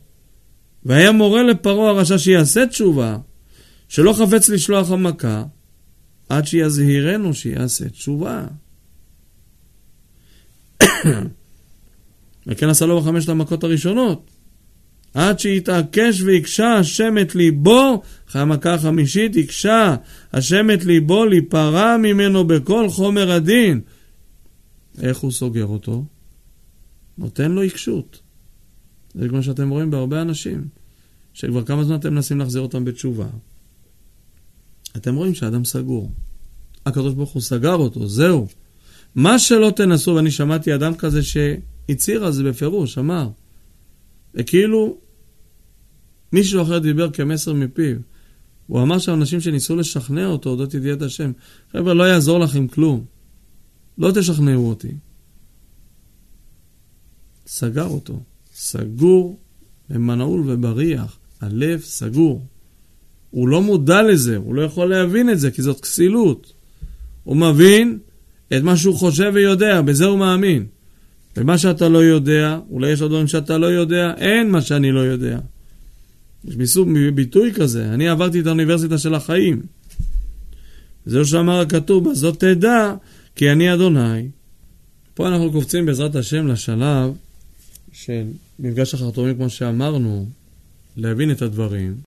והיה 0.88 1.12
מורה 1.12 1.44
לפרעה 1.44 1.90
הרשע 1.90 2.18
שיעשה 2.18 2.66
תשובה, 2.66 3.18
שלא 3.88 4.14
חפץ 4.14 4.50
לשלוח 4.50 4.92
המכה, 4.92 5.44
עד 6.30 6.48
שיזהירנו 6.48 7.34
שיעשה 7.34 7.90
תשובה. 7.90 8.46
וכן 12.48 12.70
עשה 12.70 12.86
לו 12.86 13.02
בחמשת 13.02 13.30
המכות 13.30 13.64
הראשונות. 13.64 14.32
עד 15.18 15.40
שיתעקש 15.40 16.22
ויקשה 16.22 16.74
השם 16.74 17.18
את 17.22 17.36
ליבו, 17.36 18.02
אחרי 18.30 18.42
המכה 18.42 18.74
החמישית, 18.74 19.36
יקשה 19.36 19.96
השם 20.34 20.68
את 20.74 20.86
ליבו 20.86 21.26
להיפרע 21.26 21.98
ממנו 21.98 22.48
בכל 22.48 22.90
חומר 22.90 23.32
הדין. 23.32 23.82
איך 25.02 25.18
הוא 25.18 25.32
סוגר 25.32 25.66
אותו? 25.66 26.06
נותן 27.18 27.52
לו 27.52 27.62
עיקשות. 27.62 28.20
זה 29.16 29.30
כמו 29.30 29.44
שאתם 29.44 29.70
רואים 29.70 29.92
בהרבה 29.92 30.22
אנשים, 30.22 30.68
שכבר 31.34 31.64
כמה 31.64 31.84
זמן 31.84 31.96
אתם 31.96 32.14
מנסים 32.14 32.40
להחזיר 32.40 32.62
אותם 32.62 32.86
בתשובה. 32.86 33.28
אתם 34.98 35.16
רואים 35.16 35.36
שהאדם 35.36 35.66
סגור. 35.66 36.12
הקדוש 36.86 37.14
ברוך 37.14 37.32
הוא 37.32 37.42
סגר 37.42 37.76
אותו, 37.76 38.08
זהו. 38.08 38.48
מה 39.16 39.40
שלא 39.40 39.72
תנסו, 39.76 40.16
ואני 40.16 40.32
שמעתי 40.32 40.76
אדם 40.76 40.96
כזה 40.96 41.24
שהצהיר 41.24 42.26
על 42.26 42.32
זה 42.32 42.44
בפירוש, 42.44 42.98
אמר, 42.98 43.30
וכאילו 44.36 45.07
מישהו 46.34 46.62
אחר 46.62 46.80
דיבר 46.80 47.12
כמסר 47.12 47.54
מפיו. 47.54 47.96
הוא 48.68 48.82
אמר 48.82 49.00
שאנשים 49.00 49.42
שניסו 49.42 49.76
לשכנע 49.76 50.26
אותו 50.26 50.50
אודות 50.50 50.74
ידיעת 50.74 51.02
השם, 51.02 51.32
חבר'ה, 51.72 51.94
לא 51.94 52.04
יעזור 52.04 52.40
לכם 52.40 52.68
כלום. 52.68 53.06
לא 53.98 54.12
תשכנעו 54.16 54.70
אותי. 54.70 54.92
סגר 57.48 57.86
אותו. 57.86 58.20
סגור 58.54 59.40
במנעול 59.90 60.44
ובריח. 60.46 61.18
הלב 61.42 61.80
סגור. 61.80 62.46
הוא 63.30 63.48
לא 63.48 63.62
מודע 63.62 64.02
לזה, 64.02 64.38
הוא 64.38 64.56
לא 64.56 64.62
יכול 64.62 64.90
להבין 64.90 65.30
את 65.30 65.40
זה, 65.40 65.52
כי 65.52 65.62
זאת 65.62 65.82
כסילות. 65.82 66.54
הוא 67.24 67.38
מבין 67.38 68.00
את 68.48 68.64
מה 68.64 68.78
שהוא 68.78 68.96
חושב 68.96 69.32
ויודע, 69.34 69.82
בזה 69.82 70.06
הוא 70.06 70.20
מאמין. 70.20 70.66
ומה 71.38 71.58
שאתה 71.58 71.90
לא 71.90 72.04
יודע, 72.04 72.60
אולי 72.70 72.92
יש 72.92 73.02
עוד 73.02 73.12
דברים 73.12 73.28
שאתה 73.28 73.58
לא 73.58 73.66
יודע, 73.66 74.14
אין 74.18 74.52
מה 74.52 74.62
שאני 74.62 74.92
לא 74.92 75.00
יודע. 75.00 75.40
יש 76.48 76.58
מסוג 76.58 76.90
ביטוי 77.16 77.54
כזה, 77.54 77.94
אני 77.94 78.10
עברתי 78.10 78.40
את 78.40 78.48
האוניברסיטה 78.48 78.98
של 78.98 79.14
החיים. 79.14 79.62
זהו 81.06 81.26
שאמר 81.26 81.60
הכתוב, 81.60 82.10
בזאת 82.10 82.40
תדע 82.40 82.94
כי 83.36 83.52
אני 83.52 83.74
אדוני. 83.74 84.30
פה 85.14 85.28
אנחנו 85.28 85.52
קופצים 85.52 85.86
בעזרת 85.86 86.16
השם 86.16 86.48
לשלב 86.48 87.14
של 87.92 88.24
מפגש 88.60 88.94
החרטומים 88.94 89.36
כמו 89.36 89.50
שאמרנו, 89.50 90.26
להבין 90.98 91.32
את 91.32 91.42
הדברים. 91.42 91.96